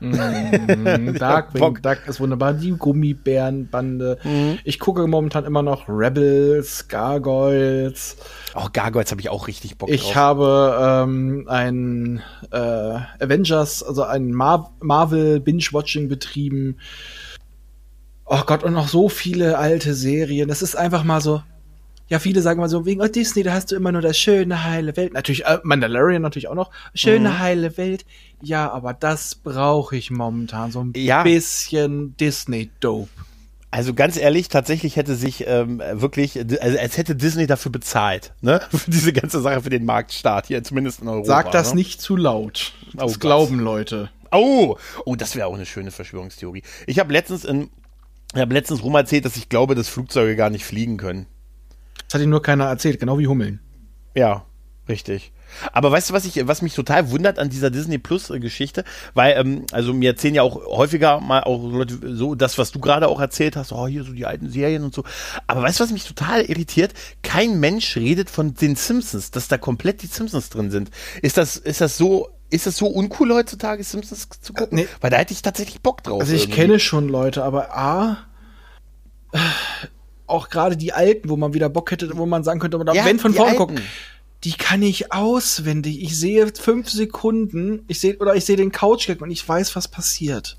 Mm, 0.00 1.14
Darkwing 1.18 1.78
Duck 1.82 1.98
ist 2.06 2.20
wunderbar. 2.20 2.54
Die 2.54 2.72
Gummibärenbande. 2.72 4.18
Mhm. 4.24 4.58
Ich 4.64 4.78
gucke 4.78 5.06
momentan 5.06 5.44
immer 5.44 5.62
noch 5.62 5.90
Rebels, 5.90 6.88
Gargoyles. 6.88 8.16
Auch 8.54 8.68
oh, 8.68 8.70
Gargoyles 8.72 9.10
habe 9.10 9.20
ich 9.20 9.28
auch 9.28 9.46
richtig 9.46 9.76
Bock 9.76 9.90
ich 9.90 10.00
drauf. 10.00 10.10
Ich 10.10 10.16
habe 10.16 11.04
ähm, 11.04 11.44
ein 11.48 12.22
äh, 12.50 12.56
Avengers, 12.56 13.82
also 13.82 14.04
ein 14.04 14.32
Mar 14.32 14.72
Marvel 14.80 15.38
Binge-Watching 15.38 16.08
betrieben. 16.08 16.78
Oh 18.24 18.40
Gott, 18.46 18.64
und 18.64 18.72
noch 18.72 18.88
so 18.88 19.10
viele 19.10 19.58
alte 19.58 19.92
Serien. 19.92 20.48
Das 20.48 20.62
ist 20.62 20.76
einfach 20.76 21.04
mal 21.04 21.20
so, 21.20 21.42
ja, 22.10 22.18
viele 22.18 22.42
sagen 22.42 22.60
mal 22.60 22.68
so, 22.68 22.84
wegen 22.84 23.00
oh, 23.00 23.06
Disney, 23.06 23.44
da 23.44 23.52
hast 23.52 23.70
du 23.70 23.76
immer 23.76 23.92
nur 23.92 24.02
das 24.02 24.18
schöne, 24.18 24.64
heile 24.64 24.96
Welt. 24.96 25.14
Natürlich, 25.14 25.46
äh, 25.46 25.58
Mandalorian 25.62 26.20
natürlich 26.20 26.48
auch 26.48 26.56
noch. 26.56 26.70
Schöne, 26.92 27.30
mhm. 27.30 27.38
heile 27.38 27.76
Welt. 27.76 28.04
Ja, 28.42 28.70
aber 28.70 28.94
das 28.94 29.36
brauche 29.36 29.96
ich 29.96 30.10
momentan. 30.10 30.72
So 30.72 30.82
ein 30.82 30.92
ja. 30.96 31.22
bisschen 31.22 32.16
Disney-Dope. 32.16 33.08
Also 33.70 33.94
ganz 33.94 34.16
ehrlich, 34.16 34.48
tatsächlich 34.48 34.96
hätte 34.96 35.14
sich 35.14 35.46
ähm, 35.46 35.80
wirklich, 35.92 36.36
also 36.60 36.76
als 36.76 36.98
hätte 36.98 37.14
Disney 37.14 37.46
dafür 37.46 37.70
bezahlt, 37.70 38.32
ne? 38.40 38.60
Für 38.70 38.90
diese 38.90 39.12
ganze 39.12 39.40
Sache, 39.40 39.62
für 39.62 39.70
den 39.70 39.84
Marktstart 39.84 40.48
hier, 40.48 40.64
zumindest 40.64 41.02
in 41.02 41.08
Europa. 41.08 41.26
Sag 41.26 41.52
das 41.52 41.70
ne? 41.70 41.76
nicht 41.76 42.00
zu 42.00 42.16
laut. 42.16 42.72
Das 42.92 43.14
oh, 43.14 43.18
glauben 43.20 43.58
Gott. 43.58 43.64
Leute. 43.64 44.10
Oh, 44.32 44.76
oh, 45.04 45.14
das 45.14 45.36
wäre 45.36 45.46
auch 45.46 45.54
eine 45.54 45.66
schöne 45.66 45.92
Verschwörungstheorie. 45.92 46.64
Ich 46.88 46.98
habe 46.98 47.12
letztens 47.12 47.44
in, 47.44 47.70
ich 48.34 48.40
habe 48.40 48.52
letztens 48.52 48.82
rum 48.82 48.96
erzählt, 48.96 49.24
dass 49.24 49.36
ich 49.36 49.48
glaube, 49.48 49.76
dass 49.76 49.88
Flugzeuge 49.88 50.34
gar 50.34 50.50
nicht 50.50 50.64
fliegen 50.64 50.96
können. 50.96 51.26
Das 52.10 52.14
hat 52.14 52.22
ihm 52.22 52.30
nur 52.30 52.42
keiner 52.42 52.64
erzählt, 52.64 52.98
genau 52.98 53.20
wie 53.20 53.28
Hummeln. 53.28 53.60
Ja, 54.16 54.44
richtig. 54.88 55.30
Aber 55.70 55.92
weißt 55.92 56.10
du, 56.10 56.14
was 56.14 56.24
ich, 56.24 56.44
was 56.48 56.60
mich 56.60 56.74
total 56.74 57.12
wundert 57.12 57.38
an 57.38 57.50
dieser 57.50 57.70
Disney 57.70 57.98
Plus 57.98 58.32
Geschichte, 58.40 58.82
weil 59.14 59.36
ähm, 59.38 59.64
also 59.70 59.94
mir 59.94 60.10
erzählen 60.10 60.34
ja 60.34 60.42
auch 60.42 60.56
häufiger 60.66 61.20
mal 61.20 61.44
auch 61.44 61.62
Leute 61.62 62.00
so 62.02 62.34
das, 62.34 62.58
was 62.58 62.72
du 62.72 62.80
gerade 62.80 63.06
auch 63.06 63.20
erzählt 63.20 63.54
hast, 63.54 63.70
oh 63.70 63.86
hier 63.86 64.02
so 64.02 64.12
die 64.12 64.26
alten 64.26 64.50
Serien 64.50 64.82
und 64.82 64.92
so. 64.92 65.04
Aber 65.46 65.62
weißt 65.62 65.78
du, 65.78 65.84
was 65.84 65.92
mich 65.92 66.04
total 66.04 66.42
irritiert? 66.42 66.94
Kein 67.22 67.60
Mensch 67.60 67.96
redet 67.96 68.28
von 68.28 68.54
den 68.54 68.74
Simpsons, 68.74 69.30
dass 69.30 69.46
da 69.46 69.56
komplett 69.56 70.02
die 70.02 70.08
Simpsons 70.08 70.50
drin 70.50 70.72
sind. 70.72 70.90
Ist 71.22 71.36
das, 71.36 71.56
ist 71.58 71.80
das 71.80 71.96
so? 71.96 72.28
Ist 72.52 72.66
das 72.66 72.76
so 72.76 72.88
uncool 72.88 73.32
heutzutage, 73.32 73.84
Simpsons 73.84 74.28
zu 74.40 74.52
gucken? 74.52 74.78
Nee. 74.78 74.88
Weil 75.00 75.10
da 75.10 75.18
hätte 75.18 75.32
ich 75.32 75.42
tatsächlich 75.42 75.80
Bock 75.80 76.02
drauf. 76.02 76.20
Also 76.20 76.32
ich 76.32 76.46
irgendwie. 76.46 76.60
kenne 76.60 76.80
schon 76.80 77.08
Leute, 77.08 77.44
aber 77.44 77.76
A, 77.76 78.16
auch 80.30 80.48
gerade 80.48 80.76
die 80.76 80.92
alten, 80.92 81.28
wo 81.28 81.36
man 81.36 81.54
wieder 81.54 81.68
Bock 81.68 81.90
hätte, 81.90 82.10
wo 82.16 82.26
man 82.26 82.44
sagen 82.44 82.60
könnte, 82.60 82.82
ja, 82.92 83.04
wenn 83.04 83.18
von 83.18 83.34
vorne 83.34 83.56
gucken, 83.56 83.80
die 84.44 84.52
kann 84.52 84.82
ich 84.82 85.12
auswendig. 85.12 86.02
Ich 86.02 86.18
sehe 86.18 86.46
fünf 86.48 86.88
Sekunden, 86.88 87.84
ich 87.88 88.00
sehe 88.00 88.16
oder 88.16 88.34
ich 88.34 88.46
sehe 88.46 88.56
den 88.56 88.72
Couchgag 88.72 89.20
und 89.20 89.30
ich 89.30 89.46
weiß, 89.46 89.76
was 89.76 89.88
passiert. 89.88 90.56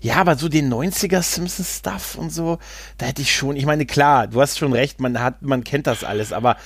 Ja, 0.00 0.16
aber 0.16 0.36
so 0.36 0.48
den 0.48 0.72
90er 0.72 1.22
Simpsons 1.22 1.76
Stuff 1.76 2.14
und 2.14 2.32
so, 2.32 2.58
da 2.96 3.06
hätte 3.06 3.20
ich 3.20 3.34
schon, 3.34 3.56
ich 3.56 3.66
meine, 3.66 3.84
klar, 3.84 4.28
du 4.28 4.40
hast 4.40 4.58
schon 4.58 4.72
recht, 4.72 5.00
man 5.00 5.20
hat, 5.20 5.42
man 5.42 5.62
kennt 5.62 5.86
das 5.86 6.04
alles, 6.04 6.32
aber 6.32 6.56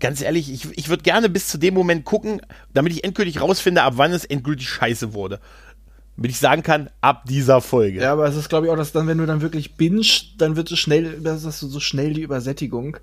ganz 0.00 0.20
ehrlich, 0.20 0.52
ich, 0.52 0.66
ich 0.76 0.88
würde 0.88 1.04
gerne 1.04 1.28
bis 1.28 1.46
zu 1.48 1.58
dem 1.58 1.74
Moment 1.74 2.04
gucken, 2.04 2.40
damit 2.74 2.92
ich 2.92 3.04
endgültig 3.04 3.40
rausfinde, 3.40 3.82
ab 3.82 3.94
wann 3.96 4.12
es 4.12 4.24
endgültig 4.24 4.68
scheiße 4.68 5.12
wurde 5.12 5.38
damit 6.18 6.32
ich 6.32 6.38
sagen 6.40 6.64
kann, 6.64 6.90
ab 7.00 7.26
dieser 7.26 7.60
Folge. 7.60 8.00
Ja, 8.00 8.12
aber 8.12 8.26
es 8.26 8.34
ist, 8.34 8.48
glaube 8.48 8.66
ich, 8.66 8.72
auch, 8.72 8.76
dass 8.76 8.90
dann, 8.90 9.06
wenn 9.06 9.18
du 9.18 9.26
dann 9.26 9.40
wirklich 9.40 9.76
bingst, 9.76 10.32
dann 10.38 10.56
wird 10.56 10.72
es 10.72 10.78
schnell, 10.80 11.20
das 11.20 11.44
ist 11.44 11.60
so 11.60 11.78
schnell 11.78 12.12
die 12.12 12.22
Übersättigung. 12.22 12.96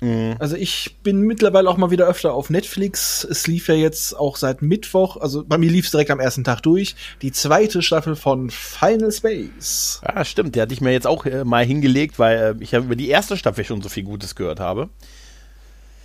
Mhm. 0.00 0.36
Also 0.38 0.56
ich 0.56 0.96
bin 1.02 1.20
mittlerweile 1.20 1.68
auch 1.68 1.76
mal 1.76 1.90
wieder 1.90 2.06
öfter 2.06 2.32
auf 2.32 2.48
Netflix. 2.48 3.24
Es 3.24 3.46
lief 3.46 3.68
ja 3.68 3.74
jetzt 3.74 4.18
auch 4.18 4.38
seit 4.38 4.62
Mittwoch, 4.62 5.18
also 5.18 5.44
bei 5.44 5.58
mir 5.58 5.70
lief 5.70 5.84
es 5.84 5.90
direkt 5.90 6.10
am 6.10 6.18
ersten 6.18 6.44
Tag 6.44 6.62
durch, 6.62 6.96
die 7.20 7.30
zweite 7.30 7.82
Staffel 7.82 8.16
von 8.16 8.48
Final 8.48 9.12
Space. 9.12 10.00
Ja, 10.02 10.24
stimmt. 10.24 10.54
Der 10.54 10.62
hatte 10.62 10.72
ich 10.72 10.80
mir 10.80 10.92
jetzt 10.92 11.06
auch 11.06 11.26
äh, 11.26 11.44
mal 11.44 11.64
hingelegt, 11.64 12.18
weil 12.18 12.56
äh, 12.58 12.62
ich 12.64 12.72
ja 12.72 12.78
über 12.78 12.96
die 12.96 13.10
erste 13.10 13.36
Staffel 13.36 13.66
schon 13.66 13.82
so 13.82 13.90
viel 13.90 14.04
Gutes 14.04 14.34
gehört 14.34 14.60
habe. 14.60 14.88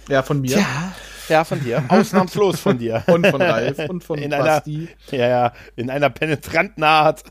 Ja, 0.10 0.22
von 0.22 0.42
mir. 0.42 0.58
Ja. 0.58 0.94
Ja, 1.32 1.46
von 1.46 1.63
dir. 1.63 1.84
Ausnahmslos 1.88 2.60
von 2.60 2.78
dir. 2.78 3.04
und 3.08 3.26
von 3.26 3.41
Ralf 3.41 3.89
und 3.89 4.04
von 4.04 4.20
in 4.20 4.32
Basti. 4.32 4.89
Einer, 5.12 5.17
ja, 5.17 5.28
ja, 5.30 5.54
in 5.78 5.89
einer 5.89 6.10
penetranten 6.10 6.84
Art. 6.84 7.24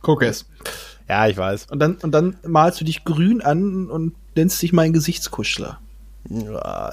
Guck 0.00 0.22
es. 0.22 0.46
Ja, 1.08 1.26
ich 1.26 1.36
weiß. 1.36 1.66
Und 1.70 1.80
dann, 1.80 1.96
und 1.96 2.12
dann 2.12 2.36
malst 2.46 2.80
du 2.80 2.84
dich 2.84 3.04
grün 3.04 3.40
an 3.40 3.90
und 3.90 4.14
nennst 4.36 4.62
dich 4.62 4.72
mein 4.72 4.92
Gesichtskuschler. 4.92 5.80
Ja, 6.28 6.92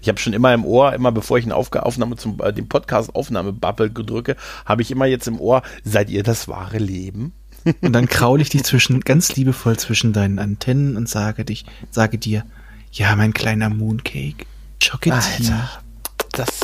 ich 0.00 0.08
habe 0.08 0.18
schon 0.18 0.32
immer 0.32 0.54
im 0.54 0.64
Ohr, 0.64 0.94
immer 0.94 1.12
bevor 1.12 1.36
ich 1.36 1.44
eine 1.44 1.54
Aufnahme 1.54 2.16
zum 2.16 2.40
äh, 2.40 2.52
dem 2.52 2.68
Podcast 2.68 3.14
Aufnahmebubble 3.14 3.90
drücke, 3.90 4.36
habe 4.64 4.82
ich 4.82 4.90
immer 4.90 5.06
jetzt 5.06 5.28
im 5.28 5.38
Ohr, 5.38 5.62
seid 5.84 6.08
ihr 6.08 6.22
das 6.22 6.48
wahre 6.48 6.78
Leben? 6.78 7.32
Und 7.82 7.92
dann 7.92 8.08
kraule 8.08 8.40
ich 8.40 8.48
dich 8.48 8.64
zwischen 8.64 9.00
ganz 9.00 9.36
liebevoll 9.36 9.78
zwischen 9.78 10.14
deinen 10.14 10.38
Antennen 10.38 10.96
und 10.96 11.10
sage 11.10 11.44
dich, 11.44 11.66
sage 11.90 12.16
dir, 12.16 12.44
ja, 12.90 13.14
mein 13.16 13.34
kleiner 13.34 13.68
Mooncake. 13.68 14.46
Chocolatier. 14.82 15.52
Alter, 15.54 15.82
das, 16.32 16.60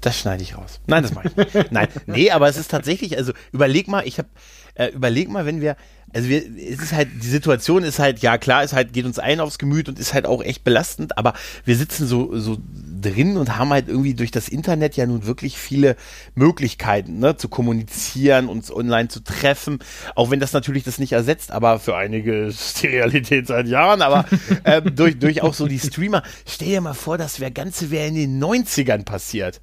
das 0.00 0.18
schneide 0.18 0.42
ich 0.42 0.56
raus. 0.56 0.80
Nein, 0.86 1.02
das 1.02 1.14
mache 1.14 1.28
ich 1.28 1.36
nicht. 1.36 1.72
Nein, 1.72 1.88
nee, 2.06 2.30
aber 2.30 2.48
es 2.48 2.56
ist 2.56 2.70
tatsächlich, 2.70 3.16
also 3.16 3.32
überleg 3.52 3.88
mal, 3.88 4.06
ich 4.06 4.18
habe, 4.18 4.28
äh, 4.74 4.88
überleg 4.88 5.28
mal, 5.28 5.46
wenn 5.46 5.60
wir, 5.60 5.76
also 6.12 6.28
wir, 6.28 6.42
es 6.56 6.80
ist 6.80 6.92
halt, 6.92 7.08
die 7.22 7.28
Situation 7.28 7.82
ist 7.82 7.98
halt, 7.98 8.20
ja 8.20 8.38
klar, 8.38 8.62
es 8.62 8.72
halt, 8.72 8.92
geht 8.92 9.04
uns 9.04 9.18
ein 9.18 9.40
aufs 9.40 9.58
Gemüt 9.58 9.88
und 9.88 9.98
ist 9.98 10.14
halt 10.14 10.26
auch 10.26 10.42
echt 10.42 10.64
belastend, 10.64 11.18
aber 11.18 11.34
wir 11.64 11.76
sitzen 11.76 12.06
so, 12.06 12.38
so 12.38 12.58
drin 13.00 13.36
und 13.36 13.56
haben 13.56 13.70
halt 13.70 13.88
irgendwie 13.88 14.14
durch 14.14 14.30
das 14.30 14.48
Internet 14.48 14.96
ja 14.96 15.06
nun 15.06 15.26
wirklich 15.26 15.58
viele 15.58 15.96
Möglichkeiten, 16.34 17.18
ne, 17.18 17.36
zu 17.36 17.48
kommunizieren, 17.48 18.48
uns 18.48 18.70
online 18.70 19.08
zu 19.08 19.20
treffen, 19.20 19.78
auch 20.14 20.30
wenn 20.30 20.40
das 20.40 20.52
natürlich 20.52 20.84
das 20.84 20.98
nicht 20.98 21.12
ersetzt, 21.12 21.50
aber 21.50 21.78
für 21.78 21.96
einige 21.96 22.46
ist 22.46 22.82
die 22.82 22.88
Realität 22.88 23.46
seit 23.46 23.66
Jahren, 23.66 24.02
aber 24.02 24.24
äh, 24.64 24.82
durch, 24.90 25.18
durch 25.18 25.42
auch 25.42 25.54
so 25.54 25.66
die 25.66 25.80
Streamer, 25.80 26.22
stell 26.46 26.68
dir 26.68 26.80
mal 26.80 26.94
vor, 26.94 27.18
das 27.18 27.40
wäre 27.40 27.50
Ganze 27.50 27.90
wäre 27.90 28.08
in 28.08 28.14
den 28.14 28.42
90ern 28.42 29.04
passiert 29.04 29.60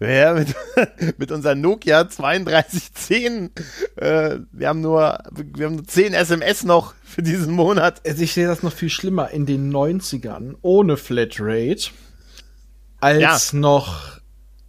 ja, 0.00 0.34
mit, 0.34 0.54
mit 1.18 1.30
unserem 1.30 1.60
Nokia 1.60 2.04
3210. 2.04 3.50
Äh, 3.96 4.38
wir 4.50 4.68
haben 4.68 4.80
nur, 4.80 5.18
wir 5.30 5.66
haben 5.66 5.76
nur 5.76 5.86
10 5.86 6.14
SMS 6.14 6.64
noch 6.64 6.94
für 7.04 7.22
diesen 7.22 7.52
Monat. 7.52 8.00
Also 8.06 8.22
ich 8.22 8.32
sehe 8.32 8.46
das 8.46 8.62
noch 8.62 8.72
viel 8.72 8.90
schlimmer 8.90 9.30
in 9.30 9.46
den 9.46 9.72
90ern 9.72 10.56
ohne 10.62 10.96
Flatrate, 10.96 11.90
als 13.00 13.52
ja. 13.52 13.58
noch 13.58 14.20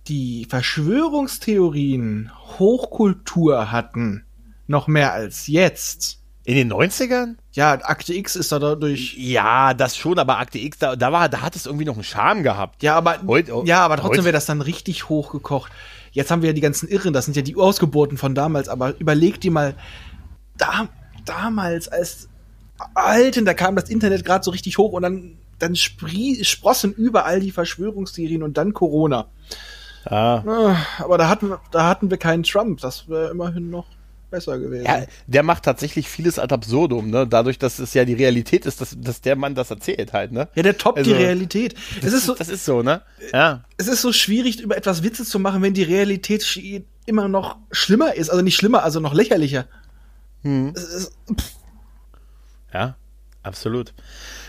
die 0.08 0.45
Verschwörungstheorien 0.49 2.32
Hochkultur 2.60 3.72
hatten, 3.72 4.26
noch 4.68 4.88
mehr 4.88 5.14
als 5.14 5.47
jetzt. 5.47 6.20
In 6.52 6.58
den 6.58 6.74
90ern? 6.74 7.36
Ja, 7.54 7.72
Akte 7.82 8.14
X 8.14 8.36
ist 8.36 8.52
da 8.52 8.60
dadurch. 8.60 9.16
Ja, 9.18 9.74
das 9.74 9.95
schon, 9.95 10.20
aber 10.20 10.38
Akte 10.38 10.60
X, 10.60 10.80
da, 10.80 10.97
da 10.97 11.14
war, 11.14 11.30
da 11.30 11.39
hat 11.39 11.56
es 11.56 11.66
irgendwie 11.66 11.86
noch 11.86 11.93
einen 11.93 12.04
Charme 12.04 12.43
gehabt. 12.43 12.84
Ja, 12.84 12.97
aber, 12.97 13.22
Heut, 13.26 13.49
oh, 13.49 13.64
ja, 13.66 13.86
aber 13.86 13.95
trotzdem 13.95 14.26
wäre 14.26 14.34
das 14.34 14.47
dann 14.47 14.60
richtig 14.60 15.08
hochgekocht. 15.08 15.72
Jetzt 16.12 16.30
haben 16.30 16.41
wir 16.41 16.49
ja 16.49 16.54
die 16.54 16.60
ganzen 16.60 16.89
Irren, 16.89 17.14
das 17.14 17.24
sind 17.24 17.38
ja 17.38 17.41
die 17.41 17.56
Ausgeburten 17.56 18.18
von 18.18 18.36
damals, 18.36 18.68
aber 18.68 18.99
überleg 18.99 19.39
dir 19.39 19.49
mal, 19.49 19.76
da, 20.58 20.89
damals 21.24 21.88
als 21.88 22.28
Alten, 22.95 23.45
da 23.45 23.54
kam 23.54 23.78
das 23.78 23.89
Internet 23.89 24.26
gerade 24.26 24.43
so 24.43 24.52
richtig 24.52 24.78
hoch 24.78 24.91
und 24.91 25.04
dann, 25.04 25.38
dann 25.58 25.78
sprie, 25.78 26.43
sprossen 26.43 26.91
überall 26.91 27.39
die 27.39 27.52
Verschwörungstheorien 27.52 28.43
und 28.43 28.58
dann 28.58 28.74
Corona. 28.74 29.28
Ah. 30.04 30.43
Ah, 30.45 30.76
Aber 30.99 31.18
da 31.18 31.30
hatten, 31.30 31.54
da 31.72 31.88
hatten 31.88 32.10
wir 32.10 32.18
keinen 32.18 32.43
Trump. 32.43 32.82
Das 32.82 33.08
wäre 33.08 33.30
immerhin 33.30 33.70
noch 33.70 33.86
besser 34.32 34.58
gewesen. 34.58 34.86
Ja, 34.86 35.04
der 35.28 35.44
macht 35.44 35.64
tatsächlich 35.64 36.10
vieles 36.10 36.40
ad 36.40 36.54
absurdum, 36.54 37.10
ne? 37.10 37.28
Dadurch, 37.28 37.60
dass 37.60 37.78
es 37.78 37.94
ja 37.94 38.06
die 38.06 38.14
Realität 38.14 38.66
ist, 38.66 38.82
dass, 38.82 38.96
dass 39.00 39.22
der 39.22 39.36
Mann 39.36 39.54
das 39.54 39.70
erzählt 39.70 40.14
halt, 40.14 40.32
ne? 40.32 40.48
Ja, 40.56 40.64
der 40.64 40.78
toppt 40.78 40.98
Also, 41.00 41.12
die 41.12 41.18
Realität. 41.18 41.76
Es 42.02 42.14
ist, 42.14 42.26
so, 42.26 42.34
Das 42.34 42.50
ist 42.50 42.66
so, 42.66 42.82
ne? 42.82 43.02
Ja. 43.32 43.64
es 43.78 43.88
ist 43.88 44.02
so 44.02 44.12
schwierig, 44.12 44.60
über 44.62 44.76
etwas 44.76 45.04
Witze 45.04 45.24
zu 45.26 45.38
machen, 45.38 45.62
wenn 45.62 45.74
die 45.74 45.84
Realität 45.84 46.44
immer 47.06 47.28
noch 47.28 47.58
schlimmer 47.72 48.16
ist. 48.16 48.30
Also 48.30 48.42
nicht 48.42 48.56
schlimmer, 48.56 48.84
also 48.84 49.00
noch 49.00 49.14
lächerlicher. 49.14 49.66
Hm. 50.44 50.74
Ist, 50.74 51.12
Ja, 52.74 52.96
absolut. 53.44 53.94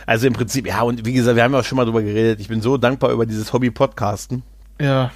Also 0.07 0.27
im 0.27 0.33
Prinzip, 0.33 0.67
ja, 0.67 0.83
und 0.83 1.05
wie 1.05 1.13
gesagt, 1.13 1.37
wir 1.37 1.43
haben 1.43 1.53
ja 1.53 1.61
auch 1.61 1.65
schon 1.65 1.77
mal 1.77 1.85
drüber 1.85 2.03
geredet. 2.03 2.41
Ich 2.41 2.49
bin 2.49 2.63
so 2.63 2.77
dankbar 2.77 3.11
über 3.13 3.27
dieses 3.27 3.53
Hobby-Podcasten. 3.53 4.43
ja. 4.81 5.11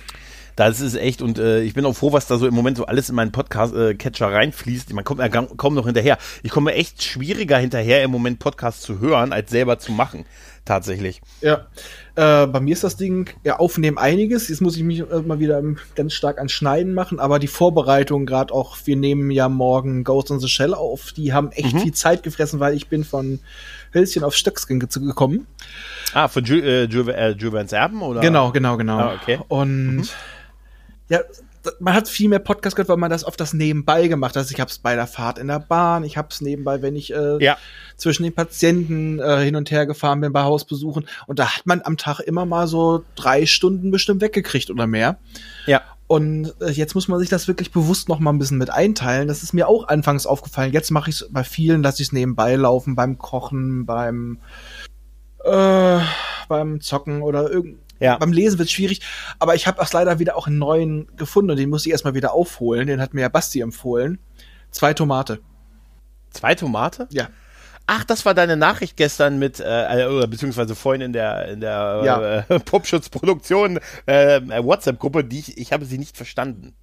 Das 0.57 0.81
ist 0.81 0.95
echt, 0.97 1.21
und 1.23 1.39
äh, 1.39 1.61
ich 1.63 1.75
bin 1.75 1.85
auch 1.85 1.93
froh, 1.95 2.13
was 2.13 2.27
da 2.27 2.39
so 2.39 2.47
im 2.47 2.55
Moment 2.55 2.79
so 2.79 2.87
alles 2.87 3.11
in 3.11 3.15
meinen 3.15 3.31
Podcast-Catcher 3.31 4.33
reinfließt. 4.33 4.93
Man 4.95 5.05
kommt 5.05 5.21
ja 5.21 5.29
kaum 5.29 5.75
noch 5.75 5.85
hinterher. 5.85 6.17
Ich 6.43 6.51
komme 6.51 6.73
echt 6.73 7.03
schwieriger 7.03 7.59
hinterher, 7.59 8.03
im 8.03 8.11
Moment 8.11 8.39
Podcasts 8.39 8.81
zu 8.83 8.99
hören, 9.01 9.33
als 9.35 9.51
selber 9.51 9.79
zu 9.79 9.93
machen. 9.93 10.25
Tatsächlich. 10.65 11.21
Ja, 11.43 11.67
äh, 12.17 12.47
bei 12.49 12.59
mir 12.59 12.73
ist 12.73 12.83
das 12.83 12.97
Ding 12.97 13.31
ja 13.45 13.59
aufnehmen 13.61 13.99
einiges. 13.99 14.49
Jetzt 14.49 14.61
muss 14.63 14.77
ich 14.77 14.83
mich 14.83 14.99
äh, 15.01 15.21
mal 15.25 15.39
wieder 15.39 15.63
ganz 15.95 16.13
stark 16.15 16.41
an 16.41 16.49
Schneiden 16.49 16.93
machen, 16.93 17.21
aber 17.21 17.39
die 17.39 17.47
Vorbereitung 17.47 18.27
gerade 18.27 18.53
auch, 18.53 18.77
wir 18.85 18.97
nehmen 18.97 19.31
ja 19.31 19.49
morgen 19.49 20.03
Ghost 20.03 20.31
in 20.31 20.41
the 20.41 20.49
Shell 20.49 20.75
auf, 20.75 21.13
die 21.13 21.33
haben 21.33 21.53
echt 21.53 21.75
Mhm. 21.75 21.81
viel 21.81 21.93
Zeit 21.95 22.25
gefressen, 22.25 22.59
weil 22.59 22.75
ich 22.75 22.89
bin 22.89 23.05
von 23.05 23.39
Hölzchen 23.95 24.25
auf 24.25 24.35
Stöckskin 24.35 24.81
ge- 24.81 24.89
gekommen. 25.07 25.47
Ah, 26.15 26.27
von 26.27 26.43
Ju 26.43 26.57
äh, 26.57 26.85
Ju 26.87 27.07
äh, 27.11 27.37
Erben, 27.71 28.03
oder? 28.03 28.21
Genau, 28.21 28.51
genau, 28.51 28.77
genau. 28.77 28.99
Ah, 28.99 29.15
okay. 29.23 29.39
Und 29.47 30.09
ja, 31.09 31.21
man 31.81 31.95
hat 31.95 32.09
viel 32.09 32.29
mehr 32.29 32.39
Podcast 32.39 32.77
gehört, 32.77 32.89
weil 32.89 32.97
man 32.97 33.11
das 33.11 33.25
oft 33.25 33.41
das 33.41 33.53
nebenbei 33.53 34.07
gemacht 34.09 34.31
hat. 34.37 34.39
Also 34.43 34.53
ich 34.55 34.61
habe 34.61 34.71
es 34.71 34.79
bei 34.79 34.95
der 34.95 35.07
Fahrt 35.07 35.39
in 35.39 35.49
der 35.49 35.59
Bahn, 35.61 36.05
ich 36.05 36.17
habe 36.17 36.29
es 36.31 36.41
nebenbei, 36.41 36.81
wenn 36.83 36.95
ich 36.97 37.13
äh, 37.13 37.43
Ja. 37.43 37.57
zwischen 37.97 38.23
den 38.23 38.33
Patienten 38.35 39.19
äh, 39.19 39.43
hin 39.45 39.57
und 39.57 39.71
her 39.71 39.87
gefahren 39.87 40.21
bin 40.21 40.33
bei 40.33 40.43
Hausbesuchen. 40.43 41.09
Und 41.27 41.39
da 41.39 41.57
hat 41.57 41.67
man 41.67 41.83
am 41.83 41.97
Tag 41.97 42.21
immer 42.21 42.47
mal 42.47 42.69
so 42.69 43.05
drei 43.17 43.47
Stunden 43.47 43.91
bestimmt 43.91 44.21
weggekriegt 44.21 44.71
oder 44.71 44.87
mehr. 44.87 45.19
Ja. 45.67 45.83
Und 46.09 46.55
äh, 46.61 46.71
jetzt 46.71 46.95
muss 46.95 47.09
man 47.09 47.19
sich 47.19 47.29
das 47.31 47.49
wirklich 47.49 47.73
bewusst 47.73 48.09
noch 48.09 48.21
mal 48.21 48.33
ein 48.33 48.39
bisschen 48.39 48.59
mit 48.59 48.71
einteilen. 48.71 49.27
Das 49.27 49.43
ist 49.43 49.53
mir 49.53 49.67
auch 49.67 49.89
anfangs 49.89 50.25
aufgefallen. 50.25 50.73
Jetzt 50.73 50.93
mache 50.93 51.11
ich 51.11 51.23
es 51.23 51.29
bei 51.33 51.43
vielen, 51.43 51.83
dass 51.83 51.99
ich 51.99 52.09
es 52.09 52.13
nebenbei 52.13 52.55
laufen, 52.55 52.95
beim 52.95 53.19
Kochen, 53.19 53.87
beim 53.87 54.39
äh, 55.45 55.99
beim 56.49 56.81
Zocken 56.81 57.23
oder 57.23 57.51
irgend 57.51 57.79
Ja. 58.01 58.19
beim 58.19 58.33
Lesen 58.33 58.59
wird 58.59 58.71
schwierig. 58.71 59.01
Aber 59.39 59.55
ich 59.55 59.67
habe 59.67 59.81
erst 59.81 59.95
leider 59.95 60.19
wieder 60.19 60.37
auch 60.37 60.47
einen 60.47 60.59
neuen 60.59 61.09
gefunden 61.17 61.51
und 61.51 61.57
den 61.57 61.71
muss 61.71 61.87
ich 61.87 61.93
erstmal 61.93 62.15
wieder 62.15 62.33
aufholen. 62.35 62.87
Den 62.87 63.01
hat 63.01 63.15
mir 63.15 63.23
ja 63.23 63.29
Basti 63.29 63.61
empfohlen. 63.61 64.19
Zwei 64.71 64.93
Tomate. 64.95 65.41
Zwei 66.31 66.55
Tomate? 66.55 67.09
Ja. 67.11 67.29
Ach, 67.87 68.03
das 68.05 68.27
war 68.27 68.35
deine 68.35 68.57
Nachricht 68.57 68.97
gestern 68.97 69.39
mit, 69.39 69.61
äh, 69.61 70.03
äh, 70.03 70.07
oder 70.07 70.27
beziehungsweise 70.27 70.75
vorhin 70.75 71.01
in 71.03 71.13
der, 71.13 71.47
in 71.49 71.61
der 71.61 72.03
Ja. 72.05 72.39
äh, 72.57 72.59
Popschutzproduktion 72.65 73.79
äh, 74.09 74.37
äh, 74.39 74.65
WhatsApp-Gruppe, 74.65 75.23
die 75.25 75.39
ich, 75.39 75.57
ich 75.57 75.73
habe 75.73 75.85
sie 75.85 75.97
nicht 75.99 76.17
verstanden. 76.17 76.75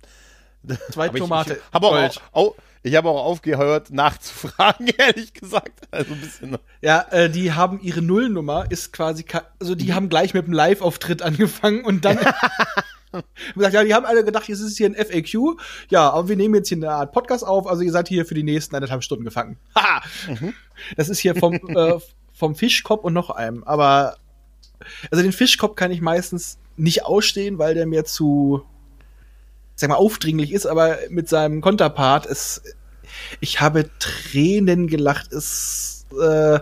Zwei 0.91 1.05
Aber 1.09 1.15
ich- 1.15 1.21
Tomate. 1.21 1.53
Ich, 1.55 1.73
habe 1.73 1.87
auch, 1.87 2.21
auch, 2.31 2.55
ich 2.83 2.95
habe 2.95 3.09
auch 3.09 3.23
aufgehört 3.23 3.91
nachzufragen, 3.91 4.87
ehrlich 4.97 5.33
gesagt. 5.33 5.87
Also 5.89 6.13
ein 6.13 6.19
bisschen. 6.19 6.57
Ja, 6.81 7.05
äh, 7.11 7.29
die 7.29 7.53
haben 7.53 7.79
ihre 7.81 8.01
Nullnummer, 8.01 8.65
ist 8.69 8.91
quasi, 8.91 9.25
also 9.59 9.73
die 9.73 9.93
haben 9.93 10.09
gleich 10.09 10.33
mit 10.33 10.45
dem 10.45 10.53
Live-Auftritt 10.53 11.21
angefangen 11.21 11.85
und 11.85 12.03
dann 12.03 12.17
gesagt, 13.55 13.73
ja, 13.73 13.83
die 13.83 13.93
haben 13.93 14.05
alle 14.05 14.25
gedacht, 14.25 14.49
jetzt 14.49 14.59
ist 14.59 14.71
es 14.71 14.77
hier 14.77 14.87
ein 14.87 14.95
FAQ. 14.95 15.57
Ja, 15.89 16.09
aber 16.09 16.27
wir 16.27 16.35
nehmen 16.35 16.55
jetzt 16.55 16.67
hier 16.67 16.77
eine 16.77 16.91
Art 16.91 17.13
Podcast 17.13 17.45
auf, 17.45 17.67
also 17.67 17.83
ihr 17.83 17.91
seid 17.91 18.09
hier 18.09 18.25
für 18.25 18.35
die 18.35 18.43
nächsten 18.43 18.75
eineinhalb 18.75 19.03
Stunden 19.03 19.23
gefangen. 19.23 19.57
Haha! 19.75 20.03
Das 20.97 21.07
ist 21.07 21.19
hier 21.19 21.35
vom, 21.35 21.53
äh, 21.53 21.99
vom 22.33 22.55
Fischkopf 22.55 23.05
und 23.05 23.13
noch 23.13 23.29
einem. 23.29 23.63
Aber 23.63 24.17
also 25.09 25.23
den 25.23 25.31
Fischkopf 25.31 25.75
kann 25.75 25.91
ich 25.91 26.01
meistens 26.01 26.57
nicht 26.75 27.05
ausstehen, 27.05 27.59
weil 27.59 27.75
der 27.75 27.85
mir 27.85 28.03
zu, 28.03 28.65
sag 29.75 29.89
mal, 29.89 29.95
aufdringlich 29.95 30.51
ist, 30.51 30.65
aber 30.65 30.97
mit 31.09 31.29
seinem 31.29 31.61
Konterpart 31.61 32.25
ist, 32.25 32.61
ich 33.39 33.61
habe 33.61 33.89
Tränen 33.99 34.87
gelacht. 34.87 35.31
Es, 35.33 36.05
äh, 36.19 36.59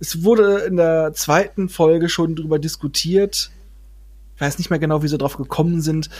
es 0.00 0.22
wurde 0.24 0.58
in 0.60 0.76
der 0.76 1.12
zweiten 1.14 1.68
Folge 1.68 2.08
schon 2.08 2.36
drüber 2.36 2.58
diskutiert. 2.58 3.50
Ich 4.34 4.40
weiß 4.40 4.58
nicht 4.58 4.70
mehr 4.70 4.78
genau, 4.78 5.02
wie 5.02 5.08
sie 5.08 5.18
drauf 5.18 5.36
gekommen 5.36 5.80
sind. 5.80 6.10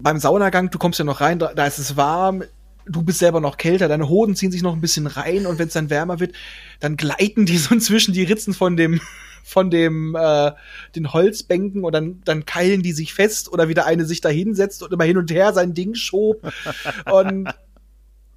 Beim 0.00 0.18
Saunagang, 0.18 0.70
du 0.70 0.78
kommst 0.78 0.98
ja 0.98 1.04
noch 1.04 1.20
rein, 1.20 1.38
da, 1.38 1.52
da 1.54 1.66
ist 1.66 1.78
es 1.78 1.96
warm, 1.96 2.44
du 2.86 3.02
bist 3.02 3.18
selber 3.18 3.40
noch 3.40 3.56
kälter, 3.56 3.88
deine 3.88 4.08
Hoden 4.08 4.36
ziehen 4.36 4.52
sich 4.52 4.62
noch 4.62 4.72
ein 4.72 4.80
bisschen 4.80 5.06
rein 5.06 5.46
und 5.46 5.58
wenn 5.58 5.68
es 5.68 5.74
dann 5.74 5.90
wärmer 5.90 6.20
wird, 6.20 6.34
dann 6.80 6.96
gleiten 6.96 7.46
die 7.46 7.58
so 7.58 7.76
zwischen 7.78 8.14
die 8.14 8.24
Ritzen 8.24 8.54
von 8.54 8.76
dem 8.76 9.00
von 9.48 9.70
dem 9.70 10.14
äh, 10.14 10.52
den 10.94 11.12
Holzbänken 11.12 11.84
und 11.84 11.92
dann 11.92 12.22
dann 12.24 12.44
keilen 12.44 12.82
die 12.82 12.92
sich 12.92 13.14
fest 13.14 13.52
oder 13.52 13.68
wieder 13.68 13.86
eine 13.86 14.04
sich 14.04 14.20
da 14.20 14.28
hinsetzt 14.28 14.82
und 14.82 14.92
immer 14.92 15.04
hin 15.04 15.18
und 15.18 15.30
her 15.30 15.52
sein 15.52 15.74
Ding 15.74 15.94
schob 15.94 16.52
und 17.10 17.48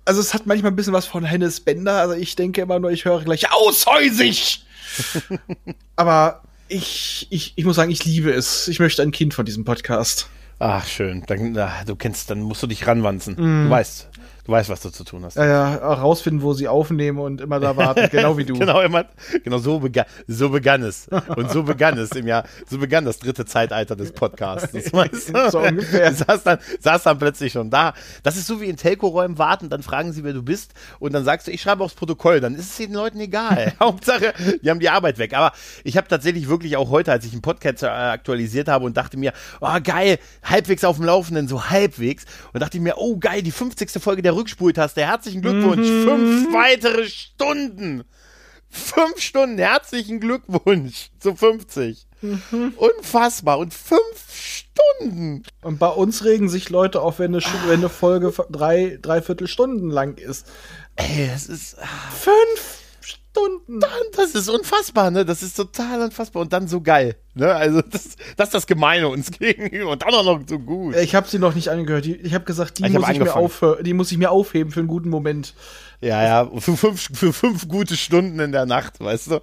also 0.05 0.19
es 0.19 0.33
hat 0.33 0.47
manchmal 0.47 0.71
ein 0.71 0.75
bisschen 0.75 0.93
was 0.93 1.05
von 1.05 1.23
Hennes 1.23 1.59
Bender, 1.59 1.93
also 1.93 2.15
ich 2.15 2.35
denke 2.35 2.61
immer 2.61 2.79
nur, 2.79 2.91
ich 2.91 3.05
höre 3.05 3.23
gleich 3.23 3.51
aushäusig. 3.51 4.65
Aber 5.95 6.41
ich, 6.67 7.27
ich, 7.29 7.53
ich 7.55 7.65
muss 7.65 7.75
sagen, 7.75 7.91
ich 7.91 8.03
liebe 8.05 8.31
es. 8.31 8.67
Ich 8.67 8.79
möchte 8.79 9.01
ein 9.03 9.11
Kind 9.11 9.33
von 9.33 9.45
diesem 9.45 9.63
Podcast. 9.63 10.27
Ach, 10.59 10.85
schön. 10.85 11.23
Dann, 11.27 11.57
ah, 11.57 11.83
du 11.85 11.95
kennst, 11.95 12.29
dann 12.29 12.41
musst 12.41 12.61
du 12.61 12.67
dich 12.67 12.85
ranwanzen. 12.87 13.35
Du 13.35 13.69
weißt, 13.69 14.09
du 14.51 14.57
weißt, 14.57 14.69
was 14.69 14.81
du 14.81 14.89
zu 14.89 15.03
tun 15.03 15.23
hast. 15.23 15.37
Ja, 15.37 15.45
ja, 15.45 15.75
rausfinden, 15.75 16.41
wo 16.41 16.53
sie 16.53 16.67
aufnehmen 16.67 17.19
und 17.19 17.41
immer 17.41 17.59
da 17.59 17.77
warten, 17.77 18.07
genau 18.11 18.37
wie 18.37 18.45
du. 18.45 18.57
Genau, 18.57 18.81
immer, 18.81 19.05
genau 19.43 19.57
so, 19.57 19.79
begann, 19.79 20.05
so 20.27 20.49
begann 20.49 20.83
es. 20.83 21.07
Und 21.35 21.51
so 21.51 21.63
begann 21.63 21.97
es 21.97 22.11
im 22.11 22.27
Jahr, 22.27 22.43
so 22.69 22.77
begann 22.77 23.05
das 23.05 23.19
dritte 23.19 23.45
Zeitalter 23.45 23.95
des 23.95 24.11
Podcasts. 24.11 24.71
Das 24.71 24.93
weißt 24.93 25.33
du? 25.33 25.49
So 25.51 25.59
ungefähr. 25.59 26.13
Saß 26.21 26.43
dann, 26.43 26.59
saß 26.79 27.03
dann 27.03 27.17
plötzlich 27.17 27.53
schon 27.53 27.69
da. 27.69 27.93
Das 28.23 28.35
ist 28.35 28.47
so 28.47 28.59
wie 28.61 28.65
in 28.65 28.75
Telco-Räumen 28.75 29.37
warten, 29.37 29.69
dann 29.69 29.83
fragen 29.83 30.11
sie, 30.11 30.23
wer 30.23 30.33
du 30.33 30.43
bist 30.43 30.73
und 30.99 31.13
dann 31.13 31.23
sagst 31.23 31.47
du, 31.47 31.51
ich 31.51 31.61
schreibe 31.61 31.83
aufs 31.83 31.95
Protokoll. 31.95 32.41
Dann 32.41 32.55
ist 32.55 32.71
es 32.71 32.77
den 32.77 32.93
Leuten 32.93 33.19
egal. 33.19 33.73
Hauptsache, 33.79 34.33
die 34.61 34.69
haben 34.69 34.79
die 34.79 34.89
Arbeit 34.89 35.17
weg. 35.17 35.33
Aber 35.33 35.53
ich 35.83 35.95
habe 35.97 36.07
tatsächlich 36.07 36.49
wirklich 36.49 36.75
auch 36.75 36.89
heute, 36.89 37.11
als 37.11 37.25
ich 37.25 37.31
einen 37.31 37.41
Podcast 37.41 37.83
äh, 37.83 37.87
aktualisiert 37.87 38.67
habe 38.67 38.85
und 38.85 38.97
dachte 38.97 39.17
mir, 39.17 39.31
oh 39.61 39.77
geil, 39.81 40.19
halbwegs 40.43 40.83
auf 40.83 40.97
dem 40.97 41.05
Laufenden, 41.05 41.47
so 41.47 41.69
halbwegs. 41.69 42.25
Und 42.53 42.59
dachte 42.59 42.77
ich 42.77 42.83
mir, 42.83 42.95
oh 42.97 43.17
geil, 43.17 43.41
die 43.41 43.51
50. 43.51 44.01
Folge 44.01 44.21
der 44.21 44.35
Rückspultaste. 44.41 45.01
Herzlichen 45.05 45.41
Glückwunsch. 45.41 45.87
Fünf 45.87 46.53
weitere 46.53 47.07
Stunden. 47.07 48.03
Fünf 48.69 49.19
Stunden, 49.19 49.57
herzlichen 49.57 50.19
Glückwunsch 50.19 51.09
zu 51.19 51.35
50. 51.35 52.07
Unfassbar. 52.77 53.57
Und 53.59 53.73
fünf 53.73 54.01
Stunden. 54.33 55.43
Und 55.61 55.77
bei 55.79 55.89
uns 55.89 56.23
regen 56.23 56.47
sich 56.49 56.69
Leute 56.69 57.01
auf, 57.01 57.19
wenn 57.19 57.31
eine, 57.31 57.39
Sch- 57.41 57.67
wenn 57.67 57.79
eine 57.79 57.89
Folge 57.89 58.33
drei, 58.49 58.97
dreiviertel 59.01 59.47
Stunden 59.47 59.89
lang 59.89 60.17
ist. 60.17 60.47
Ey, 60.95 61.27
das 61.31 61.47
ist, 61.47 61.75
Fünf 62.17 62.80
Stunden. 63.31 63.79
das 64.15 64.35
ist 64.35 64.49
unfassbar, 64.49 65.09
ne? 65.09 65.25
Das 65.25 65.41
ist 65.41 65.55
total 65.55 66.01
unfassbar 66.01 66.41
und 66.41 66.51
dann 66.53 66.67
so 66.67 66.81
geil, 66.81 67.15
ne? 67.33 67.53
Also, 67.53 67.81
das, 67.81 68.15
das 68.35 68.49
ist 68.49 68.53
das 68.53 68.67
Gemeine 68.67 69.07
uns 69.07 69.31
gegenüber 69.39 69.91
und 69.91 70.01
dann 70.01 70.13
auch 70.13 70.25
noch 70.25 70.41
so 70.47 70.59
gut. 70.59 70.95
Ich 70.97 71.15
habe 71.15 71.27
sie 71.27 71.39
noch 71.39 71.55
nicht 71.55 71.69
angehört. 71.69 72.05
Ich 72.05 72.33
habe 72.33 72.43
gesagt, 72.43 72.79
die 72.79 72.85
Ich 72.85 72.91
muss 72.91 73.03
hab 73.03 73.13
ich, 73.13 73.19
mir 73.19 73.83
die 73.83 73.93
muss 73.93 74.11
ich 74.11 74.17
mir 74.17 74.31
aufheben 74.31 74.71
für 74.71 74.81
einen 74.81 74.89
guten 74.89 75.09
Moment. 75.09 75.53
Ja, 76.01 76.23
ja, 76.23 76.49
für 76.57 76.75
fünf, 76.75 77.09
für 77.13 77.31
fünf 77.31 77.67
gute 77.67 77.95
Stunden 77.95 78.39
in 78.39 78.51
der 78.51 78.65
Nacht, 78.65 78.99
weißt 78.99 79.27
du? 79.27 79.41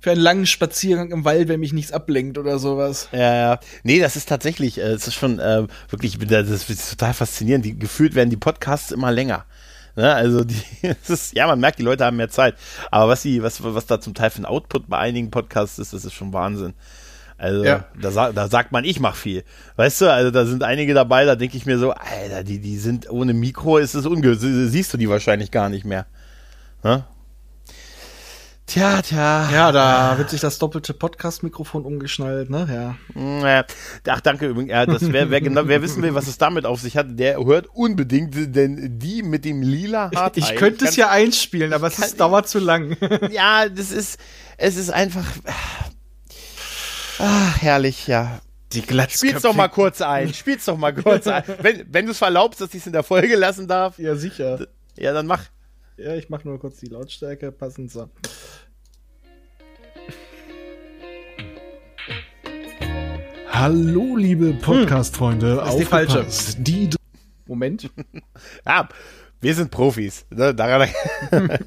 Für 0.00 0.10
einen 0.10 0.20
langen 0.20 0.46
Spaziergang 0.46 1.12
im 1.12 1.24
Wald, 1.24 1.46
wenn 1.46 1.60
mich 1.60 1.72
nichts 1.72 1.92
ablenkt 1.92 2.36
oder 2.36 2.58
sowas. 2.58 3.08
Ja, 3.12 3.34
ja. 3.34 3.60
Nee, 3.84 4.00
das 4.00 4.16
ist 4.16 4.28
tatsächlich, 4.28 4.78
äh, 4.78 4.92
es 4.92 5.06
ist 5.06 5.14
schon 5.14 5.38
äh, 5.38 5.66
wirklich, 5.88 6.18
das 6.18 6.48
ist 6.48 6.90
total 6.90 7.14
faszinierend. 7.14 7.64
Die, 7.64 7.78
gefühlt 7.78 8.16
werden 8.16 8.30
die 8.30 8.36
Podcasts 8.36 8.90
immer 8.90 9.12
länger. 9.12 9.44
Ne? 9.96 10.12
Also 10.14 10.44
die, 10.44 10.56
ist, 11.08 11.34
ja, 11.34 11.46
man 11.46 11.60
merkt, 11.60 11.78
die 11.78 11.82
Leute 11.82 12.04
haben 12.04 12.16
mehr 12.16 12.28
Zeit. 12.30 12.54
Aber 12.90 13.08
was 13.10 13.22
sie, 13.22 13.42
was, 13.42 13.62
was 13.62 13.86
da 13.86 14.00
zum 14.00 14.14
Teil 14.14 14.30
für 14.30 14.42
ein 14.42 14.46
Output 14.46 14.88
bei 14.88 14.98
einigen 14.98 15.30
Podcasts 15.30 15.78
ist, 15.78 15.92
das 15.92 16.04
ist 16.04 16.14
schon 16.14 16.32
Wahnsinn. 16.32 16.74
Also 17.38 17.64
Ja. 17.64 17.86
da, 18.00 18.32
da 18.32 18.48
sagt 18.48 18.70
man, 18.72 18.84
ich 18.84 19.00
mach 19.00 19.16
viel. 19.16 19.42
Weißt 19.76 20.00
du, 20.00 20.12
also 20.12 20.30
da 20.30 20.46
sind 20.46 20.62
einige 20.62 20.94
dabei, 20.94 21.24
da 21.24 21.34
denke 21.34 21.56
ich 21.56 21.66
mir 21.66 21.78
so, 21.78 21.90
Alter, 21.90 22.44
die, 22.44 22.60
die 22.60 22.78
sind 22.78 23.10
ohne 23.10 23.34
Mikro, 23.34 23.78
ist 23.78 23.94
es 23.94 24.06
unge 24.06 24.34
siehst 24.36 24.92
du 24.94 24.96
die 24.96 25.08
wahrscheinlich 25.08 25.50
gar 25.50 25.68
nicht 25.68 25.84
mehr. 25.84 26.06
Ne? 26.84 27.04
Tja, 28.66 29.02
tja. 29.02 29.50
Ja, 29.50 29.72
da 29.72 30.16
wird 30.18 30.30
sich 30.30 30.40
das 30.40 30.58
doppelte 30.58 30.94
Podcast-Mikrofon 30.94 31.84
umgeschnallt, 31.84 32.48
ne? 32.48 32.96
Ja. 33.14 33.20
Mm, 33.20 33.64
Ach, 34.08 34.20
danke 34.20 34.46
übrigens. 34.46 34.70
Ja, 34.70 34.86
das 34.86 35.12
wer, 35.12 35.30
wer, 35.30 35.40
genau, 35.40 35.66
wer 35.66 35.82
wissen 35.82 36.02
will, 36.02 36.14
was 36.14 36.26
es 36.28 36.38
damit 36.38 36.64
auf 36.64 36.80
sich 36.80 36.96
hat, 36.96 37.06
der 37.18 37.44
hört 37.44 37.66
unbedingt, 37.74 38.34
denn 38.56 38.98
die 38.98 39.22
mit 39.22 39.44
dem 39.44 39.62
lila 39.62 40.10
Haarteil. 40.14 40.42
Ich 40.44 40.54
könnte 40.56 40.86
es 40.86 40.96
ja 40.96 41.10
einspielen, 41.10 41.72
aber 41.72 41.88
es 41.88 41.96
kann- 41.96 42.04
ist, 42.06 42.20
dauert 42.20 42.48
zu 42.48 42.60
lang. 42.60 42.96
Ja, 43.30 43.68
das 43.68 43.90
ist, 43.90 44.18
es 44.56 44.76
ist 44.76 44.90
einfach. 44.90 45.26
Ah, 47.18 47.52
herrlich, 47.60 48.06
ja. 48.06 48.40
Die. 48.72 48.82
Spiel's 49.10 49.42
doch 49.42 49.54
mal 49.54 49.68
kurz 49.68 50.00
ein. 50.00 50.32
Spiel's 50.32 50.64
doch 50.64 50.78
mal 50.78 50.94
kurz 50.94 51.26
ein. 51.26 51.42
Wenn, 51.60 51.84
wenn 51.90 52.06
du 52.06 52.12
es 52.12 52.18
verlaubst, 52.18 52.60
dass 52.62 52.70
ich 52.70 52.80
es 52.80 52.86
in 52.86 52.92
der 52.94 53.02
Folge 53.02 53.36
lassen 53.36 53.68
darf, 53.68 53.98
Ja, 53.98 54.14
sicher. 54.14 54.66
ja, 54.96 55.12
dann 55.12 55.26
mach. 55.26 55.42
Ja, 55.98 56.14
ich 56.14 56.30
mach 56.30 56.42
nur 56.44 56.58
kurz 56.58 56.78
die 56.78 56.86
Lautstärke 56.86 57.52
passend 57.52 57.90
so. 57.90 58.08
Hallo, 63.50 64.16
liebe 64.16 64.54
Podcast-Freunde. 64.54 65.56
das 65.56 65.70
ist 65.70 65.78
die 65.80 65.84
falsche. 65.84 66.26
Die 66.58 66.90
Moment, 67.46 67.90
Ja, 68.66 68.88
wir 69.40 69.54
sind 69.54 69.70
Profis. 69.70 70.24
Ne? 70.30 70.56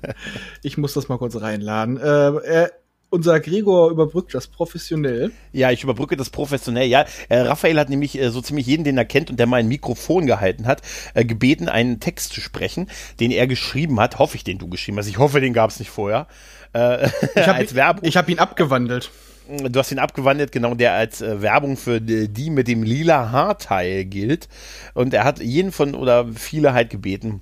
Ich 0.64 0.78
muss 0.80 0.94
das 0.94 1.08
mal 1.08 1.20
kurz 1.20 1.40
reinladen. 1.40 1.98
Äh, 1.98 2.64
äh, 2.64 2.70
unser 3.16 3.40
Gregor 3.40 3.90
überbrückt 3.90 4.36
das 4.36 4.48
professionell. 4.48 5.32
ja, 5.54 5.72
ich 5.72 5.84
überbrücke 5.84 6.16
das 6.18 6.30
professionell. 6.30 6.88
Ja, 6.88 7.06
äh, 7.30 7.40
Raphael 7.40 7.80
hat 7.80 7.90
nämlich 7.90 8.20
äh, 8.20 8.30
so 8.30 8.42
ziemlich 8.42 8.68
jeden, 8.68 8.84
den 8.84 8.98
er 8.98 9.06
kennt 9.06 9.30
und 9.32 9.40
der 9.40 9.48
mal 9.48 9.58
ein 9.58 9.68
Mikrofon 9.68 10.26
gehalten 10.28 10.68
hat, 10.68 10.82
äh, 11.14 11.26
gebeten, 11.26 11.70
einen 11.70 12.00
Text 12.00 12.34
zu 12.34 12.42
sprechen, 12.42 12.90
den 13.20 13.32
er 13.32 13.48
geschrieben 13.48 14.00
hat. 14.00 14.20
Hoffe 14.20 14.36
ich, 14.36 14.44
den 14.44 14.58
du 14.58 14.68
geschrieben 14.68 14.98
hast. 14.98 15.08
Ich 15.08 15.18
hoffe, 15.18 15.42
den 15.42 15.54
gab 15.54 15.72
es 15.72 15.80
nicht 15.80 15.90
vorher. 15.90 16.28
Äh, 16.74 17.08
Ich 17.36 17.48
hab, 17.48 17.56
als 17.58 17.74
Werbung. 17.74 18.04
Ich 18.06 18.18
habe 18.18 18.32
ihn 18.32 18.40
abgewandelt. 18.40 19.10
Du 19.48 19.80
hast 19.80 19.92
ihn 19.92 20.00
abgewandelt, 20.00 20.52
genau, 20.52 20.74
der 20.74 20.94
als 20.94 21.22
äh, 21.22 21.42
Werbung 21.42 21.78
für 21.78 22.02
die, 22.02 22.28
die 22.28 22.50
mit 22.50 22.68
dem 22.68 22.84
lila 22.84 23.32
Haarteil 23.32 24.06
gilt. 24.06 24.50
Und 24.94 25.14
er 25.14 25.24
hat 25.24 25.40
jeden 25.40 25.72
von 25.72 25.94
oder 25.94 26.28
viele 26.34 26.74
halt 26.74 26.90
gebeten, 26.90 27.42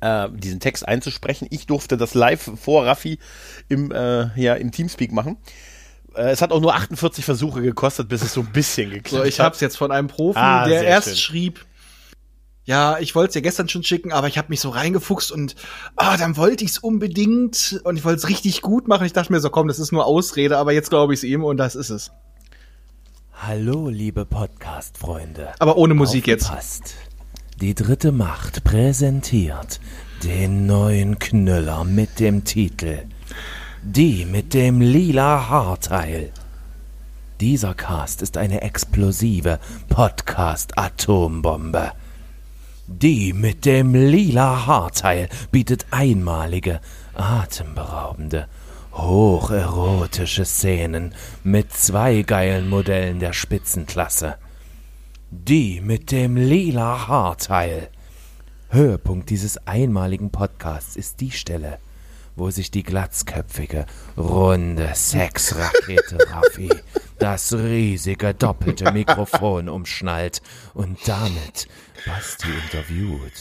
äh, 0.00 0.28
diesen 0.32 0.60
Text 0.60 0.86
einzusprechen. 0.86 1.46
Ich 1.50 1.66
durfte 1.66 1.96
das 1.96 2.14
live 2.14 2.50
vor 2.60 2.86
Raffi 2.86 3.18
im, 3.68 3.90
äh, 3.92 4.28
ja, 4.40 4.54
im 4.54 4.72
Teamspeak 4.72 5.12
machen. 5.12 5.36
Äh, 6.14 6.30
es 6.30 6.42
hat 6.42 6.52
auch 6.52 6.60
nur 6.60 6.74
48 6.74 7.24
Versuche 7.24 7.62
gekostet, 7.62 8.08
bis 8.08 8.22
es 8.22 8.32
so 8.32 8.40
ein 8.40 8.52
bisschen 8.52 8.90
geklappt 8.90 9.22
So, 9.22 9.24
ich 9.24 9.38
hat. 9.40 9.46
hab's 9.46 9.60
jetzt 9.60 9.76
von 9.76 9.90
einem 9.92 10.08
Profi, 10.08 10.38
Ah, 10.38 10.66
der 10.66 10.82
erst 10.84 11.08
schön. 11.08 11.16
schrieb, 11.16 11.66
ja, 12.64 12.98
ich 12.98 13.14
wollte 13.14 13.28
es 13.28 13.32
dir 13.34 13.42
gestern 13.42 13.68
schon 13.68 13.84
schicken, 13.84 14.12
aber 14.12 14.26
ich 14.26 14.38
habe 14.38 14.48
mich 14.48 14.60
so 14.60 14.70
reingefuchst 14.70 15.30
und 15.30 15.54
ah, 15.94 16.16
dann 16.16 16.36
wollte 16.36 16.64
ich's 16.64 16.78
unbedingt 16.78 17.80
und 17.84 17.96
ich 17.96 18.04
wollte 18.04 18.18
es 18.18 18.28
richtig 18.28 18.60
gut 18.60 18.88
machen. 18.88 19.06
Ich 19.06 19.12
dachte 19.12 19.32
mir 19.32 19.38
so, 19.40 19.50
komm, 19.50 19.68
das 19.68 19.78
ist 19.78 19.92
nur 19.92 20.04
Ausrede, 20.04 20.58
aber 20.58 20.72
jetzt 20.72 20.90
glaube 20.90 21.14
ich 21.14 21.20
es 21.20 21.24
ihm 21.24 21.44
und 21.44 21.58
das 21.58 21.76
ist 21.76 21.90
es. 21.90 22.10
Hallo, 23.34 23.88
liebe 23.88 24.24
Podcast-Freunde. 24.24 25.52
Aber 25.58 25.76
ohne 25.76 25.94
Musik 25.94 26.26
jetzt. 26.26 26.50
Die 27.62 27.74
dritte 27.74 28.12
Macht 28.12 28.64
präsentiert 28.64 29.80
den 30.22 30.66
neuen 30.66 31.18
Knüller 31.18 31.84
mit 31.84 32.20
dem 32.20 32.44
Titel 32.44 32.98
Die 33.82 34.26
mit 34.26 34.52
dem 34.52 34.82
lila 34.82 35.48
Haarteil. 35.48 36.32
Dieser 37.40 37.72
Cast 37.72 38.20
ist 38.20 38.36
eine 38.36 38.60
explosive 38.60 39.58
Podcast-Atombombe. 39.88 41.92
Die 42.88 43.32
mit 43.32 43.64
dem 43.64 43.94
lila 43.94 44.66
Haarteil 44.66 45.30
bietet 45.50 45.86
einmalige, 45.90 46.82
atemberaubende, 47.14 48.48
hocherotische 48.92 50.44
Szenen 50.44 51.14
mit 51.42 51.72
zwei 51.72 52.20
geilen 52.20 52.68
Modellen 52.68 53.18
der 53.18 53.32
Spitzenklasse. 53.32 54.36
Die 55.30 55.80
mit 55.80 56.12
dem 56.12 56.36
lila 56.36 57.08
Haarteil. 57.08 57.88
Höhepunkt 58.70 59.28
dieses 59.28 59.58
einmaligen 59.66 60.30
Podcasts 60.30 60.94
ist 60.94 61.20
die 61.20 61.32
Stelle, 61.32 61.78
wo 62.36 62.50
sich 62.50 62.70
die 62.70 62.84
glatzköpfige, 62.84 63.86
runde 64.16 64.92
Sexrakete 64.94 66.18
Raffi 66.30 66.70
das 67.18 67.52
riesige 67.54 68.34
doppelte 68.34 68.92
Mikrofon 68.92 69.68
umschnallt 69.68 70.42
und 70.74 70.98
damit 71.08 71.66
Basti 72.06 72.48
interviewt. 72.64 73.32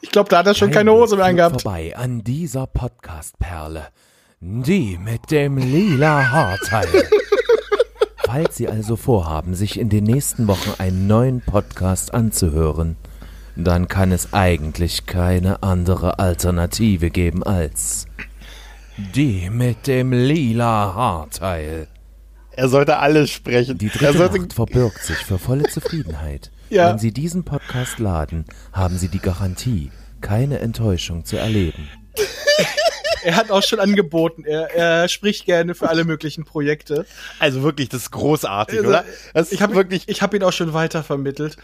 Ich 0.00 0.10
glaube, 0.10 0.28
da 0.30 0.38
hat 0.38 0.46
er 0.48 0.54
schon 0.54 0.72
keine 0.72 0.92
Hose 0.92 1.16
mehr 1.16 1.26
angehabt. 1.26 1.62
vorbei 1.62 1.96
an 1.96 2.24
dieser 2.24 2.66
Podcast-Perle. 2.66 3.88
Die 4.40 4.98
mit 4.98 5.30
dem 5.30 5.56
lila 5.56 6.30
Haarteil. 6.30 7.08
Falls 8.26 8.56
Sie 8.56 8.66
also 8.66 8.96
vorhaben, 8.96 9.54
sich 9.54 9.78
in 9.78 9.88
den 9.88 10.02
nächsten 10.02 10.48
Wochen 10.48 10.72
einen 10.78 11.06
neuen 11.06 11.42
Podcast 11.42 12.12
anzuhören, 12.12 12.96
dann 13.54 13.86
kann 13.86 14.10
es 14.10 14.32
eigentlich 14.32 15.06
keine 15.06 15.62
andere 15.62 16.18
Alternative 16.18 17.10
geben 17.10 17.44
als 17.44 18.08
die 19.14 19.48
mit 19.48 19.86
dem 19.86 20.12
lila 20.12 20.92
Haarteil. 20.92 21.86
Er 22.50 22.68
sollte 22.68 22.98
alles 22.98 23.30
sprechen. 23.30 23.78
Die 23.78 23.86
er 23.86 23.92
dritte 23.92 24.18
sollte, 24.18 24.40
Macht 24.40 24.54
verbirgt 24.54 25.04
sich 25.04 25.18
für 25.18 25.38
volle 25.38 25.64
Zufriedenheit. 25.64 26.50
Ja. 26.68 26.90
Wenn 26.90 26.98
Sie 26.98 27.12
diesen 27.12 27.44
Podcast 27.44 28.00
laden, 28.00 28.44
haben 28.72 28.98
Sie 28.98 29.06
die 29.06 29.20
Garantie, 29.20 29.92
keine 30.20 30.58
Enttäuschung 30.58 31.24
zu 31.24 31.36
erleben. 31.36 31.88
Er 33.26 33.34
hat 33.36 33.50
auch 33.50 33.62
schon 33.62 33.80
angeboten. 33.80 34.44
Er, 34.44 34.72
er 34.74 35.08
spricht 35.08 35.46
gerne 35.46 35.74
für 35.74 35.88
alle 35.88 36.04
möglichen 36.04 36.44
Projekte. 36.44 37.04
also 37.40 37.62
wirklich, 37.62 37.88
das 37.88 38.02
ist 38.02 38.10
großartig, 38.12 38.78
Also, 38.78 38.88
oder? 38.88 39.04
Das 39.34 39.50
Ich 39.50 39.62
habe 39.62 39.74
wirklich, 39.74 40.04
ich 40.06 40.22
hab 40.22 40.32
ihn 40.32 40.44
auch 40.44 40.52
schon 40.52 40.72
weitervermittelt. 40.72 41.56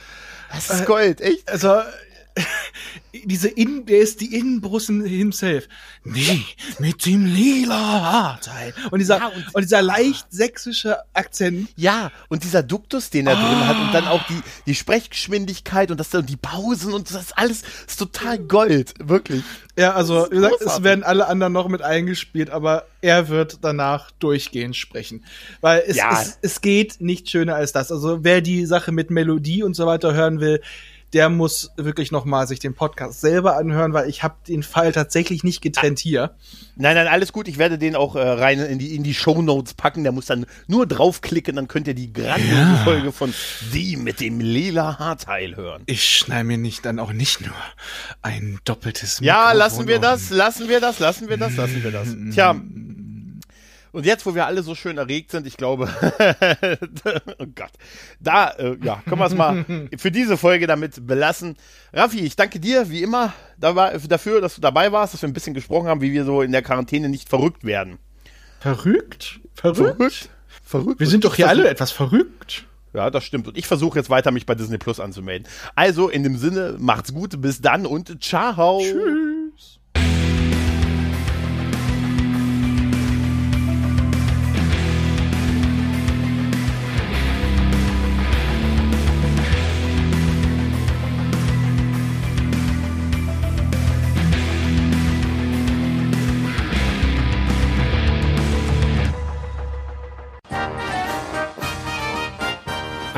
das 0.52 0.70
ist 0.70 0.86
Gold, 0.86 1.20
echt. 1.20 1.48
Also, 1.48 1.80
diese 3.24 3.48
In, 3.48 3.84
der 3.86 3.98
ist 4.00 4.20
die 4.20 4.34
Innenbrussen 4.34 5.04
himself. 5.04 5.68
Nee, 6.04 6.42
mit 6.78 7.04
dem 7.06 7.26
lila 7.26 7.74
Haarteil. 7.76 8.74
Und 8.90 8.98
dieser, 8.98 9.18
Ja, 9.18 9.26
und, 9.28 9.54
und- 9.54 9.62
dieser 9.62 9.82
leicht 9.82 10.26
sächsische 10.30 10.98
Akzent. 11.12 11.68
Ja, 11.76 12.10
und 12.28 12.42
dieser 12.44 12.62
Duktus, 12.62 13.10
den 13.10 13.26
er 13.26 13.34
drin 13.34 13.66
hat 13.68 13.76
und 13.78 13.92
dann 13.92 14.04
Ah. 14.04 14.10
auch 14.12 14.26
die, 14.26 14.40
die 14.66 14.74
Sprechgeschwindigkeit 14.74 15.90
und 15.90 16.00
das 16.00 16.14
und 16.14 16.28
die 16.28 16.36
Pausen 16.36 16.92
und 16.94 17.12
das 17.12 17.32
alles 17.32 17.62
ist 17.86 17.98
total 17.98 18.38
Gold, 18.38 18.94
wirklich. 18.98 19.42
Ja, 19.76 19.92
also, 19.94 20.26
wie 20.30 20.36
gesagt, 20.36 20.60
es 20.60 20.82
werden 20.82 21.02
alle 21.04 21.26
anderen 21.28 21.52
noch 21.52 21.68
mit 21.68 21.82
eingespielt, 21.82 22.50
aber 22.50 22.86
er 23.00 23.28
wird 23.28 23.58
danach 23.62 24.10
durchgehend 24.12 24.76
sprechen. 24.76 25.24
Weil 25.60 25.82
es, 25.86 25.96
Ja. 25.96 26.20
es, 26.20 26.38
es 26.42 26.60
geht 26.60 27.00
nicht 27.00 27.30
schöner 27.30 27.54
als 27.54 27.72
das. 27.72 27.90
Also, 27.92 28.22
wer 28.24 28.40
die 28.40 28.66
Sache 28.66 28.92
mit 28.92 29.10
Melodie 29.10 29.62
und 29.62 29.74
so 29.74 29.86
weiter 29.86 30.12
hören 30.14 30.40
will, 30.40 30.60
der 31.12 31.28
muss 31.28 31.72
wirklich 31.76 32.10
noch 32.10 32.24
mal 32.24 32.46
sich 32.46 32.58
den 32.58 32.74
Podcast 32.74 33.20
selber 33.20 33.56
anhören, 33.56 33.92
weil 33.92 34.08
ich 34.08 34.22
habe 34.22 34.36
den 34.48 34.62
Fall 34.62 34.92
tatsächlich 34.92 35.44
nicht 35.44 35.60
getrennt 35.60 35.98
hier. 35.98 36.34
Nein, 36.76 36.94
nein, 36.94 37.06
alles 37.06 37.32
gut. 37.32 37.48
Ich 37.48 37.58
werde 37.58 37.78
den 37.78 37.96
auch 37.96 38.16
äh, 38.16 38.20
rein 38.20 38.58
in 38.60 38.78
die, 38.78 38.94
in 38.94 39.02
die 39.02 39.12
Shownotes 39.12 39.74
packen. 39.74 40.04
Der 40.04 40.12
muss 40.12 40.26
dann 40.26 40.46
nur 40.66 40.86
draufklicken, 40.86 41.54
dann 41.54 41.68
könnt 41.68 41.86
ihr 41.86 41.94
die 41.94 42.12
grandiose 42.12 42.76
Folge 42.84 43.12
von 43.12 43.34
Die 43.74 43.96
mit 43.96 44.20
dem 44.20 44.40
lila 44.40 44.98
Haarteil 44.98 45.56
hören. 45.56 45.82
Ich 45.86 46.08
schneide 46.08 46.44
mir 46.44 46.58
nicht 46.58 46.84
dann 46.86 46.98
auch 46.98 47.12
nicht 47.12 47.42
nur 47.42 47.54
ein 48.22 48.58
doppeltes 48.64 49.20
Ja, 49.20 49.36
Mikrofon 49.36 49.58
lassen 49.58 49.88
wir 49.88 49.98
das, 49.98 50.30
lassen 50.30 50.68
wir 50.68 50.80
das, 50.80 50.98
lassen 50.98 51.28
wir 51.28 51.36
das, 51.36 51.56
lassen 51.56 51.84
wir 51.84 51.90
das. 51.90 52.08
Tja. 52.32 52.56
Und 53.92 54.06
jetzt, 54.06 54.24
wo 54.24 54.34
wir 54.34 54.46
alle 54.46 54.62
so 54.62 54.74
schön 54.74 54.96
erregt 54.96 55.30
sind, 55.30 55.46
ich 55.46 55.58
glaube, 55.58 55.88
oh 57.38 57.46
Gott, 57.54 57.72
da, 58.20 58.48
äh, 58.50 58.76
ja, 58.82 59.02
können 59.06 59.20
wir 59.20 59.26
es 59.26 59.34
mal 59.34 59.64
für 59.98 60.10
diese 60.10 60.38
Folge 60.38 60.66
damit 60.66 61.06
belassen. 61.06 61.56
Raffi, 61.92 62.20
ich 62.20 62.34
danke 62.34 62.58
dir, 62.58 62.88
wie 62.88 63.02
immer, 63.02 63.34
dafür, 63.58 64.40
dass 64.40 64.54
du 64.54 64.60
dabei 64.62 64.92
warst, 64.92 65.12
dass 65.12 65.22
wir 65.22 65.28
ein 65.28 65.34
bisschen 65.34 65.54
gesprochen 65.54 65.88
haben, 65.88 66.00
wie 66.00 66.12
wir 66.12 66.24
so 66.24 66.40
in 66.40 66.52
der 66.52 66.62
Quarantäne 66.62 67.10
nicht 67.10 67.28
verrückt 67.28 67.64
werden. 67.64 67.98
Verrückt? 68.60 69.40
Verrückt? 69.54 69.96
Verrückt? 69.96 70.30
Verrückt? 70.64 71.00
Wir 71.00 71.06
sind 71.06 71.24
doch 71.24 71.34
hier 71.34 71.48
alle 71.48 71.68
etwas 71.68 71.90
verrückt. 71.90 72.64
Ja, 72.94 73.10
das 73.10 73.24
stimmt. 73.24 73.48
Und 73.48 73.58
ich 73.58 73.66
versuche 73.66 73.98
jetzt 73.98 74.10
weiter, 74.10 74.30
mich 74.30 74.46
bei 74.46 74.54
Disney 74.54 74.78
Plus 74.78 75.00
anzumelden. 75.00 75.48
Also, 75.74 76.08
in 76.08 76.22
dem 76.22 76.36
Sinne, 76.36 76.76
macht's 76.78 77.12
gut, 77.12 77.40
bis 77.40 77.60
dann 77.60 77.86
und 77.86 78.22
ciao. 78.22 78.80
Tschüss. 78.80 79.31